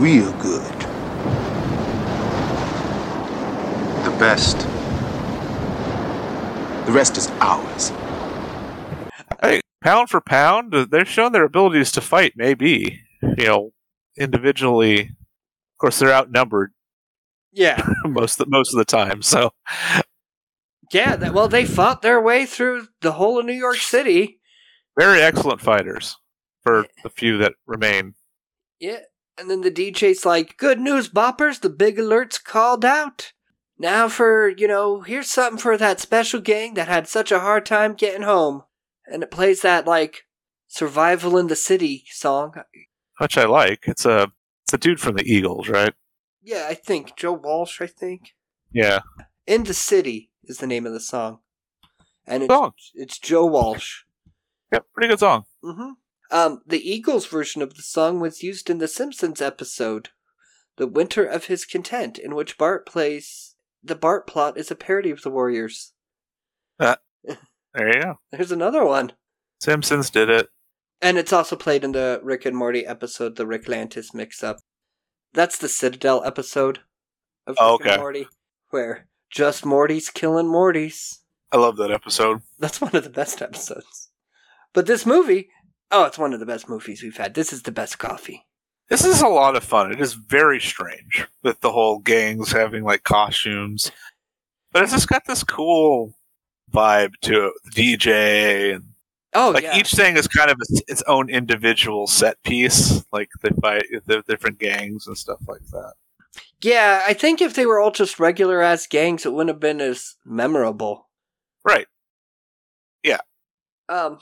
Real 0.00 0.32
good. 0.38 0.72
The 4.04 4.16
best. 4.18 4.58
The 6.86 6.92
rest 6.92 7.16
is 7.16 7.28
ours. 7.40 7.90
Hey, 9.40 9.60
pound 9.80 10.10
for 10.10 10.20
pound, 10.20 10.74
uh, 10.74 10.86
they're 10.90 11.04
showing 11.04 11.32
their 11.32 11.44
abilities 11.44 11.92
to 11.92 12.00
fight. 12.00 12.32
Maybe 12.36 13.00
you 13.22 13.44
know, 13.46 13.72
individually. 14.16 15.00
Of 15.02 15.78
course, 15.78 15.98
they're 16.00 16.12
outnumbered 16.12 16.72
Yeah. 17.52 17.84
most 18.04 18.40
of 18.40 18.46
the, 18.46 18.50
most 18.50 18.72
of 18.74 18.78
the 18.78 18.84
time. 18.84 19.22
So 19.22 19.52
Yeah, 20.92 21.16
that, 21.16 21.32
well, 21.32 21.48
they 21.48 21.64
fought 21.64 22.02
their 22.02 22.20
way 22.20 22.44
through 22.46 22.88
the 23.00 23.12
whole 23.12 23.38
of 23.38 23.46
New 23.46 23.52
York 23.52 23.76
City. 23.76 24.40
very 24.98 25.20
excellent 25.22 25.60
fighters 25.60 26.16
for 26.62 26.86
the 27.02 27.10
few 27.10 27.38
that 27.38 27.54
remain. 27.66 28.14
Yeah. 28.78 29.00
And 29.38 29.50
then 29.50 29.62
the 29.62 29.70
DJ's 29.70 30.24
like, 30.26 30.56
good 30.58 30.78
news, 30.78 31.08
boppers, 31.08 31.60
the 31.60 31.70
big 31.70 31.98
alert's 31.98 32.38
called 32.38 32.84
out. 32.84 33.32
Now 33.78 34.08
for, 34.08 34.48
you 34.48 34.68
know, 34.68 35.00
here's 35.00 35.30
something 35.30 35.58
for 35.58 35.76
that 35.76 36.00
special 36.00 36.40
gang 36.40 36.74
that 36.74 36.88
had 36.88 37.08
such 37.08 37.32
a 37.32 37.40
hard 37.40 37.64
time 37.66 37.94
getting 37.94 38.22
home. 38.22 38.62
And 39.06 39.22
it 39.22 39.30
plays 39.30 39.62
that, 39.62 39.86
like, 39.86 40.26
survival 40.68 41.36
in 41.36 41.48
the 41.48 41.56
city 41.56 42.04
song. 42.10 42.54
which 43.18 43.36
I 43.36 43.44
like. 43.44 43.84
It's 43.86 44.04
a 44.04 44.30
it's 44.64 44.72
a 44.74 44.78
dude 44.78 45.00
from 45.00 45.16
the 45.16 45.24
Eagles, 45.24 45.68
right? 45.68 45.92
Yeah, 46.42 46.66
I 46.68 46.74
think. 46.74 47.16
Joe 47.16 47.32
Walsh, 47.32 47.80
I 47.80 47.86
think. 47.86 48.34
Yeah. 48.72 49.00
In 49.46 49.64
the 49.64 49.74
City 49.74 50.30
is 50.44 50.58
the 50.58 50.66
name 50.66 50.86
of 50.86 50.92
the 50.92 51.00
song. 51.00 51.40
And 52.26 52.44
it's, 52.44 52.92
it's 52.94 53.18
Joe 53.18 53.46
Walsh. 53.46 54.02
Yep, 54.72 54.86
pretty 54.94 55.08
good 55.08 55.18
song. 55.18 55.44
hmm 55.62 55.90
Um, 56.32 56.62
the 56.66 56.80
Eagles 56.90 57.26
version 57.26 57.62
of 57.62 57.74
the 57.74 57.82
song 57.82 58.18
was 58.18 58.42
used 58.42 58.70
in 58.70 58.78
the 58.78 58.88
Simpsons 58.88 59.40
episode, 59.42 60.08
"The 60.76 60.86
Winter 60.86 61.24
of 61.24 61.44
His 61.46 61.64
Content," 61.64 62.18
in 62.18 62.34
which 62.34 62.56
Bart 62.58 62.86
plays. 62.86 63.54
The 63.84 63.94
Bart 63.94 64.26
plot 64.26 64.56
is 64.56 64.70
a 64.70 64.74
parody 64.74 65.10
of 65.10 65.22
the 65.22 65.30
Warriors. 65.30 65.92
Uh, 66.80 66.96
there 67.74 67.88
you 67.96 68.02
go. 68.02 68.14
There's 68.30 68.52
another 68.52 68.84
one, 68.84 69.12
Simpsons 69.60 70.08
did 70.10 70.30
it. 70.30 70.48
and 71.00 71.18
it's 71.18 71.32
also 71.32 71.54
played 71.56 71.84
in 71.84 71.92
the 71.92 72.20
Rick 72.22 72.46
and 72.46 72.56
Morty 72.56 72.86
episode, 72.86 73.36
"The 73.36 73.44
Ricklantis 73.46 74.14
Mix-Up." 74.14 74.56
That's 75.34 75.58
the 75.58 75.68
Citadel 75.68 76.24
episode 76.24 76.78
of 77.46 77.54
Rick 77.54 77.58
Oh, 77.60 77.78
and. 77.84 78.00
Morty, 78.00 78.28
where 78.70 79.08
just 79.30 79.64
Morty's 79.66 80.08
killing 80.10 80.46
Mortys. 80.46 81.18
I 81.50 81.58
love 81.58 81.76
that 81.76 81.90
episode. 81.90 82.40
That's 82.58 82.80
one 82.80 82.94
of 82.96 83.04
the 83.04 83.10
best 83.10 83.42
episodes. 83.42 84.10
But 84.72 84.86
this 84.86 85.04
movie, 85.04 85.50
oh, 85.92 86.04
it's 86.04 86.18
one 86.18 86.32
of 86.32 86.40
the 86.40 86.46
best 86.46 86.68
movies 86.68 87.02
we've 87.02 87.16
had. 87.16 87.34
This 87.34 87.52
is 87.52 87.62
the 87.62 87.72
best 87.72 87.98
coffee. 87.98 88.44
This 88.88 89.04
is 89.04 89.22
a 89.22 89.28
lot 89.28 89.56
of 89.56 89.64
fun. 89.64 89.92
It 89.92 90.00
is 90.00 90.14
very 90.14 90.60
strange 90.60 91.26
with 91.42 91.60
the 91.60 91.72
whole 91.72 91.98
gangs 91.98 92.52
having 92.52 92.84
like 92.84 93.04
costumes, 93.04 93.90
but 94.72 94.82
it's 94.82 94.92
just 94.92 95.08
got 95.08 95.24
this 95.26 95.44
cool 95.44 96.14
vibe 96.72 97.12
to 97.22 97.46
it. 97.46 97.52
The 97.74 97.96
DJ 97.96 98.74
and 98.74 98.84
Oh, 99.34 99.50
like 99.50 99.62
yeah. 99.62 99.78
each 99.78 99.92
thing 99.92 100.18
is 100.18 100.28
kind 100.28 100.50
of 100.50 100.58
its, 100.60 100.82
its 100.88 101.02
own 101.06 101.30
individual 101.30 102.06
set 102.06 102.42
piece. 102.42 103.02
Like 103.12 103.30
they 103.42 103.48
fight 103.62 103.84
the 104.06 104.22
different 104.28 104.58
gangs 104.58 105.06
and 105.06 105.16
stuff 105.16 105.40
like 105.48 105.64
that. 105.70 105.94
Yeah, 106.62 107.02
I 107.06 107.14
think 107.14 107.40
if 107.40 107.54
they 107.54 107.64
were 107.66 107.80
all 107.80 107.90
just 107.90 108.20
regular 108.20 108.60
ass 108.62 108.86
gangs, 108.86 109.24
it 109.24 109.32
wouldn't 109.32 109.48
have 109.54 109.60
been 109.60 109.80
as 109.80 110.16
memorable. 110.24 111.08
Right. 111.64 111.86
Yeah. 113.02 113.20
Um, 113.88 114.18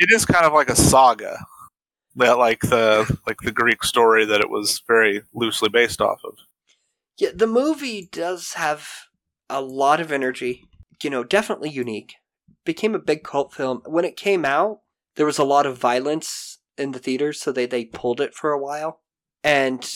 it 0.00 0.10
is 0.12 0.24
kind 0.24 0.44
of 0.44 0.52
like 0.52 0.68
a 0.68 0.76
saga 0.76 1.38
that 2.16 2.38
like 2.38 2.60
the 2.62 3.18
like 3.26 3.38
the 3.42 3.52
greek 3.52 3.84
story 3.84 4.24
that 4.24 4.40
it 4.40 4.50
was 4.50 4.82
very 4.88 5.22
loosely 5.32 5.68
based 5.68 6.00
off 6.00 6.20
of 6.24 6.34
yeah, 7.20 7.28
the 7.34 7.46
movie 7.46 8.08
does 8.10 8.54
have 8.54 8.88
a 9.50 9.60
lot 9.60 10.00
of 10.00 10.10
energy. 10.10 10.64
You 11.02 11.10
know, 11.10 11.22
definitely 11.22 11.68
unique. 11.68 12.14
Became 12.64 12.94
a 12.94 12.98
big 12.98 13.24
cult 13.24 13.52
film. 13.52 13.82
When 13.84 14.06
it 14.06 14.16
came 14.16 14.46
out, 14.46 14.80
there 15.16 15.26
was 15.26 15.38
a 15.38 15.44
lot 15.44 15.66
of 15.66 15.76
violence 15.76 16.58
in 16.78 16.92
the 16.92 16.98
theaters, 16.98 17.38
so 17.40 17.52
they, 17.52 17.66
they 17.66 17.84
pulled 17.84 18.22
it 18.22 18.34
for 18.34 18.52
a 18.52 18.58
while. 18.58 19.00
And, 19.44 19.86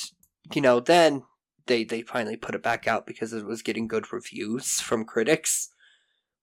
you 0.55 0.61
know, 0.61 0.81
then 0.81 1.23
they, 1.67 1.83
they 1.83 2.03
finally 2.03 2.37
put 2.37 2.55
it 2.55 2.63
back 2.63 2.87
out 2.87 3.07
because 3.07 3.33
it 3.33 3.47
was 3.47 3.63
getting 3.63 3.89
good 3.89 4.13
reviews 4.13 4.81
from 4.81 5.07
critics. 5.07 5.71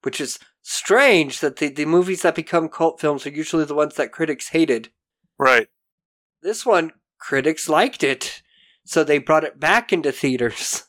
Which 0.02 0.20
is 0.20 0.40
strange 0.62 1.40
that 1.40 1.58
the, 1.58 1.70
the 1.70 1.86
movies 1.86 2.22
that 2.22 2.36
become 2.36 2.70
cult 2.70 3.00
films 3.00 3.26
are 3.26 3.32
usually 3.32 3.66
the 3.66 3.76
ones 3.76 3.96
that 3.96 4.12
critics 4.12 4.50
hated. 4.50 4.90
right 5.38 5.68
This 6.42 6.66
one, 6.66 6.92
critics 7.20 7.68
liked 7.70 8.04
it, 8.04 8.42
so 8.86 9.04
they 9.04 9.18
brought 9.20 9.44
it 9.44 9.60
back 9.60 9.92
into 9.94 10.12
theaters. 10.12 10.84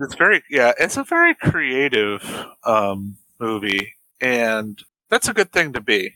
it's 0.00 0.14
very 0.14 0.42
yeah 0.50 0.72
it's 0.78 0.96
a 0.96 1.04
very 1.04 1.34
creative 1.34 2.22
um 2.64 3.16
movie 3.40 3.94
and 4.20 4.82
that's 5.08 5.28
a 5.28 5.34
good 5.34 5.50
thing 5.52 5.72
to 5.72 5.80
be 5.80 6.12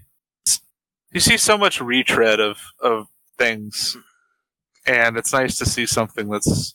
you 1.12 1.20
see 1.20 1.36
so 1.38 1.56
much 1.56 1.80
retread 1.80 2.40
of 2.40 2.58
of 2.80 3.06
things 3.38 3.96
and 4.86 5.16
it's 5.16 5.32
nice 5.32 5.56
to 5.56 5.64
see 5.64 5.86
something 5.86 6.28
that's 6.28 6.74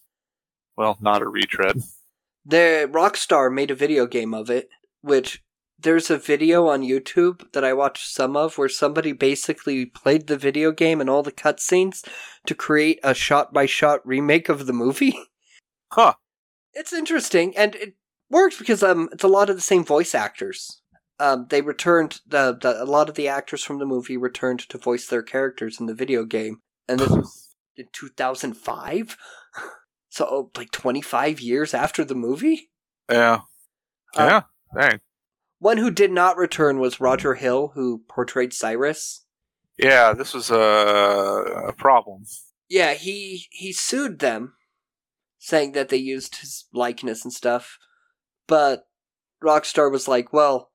well 0.76 0.98
not 1.02 1.22
a 1.22 1.28
retread 1.28 1.78
The 2.46 2.90
Rockstar 2.92 3.52
made 3.52 3.72
a 3.72 3.76
video 3.76 4.06
game 4.06 4.34
of 4.36 4.50
it, 4.52 4.70
which 5.02 5.42
there's 5.80 6.10
a 6.10 6.18
video 6.18 6.68
on 6.68 6.82
YouTube 6.82 7.52
that 7.52 7.64
I 7.64 7.74
watched 7.74 8.08
some 8.08 8.36
of 8.36 8.58
where 8.58 8.70
somebody 8.70 9.12
basically 9.12 9.86
played 9.86 10.28
the 10.28 10.38
video 10.38 10.72
game 10.72 11.02
and 11.02 11.10
all 11.10 11.24
the 11.24 11.32
cutscenes 11.32 12.08
to 12.46 12.56
create 12.56 13.00
a 13.04 13.14
shot 13.14 13.54
by 13.54 13.66
shot 13.66 14.06
remake 14.06 14.50
of 14.50 14.66
the 14.66 14.74
movie. 14.74 15.18
Huh. 15.92 16.16
It's 16.74 16.92
interesting 16.92 17.56
and 17.56 17.76
it 17.76 17.94
works 18.30 18.58
because 18.58 18.84
um 18.84 19.08
it's 19.14 19.24
a 19.24 19.30
lot 19.30 19.50
of 19.50 19.56
the 19.56 19.62
same 19.62 19.86
voice 19.86 20.14
actors. 20.14 20.82
Um 21.20 21.46
they 21.50 21.62
returned 21.62 22.20
the, 22.28 22.58
the 22.60 22.84
a 22.84 22.86
lot 22.86 23.08
of 23.08 23.16
the 23.16 23.30
actors 23.30 23.64
from 23.64 23.78
the 23.80 23.86
movie 23.86 24.18
returned 24.18 24.60
to 24.68 24.78
voice 24.78 25.08
their 25.08 25.22
characters 25.22 25.80
in 25.80 25.86
the 25.86 25.94
video 25.94 26.26
game. 26.26 26.58
And 26.90 27.00
this 27.00 27.10
was 27.10 27.56
in 27.78 27.86
2005. 27.94 29.16
So 30.10 30.28
oh, 30.30 30.52
like 30.58 30.72
25 30.72 31.40
years 31.40 31.74
after 31.74 32.04
the 32.04 32.16
movie? 32.16 32.72
yeah 33.10 33.42
yeah 34.16 34.42
dang 34.78 35.00
One 35.66 35.78
who 35.78 35.90
did 35.90 36.12
not 36.12 36.38
return 36.38 36.78
was 36.80 37.00
Roger 37.02 37.34
Hill, 37.34 37.72
who 37.74 38.04
portrayed 38.08 38.54
Cyrus. 38.54 39.26
yeah 39.80 40.14
this 40.14 40.32
was 40.32 40.52
a, 40.52 40.66
a 41.70 41.74
problem 41.74 42.26
Yeah, 42.70 42.94
he 42.94 43.48
he 43.50 43.74
sued 43.74 44.20
them, 44.20 44.54
saying 45.40 45.72
that 45.72 45.90
they 45.90 45.98
used 45.98 46.36
his 46.36 46.66
likeness 46.72 47.24
and 47.24 47.34
stuff. 47.34 47.80
But 48.48 48.84
Rockstar 49.44 49.92
was 49.92 50.08
like, 50.08 50.32
"Well, 50.32 50.70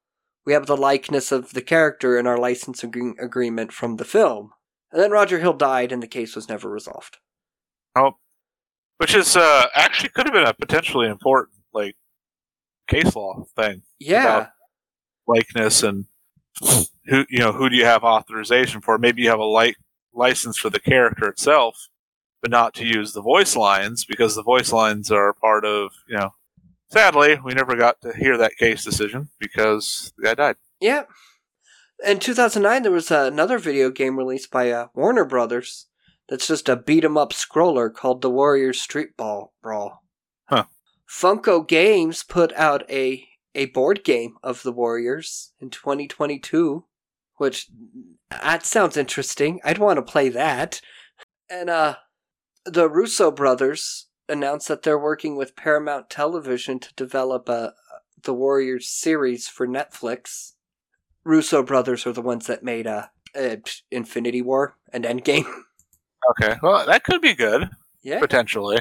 we 0.45 0.55
have 0.55 0.67
the 0.67 0.77
likeness 0.91 1.31
of 1.31 1.53
the 1.53 1.63
character 1.63 2.19
in 2.19 2.27
our 2.27 2.39
license 2.49 2.83
agree- 2.83 3.15
agreement 3.23 3.71
from 3.73 3.97
the 3.97 4.05
film." 4.05 4.51
And 4.91 5.01
then 5.01 5.13
Roger 5.13 5.39
Hill 5.39 5.53
died, 5.55 5.93
and 5.93 6.03
the 6.03 6.15
case 6.19 6.35
was 6.35 6.49
never 6.49 6.69
resolved. 6.69 7.19
Oh, 7.95 8.13
which 8.99 9.15
is 9.15 9.37
uh, 9.37 9.67
actually 9.73 10.11
could 10.11 10.27
have 10.27 10.35
been 10.35 10.49
a 10.49 10.55
potentially 10.67 11.07
important 11.09 11.59
like 11.73 11.95
case 12.89 13.15
law 13.15 13.45
thing. 13.55 13.83
Yeah. 14.01 14.49
Likeness 15.31 15.83
and 15.83 16.07
who 17.07 17.25
you 17.29 17.39
know 17.39 17.53
who 17.53 17.69
do 17.69 17.77
you 17.77 17.85
have 17.85 18.05
authorization 18.05 18.81
for? 18.81 18.99
Maybe 18.99 19.23
you 19.23 19.31
have 19.31 19.39
a 19.39 19.45
like 19.45 19.77
license 20.13 20.57
for 20.59 20.71
the 20.71 20.81
character 20.81 21.29
itself, 21.29 21.89
but 22.43 22.51
not 22.51 22.75
to 22.75 22.87
use 22.87 23.13
the 23.13 23.23
voice 23.23 23.57
lines 23.57 24.05
because 24.05 24.35
the 24.35 24.43
voice 24.43 24.73
lines 24.73 25.11
are 25.11 25.33
part 25.33 25.65
of 25.65 25.93
you 26.09 26.17
know. 26.17 26.35
Sadly, 26.91 27.39
we 27.45 27.55
never 27.55 27.77
got 27.77 28.01
to 28.01 28.13
hear 28.13 28.37
that 28.37 28.57
case 28.57 28.85
decision 28.85 29.29
because 29.39 30.13
the 30.17 30.25
guy 30.25 30.35
died. 30.35 30.57
Yeah. 30.81 31.05
In 32.05 32.19
2009, 32.19 32.83
there 32.83 32.91
was 32.91 33.13
uh, 33.13 33.29
another 33.31 33.59
video 33.59 33.91
game 33.91 34.17
released 34.17 34.51
by 34.51 34.71
uh, 34.73 34.89
Warner 34.95 35.25
Brothers 35.25 35.87
that's 36.29 36.49
just 36.49 36.69
a 36.69 36.77
beat 36.77 37.05
'em 37.05 37.17
up 37.17 37.33
scroller 37.33 37.93
called 37.93 38.23
The 38.23 38.31
Warriors 38.31 38.81
Street 38.81 39.17
Ball 39.17 39.53
Brawl. 39.63 40.03
Huh. 40.47 40.65
Funko 41.09 41.67
Games 41.67 42.23
put 42.25 42.53
out 42.55 42.89
a 42.91 43.29
a 43.55 43.67
board 43.67 44.05
game 44.05 44.37
of 44.43 44.63
the 44.63 44.73
Warriors 44.73 45.53
in 45.61 45.71
2022, 45.71 46.85
which 47.37 47.69
that 48.31 48.65
sounds 48.65 48.97
interesting. 48.97 49.61
I'd 49.65 49.79
want 49.79 49.97
to 49.97 50.03
play 50.03 50.29
that. 50.31 50.81
And 51.49 51.71
uh 51.71 51.97
the 52.65 52.89
Russo 52.89 53.31
brothers 53.31 54.07
announced 54.29 54.69
that 54.69 54.83
they're 54.83 54.99
working 54.99 55.37
with 55.37 55.57
Paramount 55.57 56.11
Television 56.11 56.79
to 56.79 56.95
develop 56.95 57.49
a 57.49 57.75
the 58.23 58.35
Warriors 58.35 58.89
series 58.89 59.49
for 59.49 59.67
Netflix. 59.67 60.53
Russo 61.25 61.63
brothers 61.63 62.07
are 62.07 62.13
the 62.13 62.23
ones 62.23 62.47
that 62.47 62.63
made 62.63 62.87
uh, 62.87 63.07
uh 63.35 63.57
Infinity 63.91 64.43
War 64.43 64.77
and 64.93 65.05
Endgame. 65.05 65.47
Okay, 66.33 66.57
well, 66.63 66.85
that 66.85 67.03
could 67.03 67.23
be 67.23 67.33
good. 67.33 67.71
Yeah. 68.03 68.21
Potentially. 68.21 68.81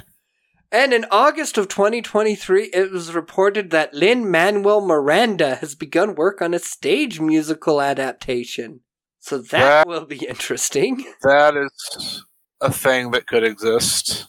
And 0.71 0.93
in 0.93 1.05
August 1.09 1.57
of 1.57 1.67
2023, 1.67 2.65
it 2.65 2.91
was 2.91 3.13
reported 3.13 3.71
that 3.71 3.93
Lin 3.93 4.29
Manuel 4.29 4.81
Miranda 4.85 5.55
has 5.55 5.73
begun 5.73 6.13
work 6.15 6.41
on 6.41 6.53
a 6.53 6.59
stage 6.59 7.19
musical 7.19 7.81
adaptation. 7.81 8.81
So 9.19 9.39
that, 9.39 9.49
That- 9.51 9.87
will 9.87 10.05
be 10.05 10.25
interesting. 10.27 11.05
That 11.23 11.57
is 11.57 12.23
a 12.61 12.71
thing 12.71 13.11
that 13.11 13.25
could 13.25 13.43
exist. 13.43 14.27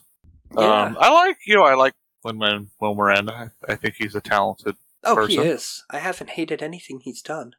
Yeah. 0.57 0.85
Um, 0.85 0.97
I 0.99 1.13
like, 1.13 1.37
you 1.47 1.55
know, 1.55 1.65
I 1.65 1.75
like 1.75 1.93
Lin 2.25 2.39
Manuel 2.39 2.95
Miranda. 2.95 3.51
I, 3.69 3.73
I 3.73 3.77
think 3.77 3.97
he's 3.99 4.15
a 4.15 4.21
talented 4.21 4.77
Oh, 5.05 5.15
person. 5.15 5.43
he 5.43 5.49
is. 5.49 5.85
I 5.91 5.99
haven't 5.99 6.31
hated 6.31 6.63
anything 6.63 7.01
he's 7.03 7.23
done. 7.23 7.53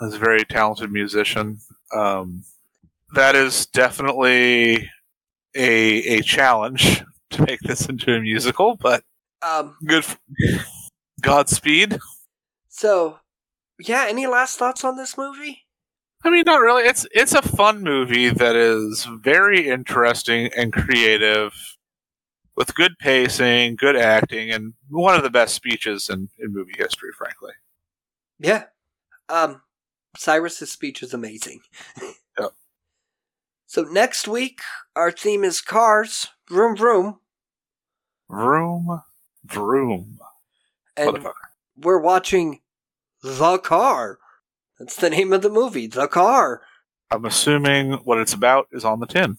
He's 0.00 0.14
a 0.14 0.18
very 0.18 0.44
talented 0.44 0.90
musician. 0.90 1.58
Um, 1.94 2.44
that 3.14 3.34
is 3.34 3.66
definitely 3.66 4.90
a 5.54 6.18
a 6.18 6.22
challenge 6.22 7.02
to 7.30 7.42
make 7.46 7.60
this 7.60 7.88
into 7.88 8.14
a 8.14 8.20
musical, 8.20 8.76
but 8.76 9.04
Um, 9.42 9.76
good. 9.86 10.04
f- 10.04 10.18
Godspeed. 11.22 11.98
so, 12.68 13.18
yeah, 13.78 14.06
any 14.08 14.26
last 14.26 14.58
thoughts 14.58 14.84
on 14.84 14.96
this 14.96 15.16
movie? 15.16 15.66
I 16.22 16.30
mean, 16.30 16.42
not 16.44 16.60
really. 16.60 16.82
It's 16.84 17.06
it's 17.12 17.32
a 17.32 17.40
fun 17.42 17.82
movie 17.82 18.28
that 18.28 18.54
is 18.54 19.04
very 19.22 19.68
interesting 19.68 20.50
and 20.54 20.70
creative, 20.72 21.52
with 22.56 22.74
good 22.74 22.98
pacing, 22.98 23.76
good 23.76 23.96
acting, 23.96 24.50
and 24.50 24.74
one 24.90 25.14
of 25.16 25.22
the 25.22 25.30
best 25.30 25.54
speeches 25.54 26.10
in, 26.10 26.28
in 26.38 26.52
movie 26.52 26.74
history, 26.76 27.10
frankly. 27.16 27.52
Yeah. 28.38 28.64
Um, 29.30 29.62
Cyrus's 30.16 30.70
speech 30.70 31.02
is 31.02 31.14
amazing. 31.14 31.60
Yep. 32.38 32.50
So 33.66 33.82
next 33.84 34.26
week, 34.26 34.58
our 34.96 35.12
theme 35.12 35.44
is 35.44 35.60
cars. 35.60 36.26
Vroom 36.50 36.76
vroom. 36.76 37.20
Vroom, 38.28 39.02
vroom. 39.44 40.18
And 40.96 41.26
we're 41.76 42.00
watching 42.00 42.60
The 43.22 43.58
Car. 43.58 44.18
That's 44.78 44.96
the 44.96 45.10
name 45.10 45.32
of 45.32 45.42
the 45.42 45.48
movie, 45.48 45.86
The 45.86 46.08
Car. 46.08 46.62
I'm 47.10 47.24
assuming 47.24 47.92
what 48.04 48.18
it's 48.18 48.32
about 48.32 48.66
is 48.72 48.84
on 48.84 48.98
the 49.00 49.06
tin. 49.06 49.38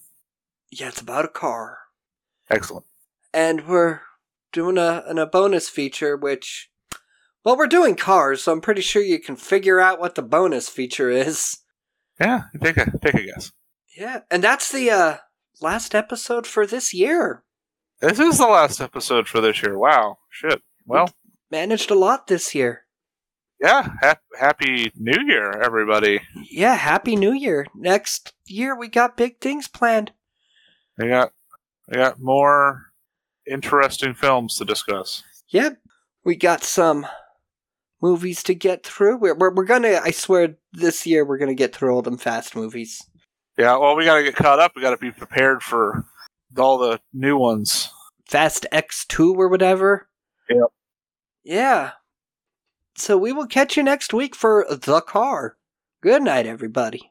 Yeah, 0.72 0.88
it's 0.88 1.02
about 1.02 1.26
a 1.26 1.30
car. 1.30 1.80
Excellent. 2.50 2.86
And 3.34 3.68
we're 3.68 4.02
doing 4.54 4.78
a, 4.78 5.04
an- 5.08 5.18
a 5.18 5.26
bonus 5.26 5.68
feature, 5.70 6.16
which, 6.16 6.70
well, 7.44 7.58
we're 7.58 7.68
doing 7.68 7.96
cars, 7.96 8.44
so 8.44 8.52
I'm 8.54 8.62
pretty 8.62 8.82
sure 8.82 9.02
you 9.02 9.20
can 9.20 9.36
figure 9.36 9.80
out 9.82 10.00
what 10.00 10.16
the 10.16 10.22
bonus 10.22 10.70
feature 10.70 11.10
is. 11.10 11.58
Yeah, 12.20 12.44
take 12.62 12.78
a 12.78 12.86
take 13.00 13.16
a 13.16 13.24
guess. 13.24 13.52
Yeah, 13.98 14.20
and 14.30 14.44
that's 14.44 14.72
the 14.72 14.92
uh, 14.92 15.18
last 15.60 15.94
episode 15.96 16.48
for 16.48 16.66
this 16.66 16.94
year. 16.94 17.44
This 18.00 18.20
is 18.20 18.38
the 18.38 18.48
last 18.48 18.82
episode 18.82 19.28
for 19.28 19.42
this 19.42 19.62
year. 19.62 19.78
Wow, 19.78 20.18
shit. 20.30 20.62
Well, 20.86 21.10
Managed 21.52 21.92
a 21.92 21.96
lot 21.96 22.28
this 22.28 22.56
year. 22.56 22.86
yeah. 23.60 23.90
Hap- 24.02 24.22
happy 24.40 24.92
New 24.96 25.22
Year, 25.28 25.52
everybody. 25.62 26.22
Yeah, 26.50 26.76
Happy 26.76 27.16
New 27.16 27.34
Year. 27.34 27.66
Next 27.76 28.34
year, 28.48 28.76
we 28.78 28.88
got 28.88 29.18
big 29.18 29.40
things 29.42 29.68
planned. 29.68 30.14
We 30.98 31.10
got 31.10 31.34
we 31.90 31.98
got 31.98 32.20
more 32.22 32.94
interesting 33.46 34.14
films 34.14 34.56
to 34.58 34.66
discuss. 34.66 35.24
Yep. 35.50 35.78
We 36.24 36.36
got 36.38 36.64
some 36.64 37.06
movies 38.02 38.44
to 38.44 38.56
get 38.56 38.86
through. 38.86 39.18
We're, 39.18 39.36
we're, 39.36 39.54
we're 39.54 39.66
gonna, 39.66 40.00
I 40.04 40.12
swear, 40.12 40.56
this 40.72 41.06
year 41.06 41.26
we're 41.26 41.38
gonna 41.38 41.54
get 41.54 41.76
through 41.76 41.94
all 41.94 42.02
them 42.02 42.18
fast 42.18 42.56
movies. 42.56 43.06
Yeah. 43.58 43.78
Well, 43.78 43.96
we 43.96 44.06
got 44.06 44.18
to 44.18 44.24
get 44.24 44.36
caught 44.36 44.60
up. 44.60 44.74
We 44.76 44.82
got 44.82 44.92
to 44.92 44.98
be 44.98 45.12
prepared 45.12 45.62
for 45.64 46.06
all 46.58 46.78
the 46.78 47.00
new 47.14 47.38
ones. 47.38 47.90
Fast 48.26 48.66
X2 48.72 49.36
or 49.36 49.50
whatever. 49.50 50.08
Yep. 50.50 50.68
Yeah. 51.44 51.92
So 52.96 53.18
we 53.18 53.34
will 53.34 53.48
catch 53.48 53.78
you 53.78 53.84
next 53.84 54.14
week 54.14 54.36
for 54.36 54.66
The 54.70 55.02
Car. 55.02 55.58
Good 56.02 56.24
night, 56.24 56.46
everybody. 56.46 57.11